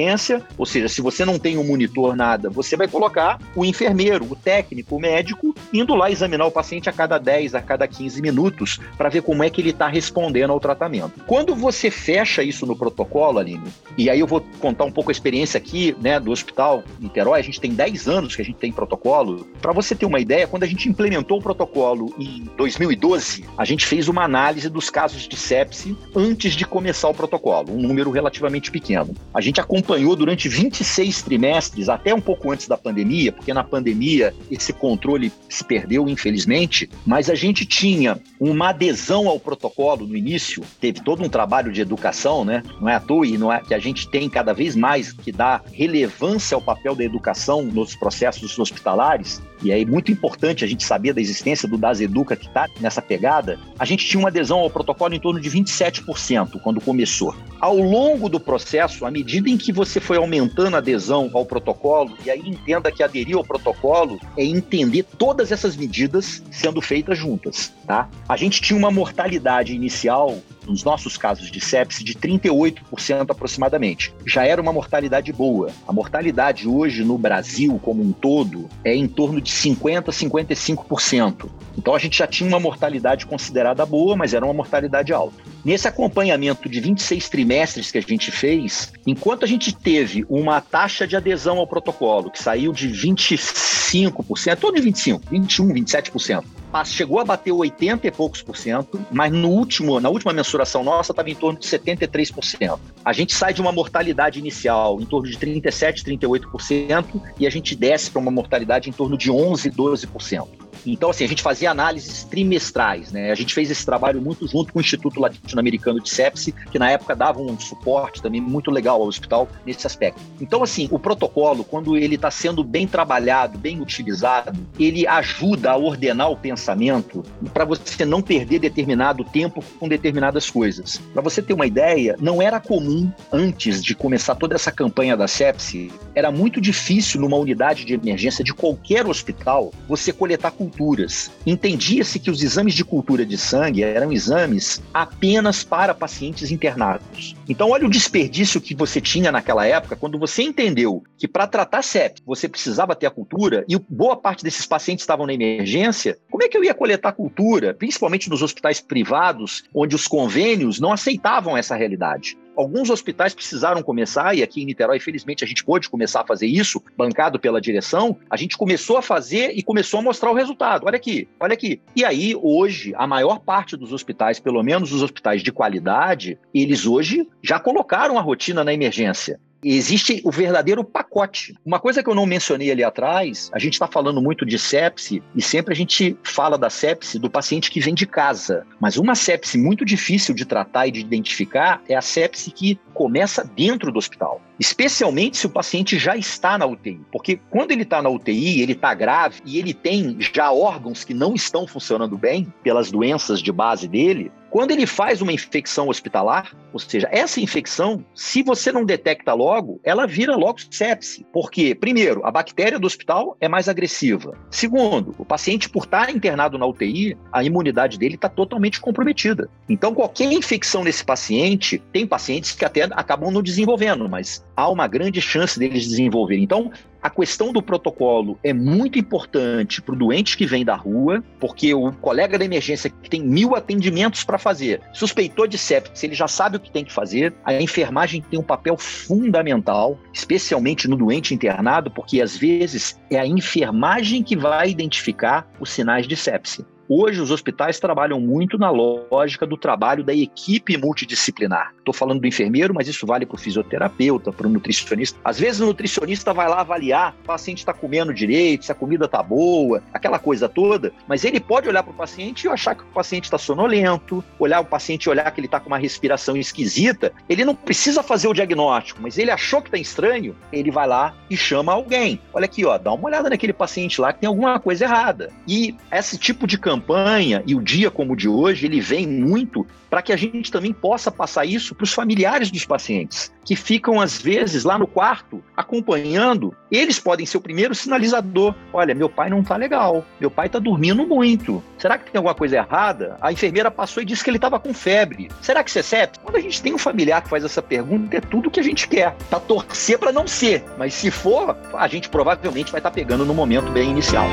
ou 0.57 0.65
seja, 0.65 0.87
se 0.87 1.01
você 1.01 1.25
não 1.25 1.39
tem 1.39 1.57
um 1.57 1.63
monitor 1.63 2.15
nada, 2.15 2.49
você 2.49 2.75
vai 2.75 2.87
colocar 2.87 3.39
o 3.55 3.65
enfermeiro, 3.65 4.25
o 4.29 4.35
técnico, 4.35 4.95
o 4.95 4.99
médico 4.99 5.55
indo 5.73 5.95
lá 5.95 6.11
examinar 6.11 6.45
o 6.45 6.51
paciente 6.51 6.89
a 6.89 6.93
cada 6.93 7.17
10, 7.17 7.55
a 7.55 7.61
cada 7.61 7.87
15 7.87 8.21
minutos 8.21 8.79
para 8.97 9.09
ver 9.09 9.21
como 9.21 9.43
é 9.43 9.49
que 9.49 9.61
ele 9.61 9.69
está 9.69 9.87
respondendo 9.87 10.51
ao 10.51 10.59
tratamento. 10.59 11.23
Quando 11.25 11.55
você 11.55 11.89
fecha 11.89 12.43
isso 12.43 12.65
no 12.65 12.75
protocolo, 12.75 13.39
Aline, 13.39 13.71
e 13.97 14.09
aí 14.09 14.19
eu 14.19 14.27
vou 14.27 14.45
contar 14.59 14.85
um 14.85 14.91
pouco 14.91 15.09
a 15.09 15.13
experiência 15.13 15.57
aqui, 15.57 15.95
né, 16.01 16.19
do 16.19 16.31
hospital 16.31 16.83
Niterói, 16.99 17.39
a 17.39 17.43
gente 17.43 17.59
tem 17.59 17.73
10 17.73 18.07
anos 18.07 18.35
que 18.35 18.41
a 18.41 18.45
gente 18.45 18.57
tem 18.57 18.71
protocolo. 18.71 19.47
Para 19.61 19.73
você 19.73 19.95
ter 19.95 20.05
uma 20.05 20.19
ideia, 20.19 20.47
quando 20.47 20.63
a 20.63 20.67
gente 20.67 20.89
implementou 20.89 21.39
o 21.39 21.41
protocolo 21.41 22.13
em 22.19 22.49
2012, 22.57 23.45
a 23.57 23.65
gente 23.65 23.85
fez 23.85 24.07
uma 24.07 24.23
análise 24.23 24.69
dos 24.69 24.89
casos 24.89 25.27
de 25.27 25.35
sepse 25.35 25.97
antes 26.15 26.53
de 26.53 26.65
começar 26.65 27.09
o 27.09 27.13
protocolo, 27.13 27.73
um 27.73 27.81
número 27.81 28.11
relativamente 28.11 28.71
pequeno. 28.71 29.13
A 29.33 29.41
gente 29.41 29.59
acompanhou 29.59 29.84
durante 30.15 30.49
26 30.49 31.21
trimestres, 31.21 31.89
até 31.89 32.13
um 32.13 32.21
pouco 32.21 32.51
antes 32.51 32.67
da 32.67 32.77
pandemia, 32.77 33.31
porque 33.31 33.53
na 33.53 33.63
pandemia 33.63 34.33
esse 34.49 34.73
controle 34.73 35.31
se 35.49 35.63
perdeu, 35.63 36.07
infelizmente, 36.09 36.89
mas 37.05 37.29
a 37.29 37.35
gente 37.35 37.65
tinha 37.65 38.19
uma 38.39 38.69
adesão 38.69 39.27
ao 39.27 39.39
protocolo 39.39 40.07
no 40.07 40.17
início, 40.17 40.63
teve 40.79 41.01
todo 41.01 41.23
um 41.23 41.29
trabalho 41.29 41.71
de 41.71 41.81
educação, 41.81 42.43
né? 42.43 42.63
Não 42.81 42.89
é 42.89 42.95
à 42.95 42.99
toa 42.99 43.25
e 43.25 43.37
não 43.37 43.51
é 43.51 43.61
que 43.61 43.73
a 43.73 43.79
gente 43.79 44.09
tem 44.09 44.29
cada 44.29 44.53
vez 44.53 44.75
mais 44.75 45.11
que 45.11 45.31
dar 45.31 45.63
relevância 45.71 46.55
ao 46.55 46.61
papel 46.61 46.95
da 46.95 47.03
educação 47.03 47.63
nos 47.63 47.95
processos 47.95 48.57
hospitalares, 48.57 49.41
e 49.63 49.71
é 49.71 49.85
muito 49.85 50.11
importante 50.11 50.63
a 50.63 50.67
gente 50.67 50.83
saber 50.83 51.13
da 51.13 51.21
existência 51.21 51.67
do 51.67 51.77
Das 51.77 52.01
Educa 52.01 52.35
que 52.35 52.47
está 52.47 52.67
nessa 52.79 53.01
pegada. 53.01 53.59
A 53.77 53.85
gente 53.85 54.05
tinha 54.05 54.19
uma 54.19 54.29
adesão 54.29 54.59
ao 54.59 54.69
protocolo 54.69 55.13
em 55.13 55.19
torno 55.19 55.39
de 55.39 55.49
27% 55.49 56.59
quando 56.61 56.81
começou. 56.81 57.35
Ao 57.59 57.75
longo 57.75 58.29
do 58.29 58.39
processo, 58.39 59.05
à 59.05 59.11
medida 59.11 59.49
em 59.49 59.57
que 59.57 59.71
você 59.71 59.99
foi 59.99 60.17
aumentando 60.17 60.75
a 60.75 60.79
adesão 60.79 61.29
ao 61.33 61.45
protocolo, 61.45 62.17
e 62.25 62.29
aí 62.29 62.41
entenda 62.45 62.91
que 62.91 63.01
aderir 63.01 63.35
ao 63.35 63.43
protocolo 63.43 64.19
é 64.37 64.43
entender 64.43 65.03
todas 65.17 65.51
essas 65.51 65.75
medidas 65.75 66.43
sendo 66.51 66.81
feitas 66.81 67.17
juntas, 67.17 67.73
tá? 67.87 68.09
A 68.27 68.37
gente 68.37 68.61
tinha 68.61 68.77
uma 68.77 68.91
mortalidade 68.91 69.73
inicial 69.73 70.37
nos 70.67 70.83
nossos 70.83 71.17
casos 71.17 71.51
de 71.51 71.59
sepse, 71.59 72.03
de 72.03 72.15
38% 72.15 73.29
aproximadamente. 73.29 74.13
Já 74.25 74.45
era 74.45 74.61
uma 74.61 74.73
mortalidade 74.73 75.31
boa. 75.31 75.71
A 75.87 75.93
mortalidade 75.93 76.67
hoje 76.67 77.03
no 77.03 77.17
Brasil 77.17 77.79
como 77.81 78.03
um 78.03 78.11
todo 78.11 78.69
é 78.83 78.95
em 78.95 79.07
torno 79.07 79.41
de 79.41 79.51
50% 79.51 80.09
a 80.09 80.11
55%. 80.11 81.49
Então 81.77 81.93
a 81.93 81.99
gente 81.99 82.17
já 82.17 82.27
tinha 82.27 82.47
uma 82.47 82.59
mortalidade 82.59 83.25
considerada 83.25 83.85
boa, 83.85 84.15
mas 84.15 84.33
era 84.33 84.45
uma 84.45 84.53
mortalidade 84.53 85.13
alta. 85.13 85.54
Nesse 85.65 85.87
acompanhamento 85.87 86.69
de 86.69 86.79
26 86.79 87.27
trimestres 87.27 87.89
que 87.89 87.97
a 87.97 88.01
gente 88.01 88.29
fez, 88.29 88.93
enquanto 89.07 89.45
a 89.45 89.47
gente 89.47 89.75
teve 89.75 90.23
uma 90.29 90.61
taxa 90.61 91.07
de 91.07 91.15
adesão 91.15 91.57
ao 91.57 91.65
protocolo 91.65 92.29
que 92.29 92.37
saiu 92.37 92.71
de 92.71 92.87
25%, 92.87 94.55
todo 94.59 94.79
de 94.79 94.87
25%, 94.87 95.21
21%, 95.31 95.73
27%, 95.73 96.43
chegou 96.85 97.19
a 97.19 97.25
bater 97.25 97.51
80 97.51 98.05
e 98.05 98.11
poucos 98.11 98.43
por 98.43 98.55
cento, 98.55 99.03
mas 99.09 99.31
no 99.31 99.49
último, 99.49 99.99
na 99.99 100.09
última 100.09 100.33
mensuração 100.33 100.83
nossa 100.83 101.11
estava 101.11 101.31
em 101.31 101.35
torno 101.35 101.57
de 101.57 101.65
73%. 101.65 102.77
A 103.03 103.11
gente 103.11 103.33
sai 103.33 103.51
de 103.51 103.59
uma 103.59 103.71
mortalidade 103.71 104.37
inicial 104.37 105.01
em 105.01 105.05
torno 105.05 105.27
de 105.27 105.35
37, 105.35 106.03
38% 106.03 107.05
e 107.39 107.47
a 107.47 107.49
gente 107.49 107.75
desce 107.75 108.11
para 108.11 108.21
uma 108.21 108.31
mortalidade 108.31 108.87
em 108.87 108.93
torno 108.93 109.17
de 109.17 109.31
11, 109.31 109.71
12%. 109.71 110.47
Então, 110.85 111.09
assim, 111.09 111.23
a 111.23 111.27
gente 111.27 111.41
fazia 111.41 111.71
análises 111.71 112.23
trimestrais, 112.23 113.11
né? 113.11 113.31
A 113.31 113.35
gente 113.35 113.53
fez 113.53 113.69
esse 113.69 113.85
trabalho 113.85 114.21
muito 114.21 114.47
junto 114.47 114.71
com 114.73 114.79
o 114.79 114.81
Instituto 114.81 115.19
Latino-Americano 115.19 116.01
de 116.01 116.09
Sepsi, 116.09 116.51
que 116.71 116.79
na 116.79 116.89
época 116.89 117.15
dava 117.15 117.41
um 117.41 117.59
suporte 117.59 118.21
também 118.21 118.41
muito 118.41 118.71
legal 118.71 119.01
ao 119.01 119.07
hospital 119.07 119.47
nesse 119.65 119.85
aspecto. 119.85 120.21
Então, 120.39 120.63
assim, 120.63 120.87
o 120.91 120.99
protocolo, 120.99 121.63
quando 121.63 121.97
ele 121.97 122.15
está 122.15 122.31
sendo 122.31 122.63
bem 122.63 122.87
trabalhado, 122.87 123.57
bem 123.57 123.81
utilizado, 123.81 124.59
ele 124.79 125.07
ajuda 125.07 125.71
a 125.71 125.77
ordenar 125.77 126.31
o 126.31 126.37
pensamento 126.37 127.23
para 127.53 127.65
você 127.65 128.05
não 128.05 128.21
perder 128.21 128.59
determinado 128.59 129.23
tempo 129.23 129.63
com 129.79 129.87
determinadas 129.87 130.49
coisas. 130.49 130.97
Para 131.13 131.21
você 131.21 131.41
ter 131.41 131.53
uma 131.53 131.65
ideia, 131.65 132.15
não 132.19 132.41
era 132.41 132.59
comum, 132.59 133.11
antes 133.31 133.83
de 133.83 133.95
começar 133.95 134.35
toda 134.35 134.55
essa 134.55 134.71
campanha 134.71 135.15
da 135.15 135.27
sepsi, 135.27 135.91
era 136.13 136.31
muito 136.31 136.59
difícil 136.61 137.21
numa 137.21 137.37
unidade 137.37 137.85
de 137.85 137.93
emergência 137.93 138.43
de 138.43 138.53
qualquer 138.53 139.05
hospital 139.07 139.73
você 139.87 140.11
coletar 140.11 140.51
culturas. 140.65 141.31
Entendia-se 141.45 142.19
que 142.19 142.31
os 142.31 142.41
exames 142.41 142.73
de 142.73 142.83
cultura 142.83 143.25
de 143.25 143.37
sangue 143.37 143.83
eram 143.83 144.11
exames 144.11 144.81
apenas 144.93 145.63
para 145.63 145.93
pacientes 145.93 146.51
internados. 146.51 147.35
Então, 147.47 147.69
olha 147.69 147.85
o 147.85 147.89
desperdício 147.89 148.59
que 148.59 148.73
você 148.73 148.99
tinha 148.99 149.31
naquela 149.31 149.65
época 149.65 149.95
quando 149.95 150.17
você 150.17 150.41
entendeu 150.41 151.03
que 151.17 151.27
para 151.27 151.47
tratar 151.47 151.81
sepsis 151.81 152.25
você 152.25 152.49
precisava 152.49 152.95
ter 152.95 153.05
a 153.05 153.11
cultura 153.11 153.63
e 153.67 153.77
boa 153.77 154.17
parte 154.17 154.43
desses 154.43 154.65
pacientes 154.65 155.03
estavam 155.03 155.27
na 155.27 155.33
emergência. 155.33 156.17
Como 156.29 156.43
é 156.43 156.47
que 156.47 156.57
eu 156.57 156.63
ia 156.63 156.73
coletar 156.73 157.11
cultura, 157.11 157.73
principalmente 157.73 158.29
nos 158.29 158.41
hospitais 158.41 158.81
privados, 158.81 159.63
onde 159.73 159.95
os 159.95 160.07
convênios 160.07 160.79
não 160.79 160.91
aceitavam 160.91 161.55
essa 161.55 161.75
realidade? 161.75 162.37
Alguns 162.55 162.89
hospitais 162.89 163.33
precisaram 163.33 163.83
começar, 163.83 164.35
e 164.35 164.43
aqui 164.43 164.61
em 164.61 164.65
Niterói, 164.65 164.99
felizmente, 164.99 165.43
a 165.43 165.47
gente 165.47 165.63
pôde 165.63 165.89
começar 165.89 166.21
a 166.21 166.25
fazer 166.25 166.47
isso, 166.47 166.81
bancado 166.97 167.39
pela 167.39 167.61
direção, 167.61 168.17
a 168.29 168.37
gente 168.37 168.57
começou 168.57 168.97
a 168.97 169.01
fazer 169.01 169.51
e 169.55 169.61
começou 169.63 169.99
a 169.99 170.03
mostrar 170.03 170.31
o 170.31 170.35
resultado. 170.35 170.85
Olha 170.85 170.95
aqui, 170.95 171.27
olha 171.39 171.53
aqui. 171.53 171.81
E 171.95 172.03
aí, 172.03 172.35
hoje, 172.35 172.93
a 172.95 173.07
maior 173.07 173.39
parte 173.39 173.75
dos 173.77 173.91
hospitais, 173.93 174.39
pelo 174.39 174.61
menos 174.63 174.91
os 174.91 175.01
hospitais 175.01 175.41
de 175.41 175.51
qualidade, 175.51 176.37
eles 176.53 176.85
hoje 176.85 177.27
já 177.41 177.59
colocaram 177.59 178.17
a 178.17 178.21
rotina 178.21 178.63
na 178.63 178.73
emergência 178.73 179.39
existe 179.73 180.21
o 180.23 180.31
verdadeiro 180.31 180.83
pacote. 180.83 181.55
Uma 181.65 181.79
coisa 181.79 182.03
que 182.03 182.09
eu 182.09 182.15
não 182.15 182.25
mencionei 182.25 182.71
ali 182.71 182.83
atrás, 182.83 183.49
a 183.53 183.59
gente 183.59 183.73
está 183.73 183.87
falando 183.87 184.21
muito 184.21 184.45
de 184.45 184.59
sepse 184.59 185.23
e 185.35 185.41
sempre 185.41 185.73
a 185.73 185.75
gente 185.75 186.17
fala 186.23 186.57
da 186.57 186.69
sepse 186.69 187.17
do 187.17 187.29
paciente 187.29 187.71
que 187.71 187.79
vem 187.79 187.93
de 187.93 188.05
casa. 188.05 188.65
Mas 188.79 188.97
uma 188.97 189.15
sepse 189.15 189.57
muito 189.57 189.83
difícil 189.83 190.35
de 190.35 190.45
tratar 190.45 190.87
e 190.87 190.91
de 190.91 190.99
identificar 190.99 191.81
é 191.87 191.95
a 191.95 192.01
sepse 192.01 192.51
que 192.51 192.79
começa 192.93 193.43
dentro 193.43 193.91
do 193.91 193.97
hospital. 193.97 194.41
Especialmente 194.59 195.37
se 195.37 195.45
o 195.45 195.49
paciente 195.49 195.97
já 195.97 196.15
está 196.15 196.57
na 196.57 196.65
UTI. 196.65 197.01
Porque 197.11 197.39
quando 197.49 197.71
ele 197.71 197.83
está 197.83 198.01
na 198.01 198.09
UTI, 198.09 198.61
ele 198.61 198.71
está 198.71 198.93
grave 198.93 199.41
e 199.45 199.59
ele 199.59 199.73
tem 199.73 200.15
já 200.19 200.51
órgãos 200.51 201.03
que 201.03 201.13
não 201.13 201.33
estão 201.33 201.67
funcionando 201.67 202.17
bem 202.17 202.53
pelas 202.63 202.89
doenças 202.89 203.41
de 203.41 203.51
base 203.51 203.87
dele, 203.87 204.31
quando 204.55 204.71
ele 204.71 204.87
faz 204.87 205.21
uma 205.21 205.33
infecção 205.33 205.89
hospitalar, 205.89 206.55
ou 206.71 206.79
seja, 206.79 207.09
essa 207.11 207.41
infecção, 207.41 208.05
se 208.15 208.41
você 208.41 208.71
não 208.71 208.85
detecta 208.85 209.33
logo, 209.33 209.81
ela 209.83 210.07
vira 210.07 210.33
logo 210.33 210.59
sepse. 210.71 211.25
Porque, 211.33 211.75
primeiro, 211.75 212.25
a 212.25 212.31
bactéria 212.31 212.79
do 212.79 212.87
hospital 212.87 213.35
é 213.41 213.49
mais 213.49 213.67
agressiva. 213.67 214.33
Segundo, 214.49 215.13
o 215.17 215.25
paciente, 215.25 215.69
por 215.69 215.83
estar 215.83 216.09
internado 216.09 216.57
na 216.57 216.65
UTI, 216.65 217.17
a 217.33 217.43
imunidade 217.43 217.99
dele 217.99 218.15
está 218.15 218.29
totalmente 218.29 218.79
comprometida. 218.79 219.49
Então, 219.67 219.93
qualquer 219.93 220.31
infecção 220.31 220.85
nesse 220.85 221.03
paciente, 221.03 221.83
tem 221.91 222.07
pacientes 222.07 222.53
que 222.53 222.63
até 222.63 222.83
acabam 222.83 223.31
não 223.31 223.43
desenvolvendo, 223.43 224.07
mas 224.07 224.41
há 224.55 224.69
uma 224.69 224.87
grande 224.87 225.19
chance 225.19 225.59
deles 225.59 225.85
desenvolverem. 225.85 226.45
Então, 226.45 226.71
a 227.05 227.09
questão 227.11 227.53
do 227.53 227.61
protocolo 227.61 228.39
é 228.43 228.51
muito 228.51 228.97
importante 228.97 229.79
para 229.79 229.93
o 229.93 229.95
doente 229.95 230.35
que 230.35 230.43
vem 230.43 230.65
da 230.65 230.73
rua, 230.73 231.23
porque 231.39 231.71
o 231.71 231.91
colega 231.91 232.35
da 232.35 232.43
emergência 232.43 232.89
que 232.89 233.07
tem 233.07 233.21
mil 233.21 233.55
atendimentos 233.55 234.23
para 234.23 234.39
fazer, 234.39 234.81
suspeitou 234.91 235.45
de 235.45 235.55
sepsis, 235.55 236.03
ele 236.03 236.15
já 236.15 236.27
sabe 236.27 236.57
o 236.57 236.59
que 236.59 236.71
tem 236.71 236.83
que 236.83 236.91
fazer. 236.91 237.31
A 237.43 237.61
enfermagem 237.61 238.23
tem 238.23 238.39
um 238.39 238.43
papel 238.43 238.75
fundamental, 238.75 239.99
especialmente 240.11 240.87
no 240.87 240.95
doente 240.95 241.31
internado, 241.31 241.91
porque 241.91 242.19
às 242.19 242.35
vezes 242.35 242.99
é 243.11 243.19
a 243.19 243.27
enfermagem 243.27 244.23
que 244.23 244.35
vai 244.35 244.71
identificar 244.71 245.47
os 245.59 245.69
sinais 245.69 246.07
de 246.07 246.15
sepse. 246.15 246.65
Hoje, 246.87 247.19
os 247.19 247.31
hospitais 247.31 247.79
trabalham 247.79 248.19
muito 248.19 248.59
na 248.59 248.69
lógica 248.69 249.45
do 249.47 249.57
trabalho 249.57 250.03
da 250.03 250.13
equipe 250.13 250.77
multidisciplinar. 250.77 251.73
Estou 251.79 251.93
falando 251.93 252.21
do 252.21 252.27
enfermeiro, 252.27 252.75
mas 252.75 252.87
isso 252.87 253.07
vale 253.07 253.25
para 253.25 253.35
o 253.35 253.39
fisioterapeuta, 253.39 254.31
para 254.31 254.45
o 254.45 254.49
nutricionista. 254.49 255.17
Às 255.23 255.39
vezes, 255.39 255.61
o 255.61 255.65
nutricionista 255.65 256.31
vai 256.31 256.47
lá 256.47 256.61
avaliar 256.61 257.15
o 257.23 257.25
paciente 257.25 257.59
está 257.59 257.73
comendo 257.73 258.13
direito, 258.13 258.65
se 258.65 258.71
a 258.71 258.75
comida 258.75 259.05
está 259.05 259.21
boa, 259.23 259.81
aquela 259.91 260.19
coisa 260.19 260.47
toda, 260.47 260.93
mas 261.07 261.25
ele 261.25 261.39
pode 261.39 261.67
olhar 261.67 261.81
para 261.81 261.91
o 261.91 261.95
paciente 261.95 262.43
e 262.43 262.49
achar 262.49 262.75
que 262.75 262.83
o 262.83 262.87
paciente 262.87 263.25
está 263.25 263.37
sonolento, 263.37 264.23
olhar 264.37 264.59
o 264.59 264.65
paciente 264.65 265.05
e 265.05 265.09
olhar 265.09 265.29
que 265.31 265.39
ele 265.39 265.47
está 265.47 265.59
com 265.59 265.67
uma 265.67 265.77
respiração 265.77 266.37
esquisita. 266.37 267.11
Ele 267.27 267.43
não 267.43 267.55
precisa 267.55 268.03
fazer 268.03 268.27
o 268.27 268.33
diagnóstico, 268.33 269.01
mas 269.01 269.17
ele 269.17 269.31
achou 269.31 269.61
que 269.61 269.69
está 269.69 269.77
estranho, 269.77 270.35
ele 270.51 270.69
vai 270.69 270.87
lá 270.87 271.15
e 271.29 271.35
chama 271.35 271.73
alguém. 271.73 272.19
Olha 272.31 272.45
aqui, 272.45 272.63
ó, 272.63 272.77
dá 272.77 272.93
uma 272.93 273.07
olhada 273.07 273.29
naquele 273.29 273.53
paciente 273.53 273.99
lá 273.99 274.13
que 274.13 274.19
tem 274.19 274.27
alguma 274.27 274.59
coisa 274.59 274.85
errada. 274.85 275.31
E 275.47 275.75
esse 275.91 276.17
tipo 276.17 276.45
de 276.45 276.57
campanha 276.57 276.74
campanha 276.75 277.41
e 277.47 277.55
o 277.55 277.61
dia 277.61 277.89
como 277.89 278.13
o 278.13 278.15
de 278.15 278.27
hoje, 278.27 278.65
ele 278.65 278.81
vem 278.81 279.07
muito 279.07 279.65
para 279.89 280.01
que 280.01 280.11
a 280.11 280.17
gente 280.17 280.51
também 280.51 280.73
possa 280.73 281.09
passar 281.09 281.45
isso 281.45 281.73
para 281.73 281.85
os 281.85 281.93
familiares 281.93 282.51
dos 282.51 282.65
pacientes, 282.65 283.31
que 283.45 283.55
ficam 283.55 284.01
às 284.01 284.21
vezes 284.21 284.65
lá 284.65 284.77
no 284.77 284.85
quarto 284.85 285.41
acompanhando. 285.55 286.53
Eles 286.69 286.99
podem 286.99 287.25
ser 287.25 287.37
o 287.37 287.41
primeiro 287.41 287.73
sinalizador. 287.73 288.53
Olha, 288.73 288.93
meu 288.93 289.07
pai 289.07 289.29
não 289.29 289.39
está 289.39 289.55
legal, 289.55 290.05
meu 290.19 290.29
pai 290.29 290.47
está 290.47 290.59
dormindo 290.59 291.07
muito. 291.07 291.63
Será 291.77 291.97
que 291.97 292.11
tem 292.11 292.19
alguma 292.19 292.35
coisa 292.35 292.57
errada? 292.57 293.17
A 293.21 293.31
enfermeira 293.31 293.71
passou 293.71 294.03
e 294.03 294.05
disse 294.05 294.21
que 294.21 294.29
ele 294.29 294.37
estava 294.37 294.59
com 294.59 294.73
febre. 294.73 295.29
Será 295.41 295.63
que 295.63 295.69
isso 295.69 295.95
é? 295.95 296.07
Quando 296.21 296.35
a 296.35 296.41
gente 296.41 296.61
tem 296.61 296.73
um 296.73 296.77
familiar 296.77 297.21
que 297.21 297.29
faz 297.29 297.45
essa 297.45 297.61
pergunta, 297.61 298.17
é 298.17 298.19
tudo 298.19 298.51
que 298.51 298.59
a 298.59 298.63
gente 298.63 298.89
quer. 298.89 299.15
Tá 299.29 299.39
torcer 299.39 299.97
para 299.97 300.11
não 300.11 300.27
ser, 300.27 300.63
mas 300.77 300.93
se 300.93 301.09
for, 301.09 301.55
a 301.73 301.87
gente 301.87 302.09
provavelmente 302.09 302.71
vai 302.71 302.79
estar 302.79 302.89
tá 302.89 302.93
pegando 302.93 303.23
no 303.23 303.33
momento 303.33 303.71
bem 303.71 303.91
inicial. 303.91 304.27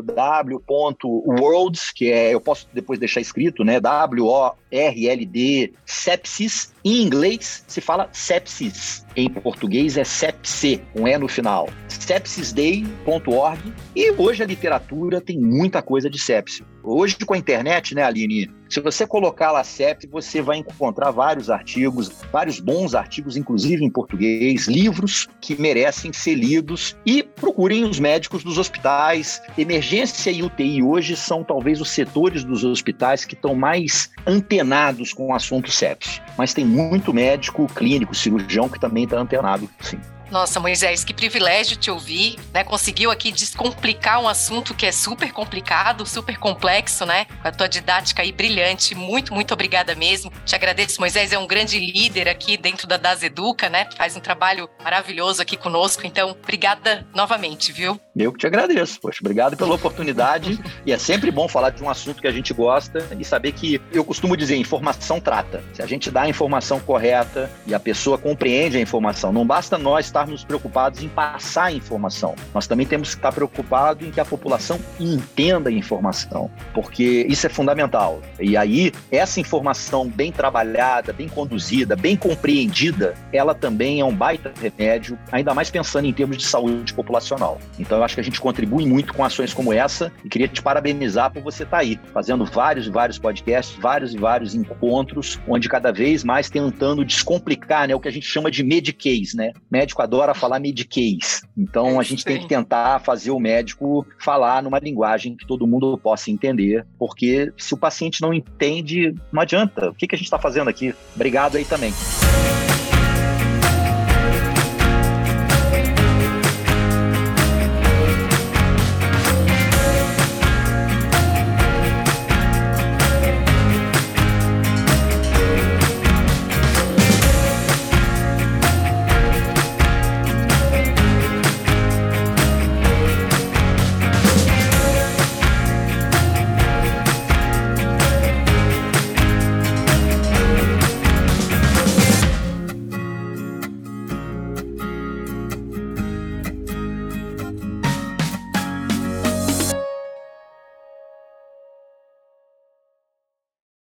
que 1.92 2.12
é, 2.12 2.34
eu 2.34 2.42
posso 2.42 2.68
depois 2.74 2.98
deixar 2.98 3.22
escrito, 3.22 3.64
né, 3.64 3.80
W-O-R-L-D, 3.80 5.74
sepsis, 5.86 6.74
em 6.84 7.04
inglês 7.04 7.64
se 7.68 7.80
fala 7.82 8.10
sepsis, 8.12 9.06
em 9.16 9.30
português 9.30 9.96
é 9.98 10.04
sepse, 10.04 10.82
com 10.94 11.08
E 11.08 11.16
no 11.18 11.28
final. 11.28 11.70
sepsisday.org. 11.88 13.74
E 13.96 14.12
hoje 14.12 14.44
a 14.44 14.46
literatura 14.46 15.22
tem 15.22 15.40
muita 15.40 15.82
coisa 15.82 16.10
de 16.10 16.20
sepse. 16.20 16.64
Hoje 16.88 17.18
com 17.26 17.34
a 17.34 17.38
internet, 17.38 17.96
né, 17.96 18.04
Aline? 18.04 18.48
Se 18.70 18.80
você 18.80 19.08
colocar 19.08 19.52
lá 19.52 19.64
sepse, 19.64 20.06
você 20.06 20.40
vai 20.40 20.58
encontrar 20.58 21.10
vários 21.10 21.50
artigos, 21.50 22.12
vários 22.32 22.60
bons 22.60 22.94
artigos, 22.94 23.36
inclusive 23.36 23.84
em 23.84 23.90
português, 23.90 24.68
livros 24.68 25.28
que 25.42 25.60
merecem 25.60 26.14
ser 26.14 26.36
lidos 26.36 26.96
e 27.04 27.24
procurem 27.24 27.86
os 27.86 28.00
médicos 28.00 28.44
dos 28.44 28.60
hospitais. 28.60 29.42
Emergência 29.58 30.30
e 30.30 30.44
UTI 30.44 30.84
hoje 30.84 31.16
são 31.16 31.44
talvez 31.44 31.82
os 31.82 31.90
setores 31.90 32.44
dos 32.44 32.64
hospitais 32.64 33.26
que 33.26 33.34
estão 33.34 33.56
mais 33.56 34.12
antenados 34.28 35.12
com 35.12 35.28
o 35.28 35.34
assunto 35.34 35.72
sepse. 35.72 36.22
Mas 36.38 36.54
tem 36.54 36.66
muito 36.66 37.12
médico, 37.12 37.66
clínico, 37.68 38.14
cirurgião 38.14 38.70
que 38.70 38.80
também 38.80 39.06
está 39.06 39.18
antenado, 39.18 39.68
sim. 39.82 40.00
Nossa, 40.32 40.60
Moisés, 40.60 41.04
que 41.04 41.14
privilégio 41.14 41.78
te 41.78 41.92
ouvir, 41.92 42.38
né? 42.54 42.64
Conseguiu 42.64 43.12
aqui 43.12 43.32
descomplicar 43.32 44.22
um 44.22 44.28
assunto 44.28 44.74
que 44.74 44.86
é 44.86 44.92
super 44.92 45.32
complicado, 45.32 46.06
super 46.06 46.38
complexo, 46.38 47.06
né? 47.06 47.26
Com 47.42 47.48
a 47.48 47.52
tua 47.52 47.70
didática 47.70 48.22
aí 48.22 48.32
brilhante. 48.32 48.96
Muito, 48.96 49.34
muito 49.34 49.54
obrigada 49.54 49.96
mesmo. 49.96 50.32
Te 50.44 50.56
agradeço, 50.56 51.00
Moisés 51.00 51.32
é 51.32 51.38
um 51.38 51.48
grande 51.48 51.80
líder 51.80 52.28
aqui 52.28 52.58
dentro 52.58 52.88
da 52.88 52.98
Das 52.98 53.24
Educa, 53.24 53.70
né? 53.70 53.88
Faz 53.96 54.16
um 54.16 54.20
trabalho 54.20 54.70
maravilhoso 54.84 55.42
aqui 55.42 55.56
conosco. 55.56 56.06
Então, 56.06 56.32
obrigada 56.32 57.06
novamente, 57.14 57.72
viu? 57.72 58.00
Eu 58.16 58.32
que 58.32 58.40
te 58.40 58.48
agradeço, 58.48 59.00
poxa, 59.00 59.20
obrigado 59.22 59.56
pela 59.56 59.76
oportunidade. 59.76 60.60
e 60.86 60.92
é 60.92 60.98
sempre 60.98 61.30
bom 61.32 61.48
falar 61.48 61.70
de 61.70 61.84
um 61.84 61.90
assunto 61.90 62.22
que 62.22 62.28
a 62.28 62.32
gente 62.32 62.54
gosta 62.54 63.08
e 63.20 63.24
saber 63.24 63.52
que 63.52 63.82
eu 63.92 64.04
costumo 64.04 64.36
dizer, 64.36 64.56
informação 64.56 65.20
trata. 65.20 65.64
Se 65.74 65.82
a 65.82 65.86
gente 65.86 66.10
dá 66.10 66.22
a 66.22 66.30
informação 66.30 66.80
correta 66.80 67.52
e 67.68 67.74
a 67.74 67.80
pessoa 67.80 68.18
compreende 68.18 68.78
a 68.78 68.82
informação, 68.82 69.32
não 69.32 69.46
basta 69.46 69.78
nós 69.78 70.12
estarmos 70.16 70.46
preocupados 70.46 71.04
em 71.04 71.10
passar 71.10 71.66
a 71.66 71.72
informação. 71.74 72.36
Nós 72.54 72.66
também 72.68 72.86
temos 72.88 73.10
que 73.10 73.16
estar 73.16 73.34
preocupados 73.34 74.08
em 74.08 74.12
que 74.12 74.20
a 74.22 74.26
população 74.26 74.80
entenda 74.98 75.70
a 75.70 75.74
informação, 75.74 76.50
porque 76.74 77.26
isso 77.28 77.46
é 77.46 77.50
fundamental. 77.50 78.22
E 78.40 78.56
aí, 78.56 78.94
essa 79.12 79.42
informação 79.42 80.08
bem 80.08 80.32
trabalhada, 80.32 81.12
bem 81.12 81.28
conduzida, 81.28 81.98
bem 81.98 82.16
compreendida, 82.16 83.14
ela 83.34 83.54
também 83.54 84.00
é 84.00 84.06
um 84.06 84.16
baita 84.16 84.54
remédio, 84.62 85.20
ainda 85.32 85.54
mais 85.54 85.70
pensando 85.70 86.06
em 86.06 86.14
termos 86.14 86.38
de 86.38 86.46
saúde 86.46 86.94
populacional. 86.94 87.60
Então, 87.78 87.98
eu 87.98 88.04
acho 88.04 88.16
que 88.16 88.22
a 88.22 88.24
gente 88.24 88.40
contribui 88.40 88.86
muito 88.86 89.14
com 89.14 89.24
ações 89.24 89.54
como 89.54 89.74
essa 89.74 90.12
e 90.24 90.30
queria 90.30 90.48
te 90.48 90.62
parabenizar 90.62 91.32
por 91.34 91.44
você 91.44 91.64
estar 91.64 91.80
aí, 91.80 92.00
fazendo 92.14 92.46
vários 92.46 92.88
e 92.88 92.90
vários 92.90 93.20
podcasts, 93.20 93.78
vários 93.82 94.14
e 94.14 94.18
vários 94.18 94.56
encontros, 94.56 95.40
onde 95.46 95.68
cada 95.68 95.92
vez 95.92 96.24
mais 96.24 96.50
tentando 96.50 97.04
descomplicar 97.04 97.88
né, 97.88 97.96
o 97.96 98.00
que 98.00 98.08
a 98.08 98.12
gente 98.12 98.26
chama 98.26 98.50
de 98.50 98.64
medicase, 98.64 99.36
né? 99.36 99.52
Médico 99.70 100.05
adora 100.06 100.34
falar 100.34 100.60
mediquês. 100.60 101.42
Então 101.58 102.00
a 102.00 102.04
gente 102.04 102.24
Sim. 102.24 102.30
tem 102.30 102.40
que 102.40 102.48
tentar 102.48 103.00
fazer 103.00 103.32
o 103.32 103.40
médico 103.40 104.06
falar 104.20 104.64
numa 104.64 104.80
linguagem 104.80 105.36
que 105.36 105.46
todo 105.46 105.68
mundo 105.68 105.98
possa 105.98 106.32
entender, 106.32 106.86
porque 106.98 107.52
se 107.58 107.74
o 107.74 107.78
paciente 107.78 108.22
não 108.22 108.34
entende, 108.34 109.14
não 109.32 109.42
adianta. 109.42 109.90
O 109.90 109.94
que, 109.94 110.08
que 110.08 110.16
a 110.16 110.18
gente 110.18 110.28
está 110.28 110.40
fazendo 110.40 110.70
aqui? 110.70 110.94
Obrigado 111.16 111.58
aí 111.58 111.66
também. 111.66 111.94